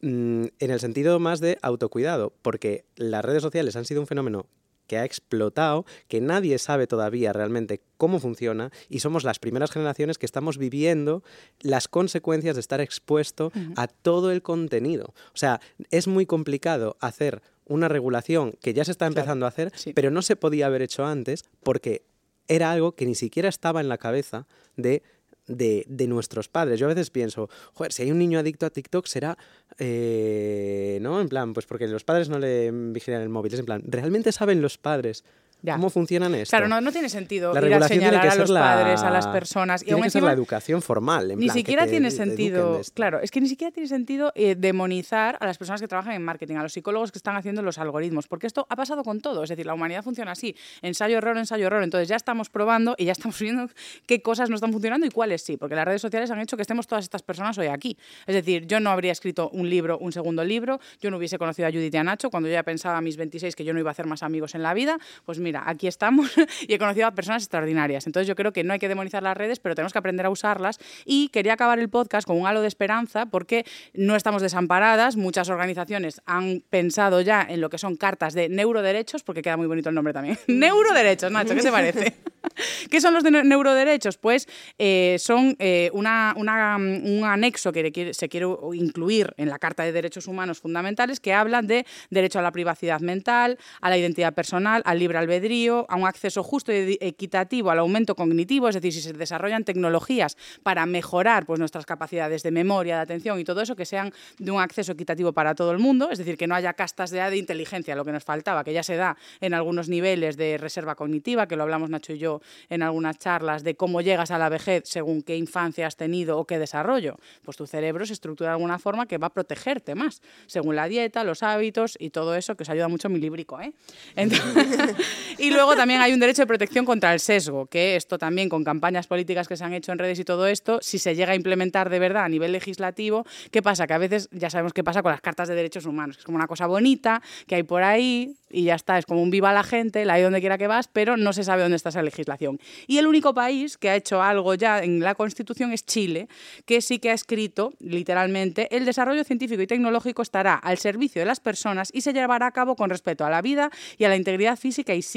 mm, 0.00 0.44
en 0.58 0.70
el 0.70 0.80
sentido 0.80 1.18
más 1.18 1.40
de 1.40 1.58
autocuidado, 1.62 2.32
porque 2.42 2.84
las 2.96 3.24
redes 3.24 3.42
sociales 3.42 3.76
han 3.76 3.84
sido 3.84 4.00
un 4.00 4.06
fenómeno 4.06 4.46
que 4.86 4.98
ha 4.98 5.04
explotado, 5.04 5.84
que 6.08 6.20
nadie 6.20 6.58
sabe 6.58 6.86
todavía 6.86 7.32
realmente 7.32 7.80
cómo 7.96 8.18
funciona 8.18 8.70
y 8.88 9.00
somos 9.00 9.24
las 9.24 9.38
primeras 9.38 9.70
generaciones 9.70 10.18
que 10.18 10.26
estamos 10.26 10.58
viviendo 10.58 11.22
las 11.60 11.88
consecuencias 11.88 12.56
de 12.56 12.60
estar 12.60 12.80
expuesto 12.80 13.52
a 13.76 13.86
todo 13.86 14.30
el 14.30 14.42
contenido. 14.42 15.14
O 15.28 15.36
sea, 15.36 15.60
es 15.90 16.06
muy 16.06 16.26
complicado 16.26 16.96
hacer 17.00 17.42
una 17.66 17.88
regulación 17.88 18.52
que 18.60 18.74
ya 18.74 18.84
se 18.84 18.90
está 18.90 19.06
empezando 19.06 19.46
a 19.46 19.48
hacer, 19.48 19.72
sí. 19.74 19.92
pero 19.94 20.10
no 20.10 20.22
se 20.22 20.36
podía 20.36 20.66
haber 20.66 20.82
hecho 20.82 21.06
antes 21.06 21.44
porque 21.62 22.04
era 22.48 22.72
algo 22.72 22.92
que 22.92 23.06
ni 23.06 23.14
siquiera 23.14 23.48
estaba 23.48 23.80
en 23.80 23.88
la 23.88 23.98
cabeza 23.98 24.46
de, 24.76 25.02
de, 25.46 25.84
de 25.88 26.06
nuestros 26.06 26.48
padres. 26.48 26.80
Yo 26.80 26.86
a 26.86 26.94
veces 26.94 27.10
pienso, 27.10 27.48
joder, 27.72 27.92
si 27.92 28.02
hay 28.02 28.10
un 28.10 28.18
niño 28.18 28.38
adicto 28.38 28.66
a 28.66 28.70
TikTok 28.70 29.06
será, 29.06 29.36
eh, 29.78 30.98
¿no? 31.00 31.20
En 31.20 31.28
plan, 31.28 31.52
pues 31.52 31.66
porque 31.66 31.86
los 31.88 32.04
padres 32.04 32.28
no 32.28 32.38
le 32.38 32.70
vigilan 32.70 33.22
el 33.22 33.28
móvil. 33.28 33.52
Es 33.52 33.60
en 33.60 33.66
plan, 33.66 33.82
¿realmente 33.86 34.32
saben 34.32 34.62
los 34.62 34.78
padres 34.78 35.24
Ya. 35.64 35.76
cómo 35.76 35.88
funcionan 35.88 36.34
esto? 36.34 36.50
Claro, 36.50 36.68
no, 36.68 36.80
no 36.82 36.92
tiene 36.92 37.08
sentido 37.08 37.54
La 37.54 37.60
ir 37.60 37.72
a 37.74 37.78
tiene 37.78 37.88
señalar 37.88 38.20
que 38.22 38.28
a 38.28 38.30
ser 38.32 38.40
los 38.40 38.50
la- 38.50 38.60
padres, 38.60 39.00
a 39.02 39.10
las 39.10 39.26
personas. 39.28 39.80
Y 39.80 39.86
Tiene 39.86 39.94
aún 39.94 40.02
que 40.04 40.10
ser 40.10 40.18
encima, 40.20 40.28
la 40.28 40.34
educación 40.34 40.82
formal. 40.82 41.30
en 41.30 41.38
Ni 41.38 41.46
plan, 41.46 41.56
siquiera 41.56 41.86
tiene 41.86 42.10
sentido, 42.10 42.80
claro, 42.92 43.20
es 43.20 43.30
que 43.30 43.40
ni 43.40 43.48
siquiera 43.48 43.70
tiene 43.72 43.88
sentido 43.88 44.30
eh, 44.34 44.56
demonizar 44.56 45.38
a 45.40 45.46
las 45.46 45.56
personas 45.56 45.80
que 45.80 45.88
trabajan 45.88 46.12
en 46.14 46.22
marketing, 46.22 46.56
a 46.56 46.62
los 46.62 46.72
psicólogos 46.74 47.10
que 47.12 47.18
están 47.18 47.36
haciendo 47.36 47.62
los 47.62 47.78
algoritmos, 47.78 48.28
porque 48.28 48.46
esto 48.46 48.66
ha 48.68 48.76
pasado 48.76 49.02
con 49.04 49.20
todo, 49.20 49.42
es 49.42 49.48
decir, 49.48 49.64
la 49.64 49.72
humanidad 49.74 50.02
funciona 50.02 50.32
así, 50.32 50.54
ensayo 50.82 51.16
error, 51.16 51.38
ensayo 51.38 51.66
error, 51.66 51.82
entonces 51.82 52.08
ya 52.08 52.16
estamos 52.16 52.50
probando 52.50 52.94
y 52.98 53.06
ya 53.06 53.12
estamos 53.12 53.38
viendo 53.40 53.68
qué 54.06 54.20
cosas 54.20 54.50
no 54.50 54.56
están 54.56 54.70
funcionando 54.72 55.06
y 55.06 55.10
cuáles 55.10 55.42
sí, 55.42 55.56
porque 55.56 55.74
las 55.74 55.86
redes 55.86 56.02
sociales 56.02 56.30
han 56.30 56.40
hecho 56.40 56.56
que 56.56 56.62
estemos 56.62 56.86
todas 56.86 57.04
estas 57.04 57.22
personas 57.22 57.56
hoy 57.56 57.68
aquí. 57.68 57.96
Es 58.26 58.34
decir, 58.34 58.66
yo 58.66 58.80
no 58.80 58.90
habría 58.90 59.12
escrito 59.12 59.48
un 59.50 59.70
libro, 59.70 59.96
un 59.98 60.12
segundo 60.12 60.44
libro, 60.44 60.78
yo 61.00 61.10
no 61.10 61.16
hubiese 61.16 61.38
conocido 61.38 61.68
a 61.68 61.70
Judith 61.70 61.94
y 61.94 61.96
a 61.96 62.04
Nacho 62.04 62.30
cuando 62.30 62.48
yo 62.48 62.52
ya 62.52 62.62
pensaba 62.64 62.98
a 62.98 63.00
mis 63.00 63.16
26 63.16 63.56
que 63.56 63.64
yo 63.64 63.72
no 63.72 63.80
iba 63.80 63.90
a 63.90 63.92
hacer 63.92 64.06
más 64.06 64.22
amigos 64.22 64.54
en 64.54 64.62
la 64.62 64.74
vida, 64.74 64.98
pues 65.24 65.38
mira, 65.38 65.53
aquí 65.64 65.86
estamos 65.86 66.30
y 66.68 66.74
he 66.74 66.78
conocido 66.78 67.06
a 67.06 67.12
personas 67.12 67.42
extraordinarias. 67.42 68.06
Entonces 68.06 68.26
yo 68.26 68.34
creo 68.34 68.52
que 68.52 68.64
no 68.64 68.72
hay 68.72 68.78
que 68.78 68.88
demonizar 68.88 69.22
las 69.22 69.36
redes, 69.36 69.60
pero 69.60 69.74
tenemos 69.74 69.92
que 69.92 69.98
aprender 69.98 70.26
a 70.26 70.30
usarlas 70.30 70.78
y 71.04 71.28
quería 71.28 71.54
acabar 71.54 71.78
el 71.78 71.88
podcast 71.88 72.26
con 72.26 72.38
un 72.40 72.46
halo 72.46 72.60
de 72.60 72.68
esperanza 72.68 73.26
porque 73.26 73.64
no 73.92 74.16
estamos 74.16 74.42
desamparadas, 74.42 75.16
muchas 75.16 75.48
organizaciones 75.48 76.20
han 76.26 76.62
pensado 76.70 77.20
ya 77.20 77.46
en 77.48 77.60
lo 77.60 77.70
que 77.70 77.78
son 77.78 77.96
cartas 77.96 78.34
de 78.34 78.48
neuroderechos, 78.48 79.22
porque 79.22 79.42
queda 79.42 79.56
muy 79.56 79.66
bonito 79.66 79.88
el 79.88 79.94
nombre 79.94 80.12
también. 80.12 80.38
neuroderechos, 80.48 81.30
Nacho, 81.30 81.54
¿qué 81.54 81.62
te 81.62 81.70
parece? 81.70 82.16
¿Qué 82.90 83.00
son 83.00 83.14
los 83.14 83.22
de 83.22 83.30
ne- 83.30 83.44
neuroderechos? 83.44 84.18
Pues 84.18 84.46
eh, 84.78 85.16
son 85.18 85.56
eh, 85.58 85.90
una, 85.92 86.34
una, 86.36 86.76
un 86.76 87.24
anexo 87.24 87.72
que 87.72 88.12
se 88.14 88.28
quiere 88.28 88.46
incluir 88.74 89.32
en 89.36 89.48
la 89.48 89.58
Carta 89.58 89.82
de 89.84 89.92
Derechos 89.92 90.26
Humanos 90.26 90.60
Fundamentales 90.60 91.20
que 91.20 91.32
hablan 91.32 91.66
de 91.66 91.86
derecho 92.10 92.38
a 92.38 92.42
la 92.42 92.52
privacidad 92.52 93.00
mental, 93.00 93.58
a 93.80 93.90
la 93.90 93.98
identidad 93.98 94.34
personal, 94.34 94.82
al 94.84 94.98
libre 94.98 95.18
albedrío, 95.18 95.43
a 95.88 95.96
un 95.96 96.06
acceso 96.06 96.42
justo 96.42 96.72
y 96.72 96.96
equitativo 97.00 97.70
al 97.70 97.78
aumento 97.78 98.14
cognitivo, 98.14 98.68
es 98.68 98.74
decir, 98.74 98.92
si 98.92 99.00
se 99.00 99.12
desarrollan 99.12 99.62
tecnologías 99.64 100.36
para 100.62 100.86
mejorar 100.86 101.44
pues, 101.44 101.60
nuestras 101.60 101.84
capacidades 101.84 102.42
de 102.42 102.50
memoria, 102.50 102.96
de 102.96 103.02
atención 103.02 103.38
y 103.38 103.44
todo 103.44 103.60
eso, 103.60 103.76
que 103.76 103.84
sean 103.84 104.12
de 104.38 104.50
un 104.50 104.60
acceso 104.60 104.92
equitativo 104.92 105.32
para 105.32 105.54
todo 105.54 105.72
el 105.72 105.78
mundo, 105.78 106.10
es 106.10 106.18
decir, 106.18 106.36
que 106.38 106.46
no 106.46 106.54
haya 106.54 106.72
castas 106.72 107.10
de, 107.10 107.20
de 107.20 107.36
inteligencia, 107.36 107.94
lo 107.94 108.04
que 108.04 108.12
nos 108.12 108.24
faltaba, 108.24 108.64
que 108.64 108.72
ya 108.72 108.82
se 108.82 108.96
da 108.96 109.16
en 109.40 109.52
algunos 109.54 109.88
niveles 109.88 110.36
de 110.36 110.56
reserva 110.58 110.94
cognitiva, 110.94 111.46
que 111.46 111.56
lo 111.56 111.62
hablamos 111.64 111.90
Nacho 111.90 112.14
y 112.14 112.18
yo 112.18 112.40
en 112.70 112.82
algunas 112.82 113.18
charlas, 113.18 113.64
de 113.64 113.74
cómo 113.74 114.00
llegas 114.00 114.30
a 114.30 114.38
la 114.38 114.48
vejez 114.48 114.84
según 114.86 115.22
qué 115.22 115.36
infancia 115.36 115.86
has 115.86 115.96
tenido 115.96 116.38
o 116.38 116.46
qué 116.46 116.58
desarrollo. 116.58 117.16
Pues 117.44 117.56
tu 117.56 117.66
cerebro 117.66 118.06
se 118.06 118.14
estructura 118.14 118.50
de 118.50 118.54
alguna 118.54 118.78
forma 118.78 119.06
que 119.06 119.18
va 119.18 119.26
a 119.26 119.32
protegerte 119.32 119.94
más, 119.94 120.22
según 120.46 120.76
la 120.76 120.88
dieta, 120.88 121.22
los 121.24 121.42
hábitos 121.42 121.96
y 122.00 122.10
todo 122.10 122.34
eso, 122.34 122.56
que 122.56 122.62
os 122.62 122.70
ayuda 122.70 122.88
mucho 122.88 123.08
mi 123.08 123.18
librico. 123.20 123.60
¿eh? 123.60 123.72
Entonces- 124.16 124.94
y 125.38 125.50
luego 125.50 125.76
también 125.76 126.00
hay 126.00 126.12
un 126.12 126.20
derecho 126.20 126.42
de 126.42 126.46
protección 126.46 126.84
contra 126.84 127.12
el 127.12 127.20
sesgo, 127.20 127.66
que 127.66 127.96
esto 127.96 128.18
también 128.18 128.48
con 128.48 128.64
campañas 128.64 129.06
políticas 129.06 129.48
que 129.48 129.56
se 129.56 129.64
han 129.64 129.72
hecho 129.72 129.92
en 129.92 129.98
redes 129.98 130.18
y 130.18 130.24
todo 130.24 130.46
esto, 130.46 130.78
si 130.82 130.98
se 130.98 131.14
llega 131.14 131.32
a 131.32 131.34
implementar 131.34 131.90
de 131.90 131.98
verdad 131.98 132.24
a 132.24 132.28
nivel 132.28 132.52
legislativo, 132.52 133.24
¿qué 133.50 133.62
pasa? 133.62 133.86
Que 133.86 133.94
a 133.94 133.98
veces 133.98 134.28
ya 134.32 134.50
sabemos 134.50 134.72
qué 134.72 134.84
pasa 134.84 135.02
con 135.02 135.12
las 135.12 135.20
cartas 135.20 135.48
de 135.48 135.54
derechos 135.54 135.86
humanos, 135.86 136.16
que 136.16 136.20
es 136.20 136.24
como 136.24 136.36
una 136.36 136.46
cosa 136.46 136.66
bonita 136.66 137.22
que 137.46 137.56
hay 137.56 137.62
por 137.62 137.82
ahí 137.82 138.36
y 138.50 138.64
ya 138.64 138.76
está, 138.76 138.98
es 138.98 139.06
como 139.06 139.20
un 139.20 139.30
viva 139.30 139.52
la 139.52 139.64
gente, 139.64 140.04
la 140.04 140.14
hay 140.14 140.22
donde 140.22 140.40
quiera 140.40 140.58
que 140.58 140.68
vas, 140.68 140.88
pero 140.88 141.16
no 141.16 141.32
se 141.32 141.42
sabe 141.42 141.62
dónde 141.62 141.76
está 141.76 141.88
esa 141.88 142.02
legislación. 142.02 142.60
Y 142.86 142.98
el 142.98 143.06
único 143.06 143.34
país 143.34 143.76
que 143.76 143.90
ha 143.90 143.96
hecho 143.96 144.22
algo 144.22 144.54
ya 144.54 144.82
en 144.82 145.00
la 145.00 145.16
Constitución 145.16 145.72
es 145.72 145.84
Chile, 145.84 146.28
que 146.64 146.80
sí 146.80 147.00
que 147.00 147.10
ha 147.10 147.14
escrito 147.14 147.72
literalmente 147.80 148.74
el 148.76 148.84
desarrollo 148.84 149.24
científico 149.24 149.60
y 149.62 149.66
tecnológico 149.66 150.22
estará 150.22 150.54
al 150.54 150.78
servicio 150.78 151.20
de 151.20 151.26
las 151.26 151.40
personas 151.40 151.90
y 151.92 152.02
se 152.02 152.12
llevará 152.12 152.46
a 152.46 152.52
cabo 152.52 152.76
con 152.76 152.90
respeto 152.90 153.24
a 153.24 153.30
la 153.30 153.42
vida 153.42 153.70
y 153.98 154.04
a 154.04 154.08
la 154.08 154.16
integridad 154.16 154.56
física 154.56 154.94
y 154.94 155.02
psíquica 155.02 155.13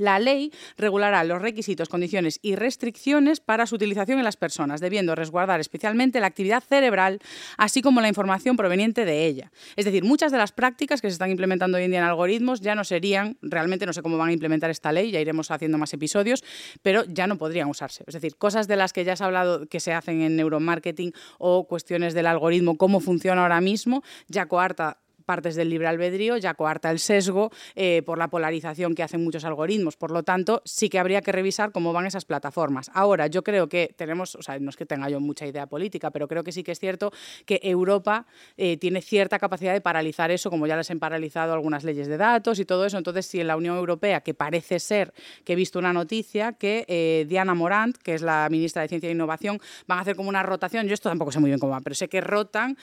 La 0.00 0.18
ley 0.18 0.50
regulará 0.78 1.22
los 1.24 1.42
requisitos, 1.42 1.90
condiciones 1.90 2.38
y 2.40 2.56
restricciones 2.56 3.38
para 3.38 3.66
su 3.66 3.74
utilización 3.74 4.16
en 4.16 4.24
las 4.24 4.38
personas, 4.38 4.80
debiendo 4.80 5.14
resguardar 5.14 5.60
especialmente 5.60 6.20
la 6.20 6.26
actividad 6.26 6.62
cerebral, 6.62 7.20
así 7.58 7.82
como 7.82 8.00
la 8.00 8.08
información 8.08 8.56
proveniente 8.56 9.04
de 9.04 9.26
ella. 9.26 9.52
Es 9.76 9.84
decir, 9.84 10.02
muchas 10.02 10.32
de 10.32 10.38
las 10.38 10.52
prácticas 10.52 11.02
que 11.02 11.08
se 11.10 11.12
están 11.12 11.30
implementando 11.30 11.76
hoy 11.76 11.84
en 11.84 11.90
día 11.90 12.00
en 12.00 12.06
algoritmos 12.06 12.62
ya 12.62 12.74
no 12.74 12.82
serían, 12.82 13.36
realmente 13.42 13.84
no 13.84 13.92
sé 13.92 14.00
cómo 14.00 14.16
van 14.16 14.30
a 14.30 14.32
implementar 14.32 14.70
esta 14.70 14.90
ley, 14.90 15.10
ya 15.10 15.20
iremos 15.20 15.50
haciendo 15.50 15.76
más 15.76 15.92
episodios, 15.92 16.42
pero 16.80 17.04
ya 17.04 17.26
no 17.26 17.36
podrían 17.36 17.68
usarse. 17.68 18.02
Es 18.06 18.14
decir, 18.14 18.36
cosas 18.36 18.68
de 18.68 18.76
las 18.76 18.94
que 18.94 19.04
ya 19.04 19.12
has 19.12 19.20
hablado 19.20 19.66
que 19.66 19.80
se 19.80 19.92
hacen 19.92 20.22
en 20.22 20.34
neuromarketing 20.34 21.12
o 21.38 21.68
cuestiones 21.68 22.14
del 22.14 22.24
algoritmo, 22.24 22.78
cómo 22.78 23.00
funciona 23.00 23.42
ahora 23.42 23.60
mismo, 23.60 24.02
ya 24.28 24.46
coarta 24.46 24.96
partes 25.30 25.54
del 25.54 25.70
libre 25.70 25.86
albedrío, 25.86 26.38
ya 26.38 26.54
coarta 26.54 26.90
el 26.90 26.98
sesgo 26.98 27.52
eh, 27.76 28.02
por 28.04 28.18
la 28.18 28.26
polarización 28.26 28.96
que 28.96 29.04
hacen 29.04 29.22
muchos 29.22 29.44
algoritmos. 29.44 29.96
Por 29.96 30.10
lo 30.10 30.24
tanto, 30.24 30.60
sí 30.64 30.88
que 30.88 30.98
habría 30.98 31.22
que 31.22 31.30
revisar 31.30 31.70
cómo 31.70 31.92
van 31.92 32.06
esas 32.06 32.24
plataformas. 32.24 32.90
Ahora, 32.94 33.28
yo 33.28 33.44
creo 33.44 33.68
que 33.68 33.94
tenemos, 33.94 34.34
o 34.34 34.42
sea, 34.42 34.58
no 34.58 34.70
es 34.70 34.76
que 34.76 34.86
tenga 34.86 35.08
yo 35.08 35.20
mucha 35.20 35.46
idea 35.46 35.68
política, 35.68 36.10
pero 36.10 36.26
creo 36.26 36.42
que 36.42 36.50
sí 36.50 36.64
que 36.64 36.72
es 36.72 36.80
cierto 36.80 37.12
que 37.46 37.60
Europa 37.62 38.26
eh, 38.56 38.76
tiene 38.78 39.02
cierta 39.02 39.38
capacidad 39.38 39.72
de 39.72 39.80
paralizar 39.80 40.32
eso, 40.32 40.50
como 40.50 40.66
ya 40.66 40.74
les 40.76 40.90
han 40.90 40.98
paralizado 40.98 41.52
algunas 41.52 41.84
leyes 41.84 42.08
de 42.08 42.16
datos 42.16 42.58
y 42.58 42.64
todo 42.64 42.84
eso. 42.84 42.98
Entonces, 42.98 43.24
si 43.24 43.38
en 43.38 43.46
la 43.46 43.56
Unión 43.56 43.76
Europea, 43.76 44.22
que 44.22 44.34
parece 44.34 44.80
ser 44.80 45.14
que 45.44 45.52
he 45.52 45.56
visto 45.56 45.78
una 45.78 45.92
noticia, 45.92 46.54
que 46.54 46.84
eh, 46.88 47.24
Diana 47.28 47.54
Morant, 47.54 47.96
que 47.98 48.14
es 48.14 48.22
la 48.22 48.48
ministra 48.50 48.82
de 48.82 48.88
Ciencia 48.88 49.08
e 49.08 49.12
Innovación, 49.12 49.60
van 49.86 49.98
a 49.98 50.00
hacer 50.02 50.16
como 50.16 50.28
una 50.28 50.42
rotación. 50.42 50.88
Yo 50.88 50.94
esto 50.94 51.08
tampoco 51.08 51.30
sé 51.30 51.38
muy 51.38 51.50
bien 51.50 51.60
cómo 51.60 51.70
va, 51.70 51.80
pero 51.82 51.94
sé 51.94 52.08
que 52.08 52.20
rotan 52.20 52.76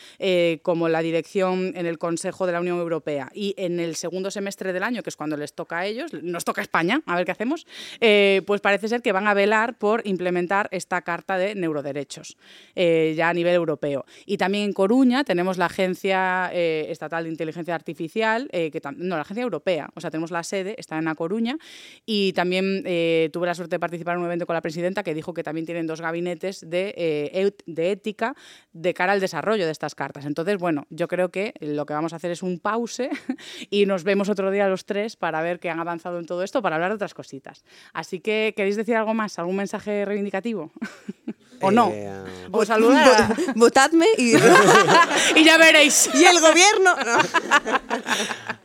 como 0.62 0.88
la 0.88 1.02
dirección 1.02 1.74
en 1.76 1.86
el 1.86 1.98
Consejo 1.98 2.37
de 2.46 2.52
la 2.54 2.62
Unión 2.62 2.78
Europea 2.78 3.30
y 3.34 3.54
en 3.58 3.80
el 3.80 3.96
segundo 3.96 4.32
semestre 4.32 4.74
del 4.74 4.84
año, 4.84 5.04
que 5.04 5.10
es 5.10 5.16
cuando 5.16 5.38
les 5.38 5.54
toca 5.54 5.80
a 5.80 5.86
ellos, 5.86 6.12
nos 6.14 6.46
toca 6.46 6.62
a 6.62 6.64
España, 6.64 7.02
a 7.06 7.16
ver 7.16 7.26
qué 7.26 7.32
hacemos, 7.32 7.66
eh, 8.00 8.42
pues 8.46 8.62
parece 8.62 8.88
ser 8.88 9.02
que 9.02 9.12
van 9.12 9.28
a 9.28 9.34
velar 9.34 9.78
por 9.78 10.06
implementar 10.06 10.68
esta 10.72 11.02
Carta 11.02 11.38
de 11.38 11.56
Neuroderechos 11.56 12.38
eh, 12.76 13.14
ya 13.16 13.30
a 13.30 13.34
nivel 13.34 13.56
europeo. 13.56 14.06
Y 14.26 14.38
también 14.38 14.66
en 14.66 14.74
Coruña 14.74 15.24
tenemos 15.24 15.58
la 15.58 15.66
Agencia 15.66 16.50
eh, 16.54 16.88
Estatal 16.90 17.24
de 17.24 17.30
Inteligencia 17.30 17.76
Artificial, 17.76 18.48
que 18.52 18.82
no, 18.96 19.16
la 19.16 19.22
Agencia 19.22 19.44
Europea, 19.44 19.90
o 19.96 20.02
sea, 20.02 20.12
tenemos 20.12 20.32
la 20.32 20.44
sede, 20.44 20.76
está 20.78 20.98
en 20.98 21.06
La 21.06 21.16
Coruña, 21.16 21.58
y 22.06 22.34
también 22.34 22.84
tuve 23.32 23.48
la 23.48 23.56
suerte 23.56 23.76
de 23.76 23.80
participar 23.80 24.16
en 24.16 24.22
un 24.22 24.26
evento 24.28 24.46
con 24.46 24.54
la 24.54 24.62
presidenta 24.62 25.04
que 25.04 25.14
dijo 25.14 25.34
que 25.34 25.44
también 25.44 25.66
tienen 25.66 25.88
dos 25.88 26.02
gabinetes 26.02 26.62
de, 26.62 27.54
de 27.66 27.92
ética 27.92 28.36
de 28.74 28.94
cara 28.94 29.14
al 29.14 29.20
desarrollo 29.20 29.66
de 29.66 29.72
estas 29.72 29.96
cartas. 29.96 30.26
Entonces, 30.26 30.58
bueno, 30.58 30.86
yo 30.90 31.08
creo 31.08 31.30
que 31.30 31.54
lo 31.60 31.86
que 31.86 31.94
vamos 31.94 32.14
a 32.14 32.17
hacer 32.18 32.32
es 32.32 32.44
un 32.44 32.60
pause 32.60 33.10
y 33.70 33.86
nos 33.86 34.04
vemos 34.04 34.30
otro 34.30 34.52
día 34.52 34.68
los 34.68 34.86
tres 34.86 35.16
para 35.16 35.42
ver 35.42 35.60
qué 35.60 35.70
han 35.70 35.80
avanzado 35.80 36.20
en 36.20 36.26
todo 36.26 36.44
esto, 36.44 36.62
para 36.62 36.76
hablar 36.76 36.92
de 36.92 36.96
otras 36.96 37.14
cositas. 37.14 37.64
Así 37.94 38.20
que, 38.20 38.54
¿queréis 38.56 38.76
decir 38.76 38.96
algo 38.96 39.14
más? 39.14 39.40
¿Algún 39.40 39.56
mensaje 39.56 40.06
reivindicativo? 40.06 40.72
¿O 41.62 41.72
no? 41.72 41.90
Eh, 41.94 42.12
¿O 42.52 42.64
saludar? 42.66 43.36
Votadme 43.56 44.06
y, 44.18 44.36
y 45.36 45.44
ya 45.44 45.58
veréis. 45.58 46.10
y 46.14 46.24
el 46.26 46.40
gobierno. 46.40 46.96
No. 46.96 47.18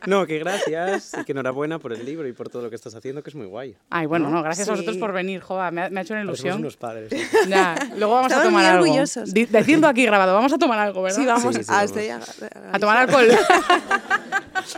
No, 0.05 0.25
que 0.27 0.37
gracias 0.37 1.13
y 1.17 1.23
que 1.23 1.31
enhorabuena 1.31 1.79
por 1.79 1.93
el 1.93 2.05
libro 2.05 2.27
y 2.27 2.33
por 2.33 2.49
todo 2.49 2.63
lo 2.63 2.69
que 2.69 2.75
estás 2.75 2.93
haciendo, 2.93 3.23
que 3.23 3.29
es 3.29 3.35
muy 3.37 3.45
guay. 3.45 3.77
Ay, 3.89 4.05
bueno, 4.05 4.29
no, 4.29 4.43
gracias 4.43 4.67
a 4.67 4.71
vosotros 4.71 4.97
por 4.97 5.13
venir, 5.13 5.39
Joa, 5.39 5.71
me 5.71 5.83
ha, 5.83 5.89
me 5.89 6.01
ha 6.01 6.03
hecho 6.03 6.13
una 6.13 6.23
Ahora 6.23 6.35
somos 6.35 6.39
ilusión. 6.41 6.59
unos 6.59 6.75
padres. 6.75 7.13
Ya, 7.47 7.73
luego 7.95 8.13
vamos 8.15 8.33
a 8.33 8.43
tomar 8.43 8.51
muy 8.51 8.65
algo. 8.65 8.83
orgullosos. 8.83 9.33
Decidlo 9.33 9.87
aquí 9.87 10.05
grabado, 10.05 10.33
vamos 10.33 10.51
a 10.51 10.57
tomar 10.57 10.77
algo, 10.79 11.03
¿verdad? 11.03 11.17
Sí, 11.17 11.25
vamos 11.25 11.55
Sí, 11.55 11.63
sí, 11.63 11.69
a, 11.71 11.73
vamos. 11.75 12.29
este- 12.29 12.49
A 12.73 12.79
tomar 12.79 12.97
alcohol. 12.97 13.27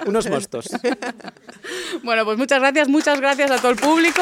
unos 0.05 0.30
mostos. 0.30 0.68
bueno, 2.03 2.24
pues 2.24 2.38
muchas 2.38 2.59
gracias, 2.59 2.88
muchas 2.88 3.20
gracias 3.20 3.49
a 3.49 3.57
todo 3.57 3.72
el 3.72 3.78
público. 3.78 4.22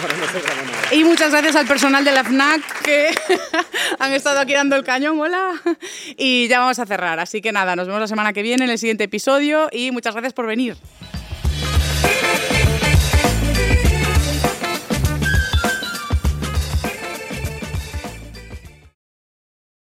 Ahora 0.00 0.14
no. 0.16 0.96
Y 0.96 1.04
muchas 1.04 1.30
gracias 1.30 1.56
al 1.56 1.66
personal 1.66 2.04
de 2.04 2.12
la 2.12 2.24
FNAC 2.24 2.82
que 2.82 3.10
han 3.98 4.12
estado 4.12 4.40
aquí 4.40 4.52
dando 4.52 4.76
el 4.76 4.84
cañón, 4.84 5.18
hola. 5.20 5.52
Y 6.16 6.48
ya 6.48 6.60
vamos 6.60 6.78
a 6.78 6.86
cerrar. 6.86 7.18
Así 7.18 7.40
que 7.40 7.52
nada, 7.52 7.76
nos 7.76 7.86
vemos 7.86 8.00
la 8.00 8.08
semana 8.08 8.32
que 8.32 8.42
viene 8.42 8.64
en 8.64 8.70
el 8.70 8.78
siguiente 8.78 9.04
episodio 9.04 9.68
y 9.72 9.90
muchas 9.90 10.14
gracias 10.14 10.32
por 10.32 10.46
venir. 10.46 10.76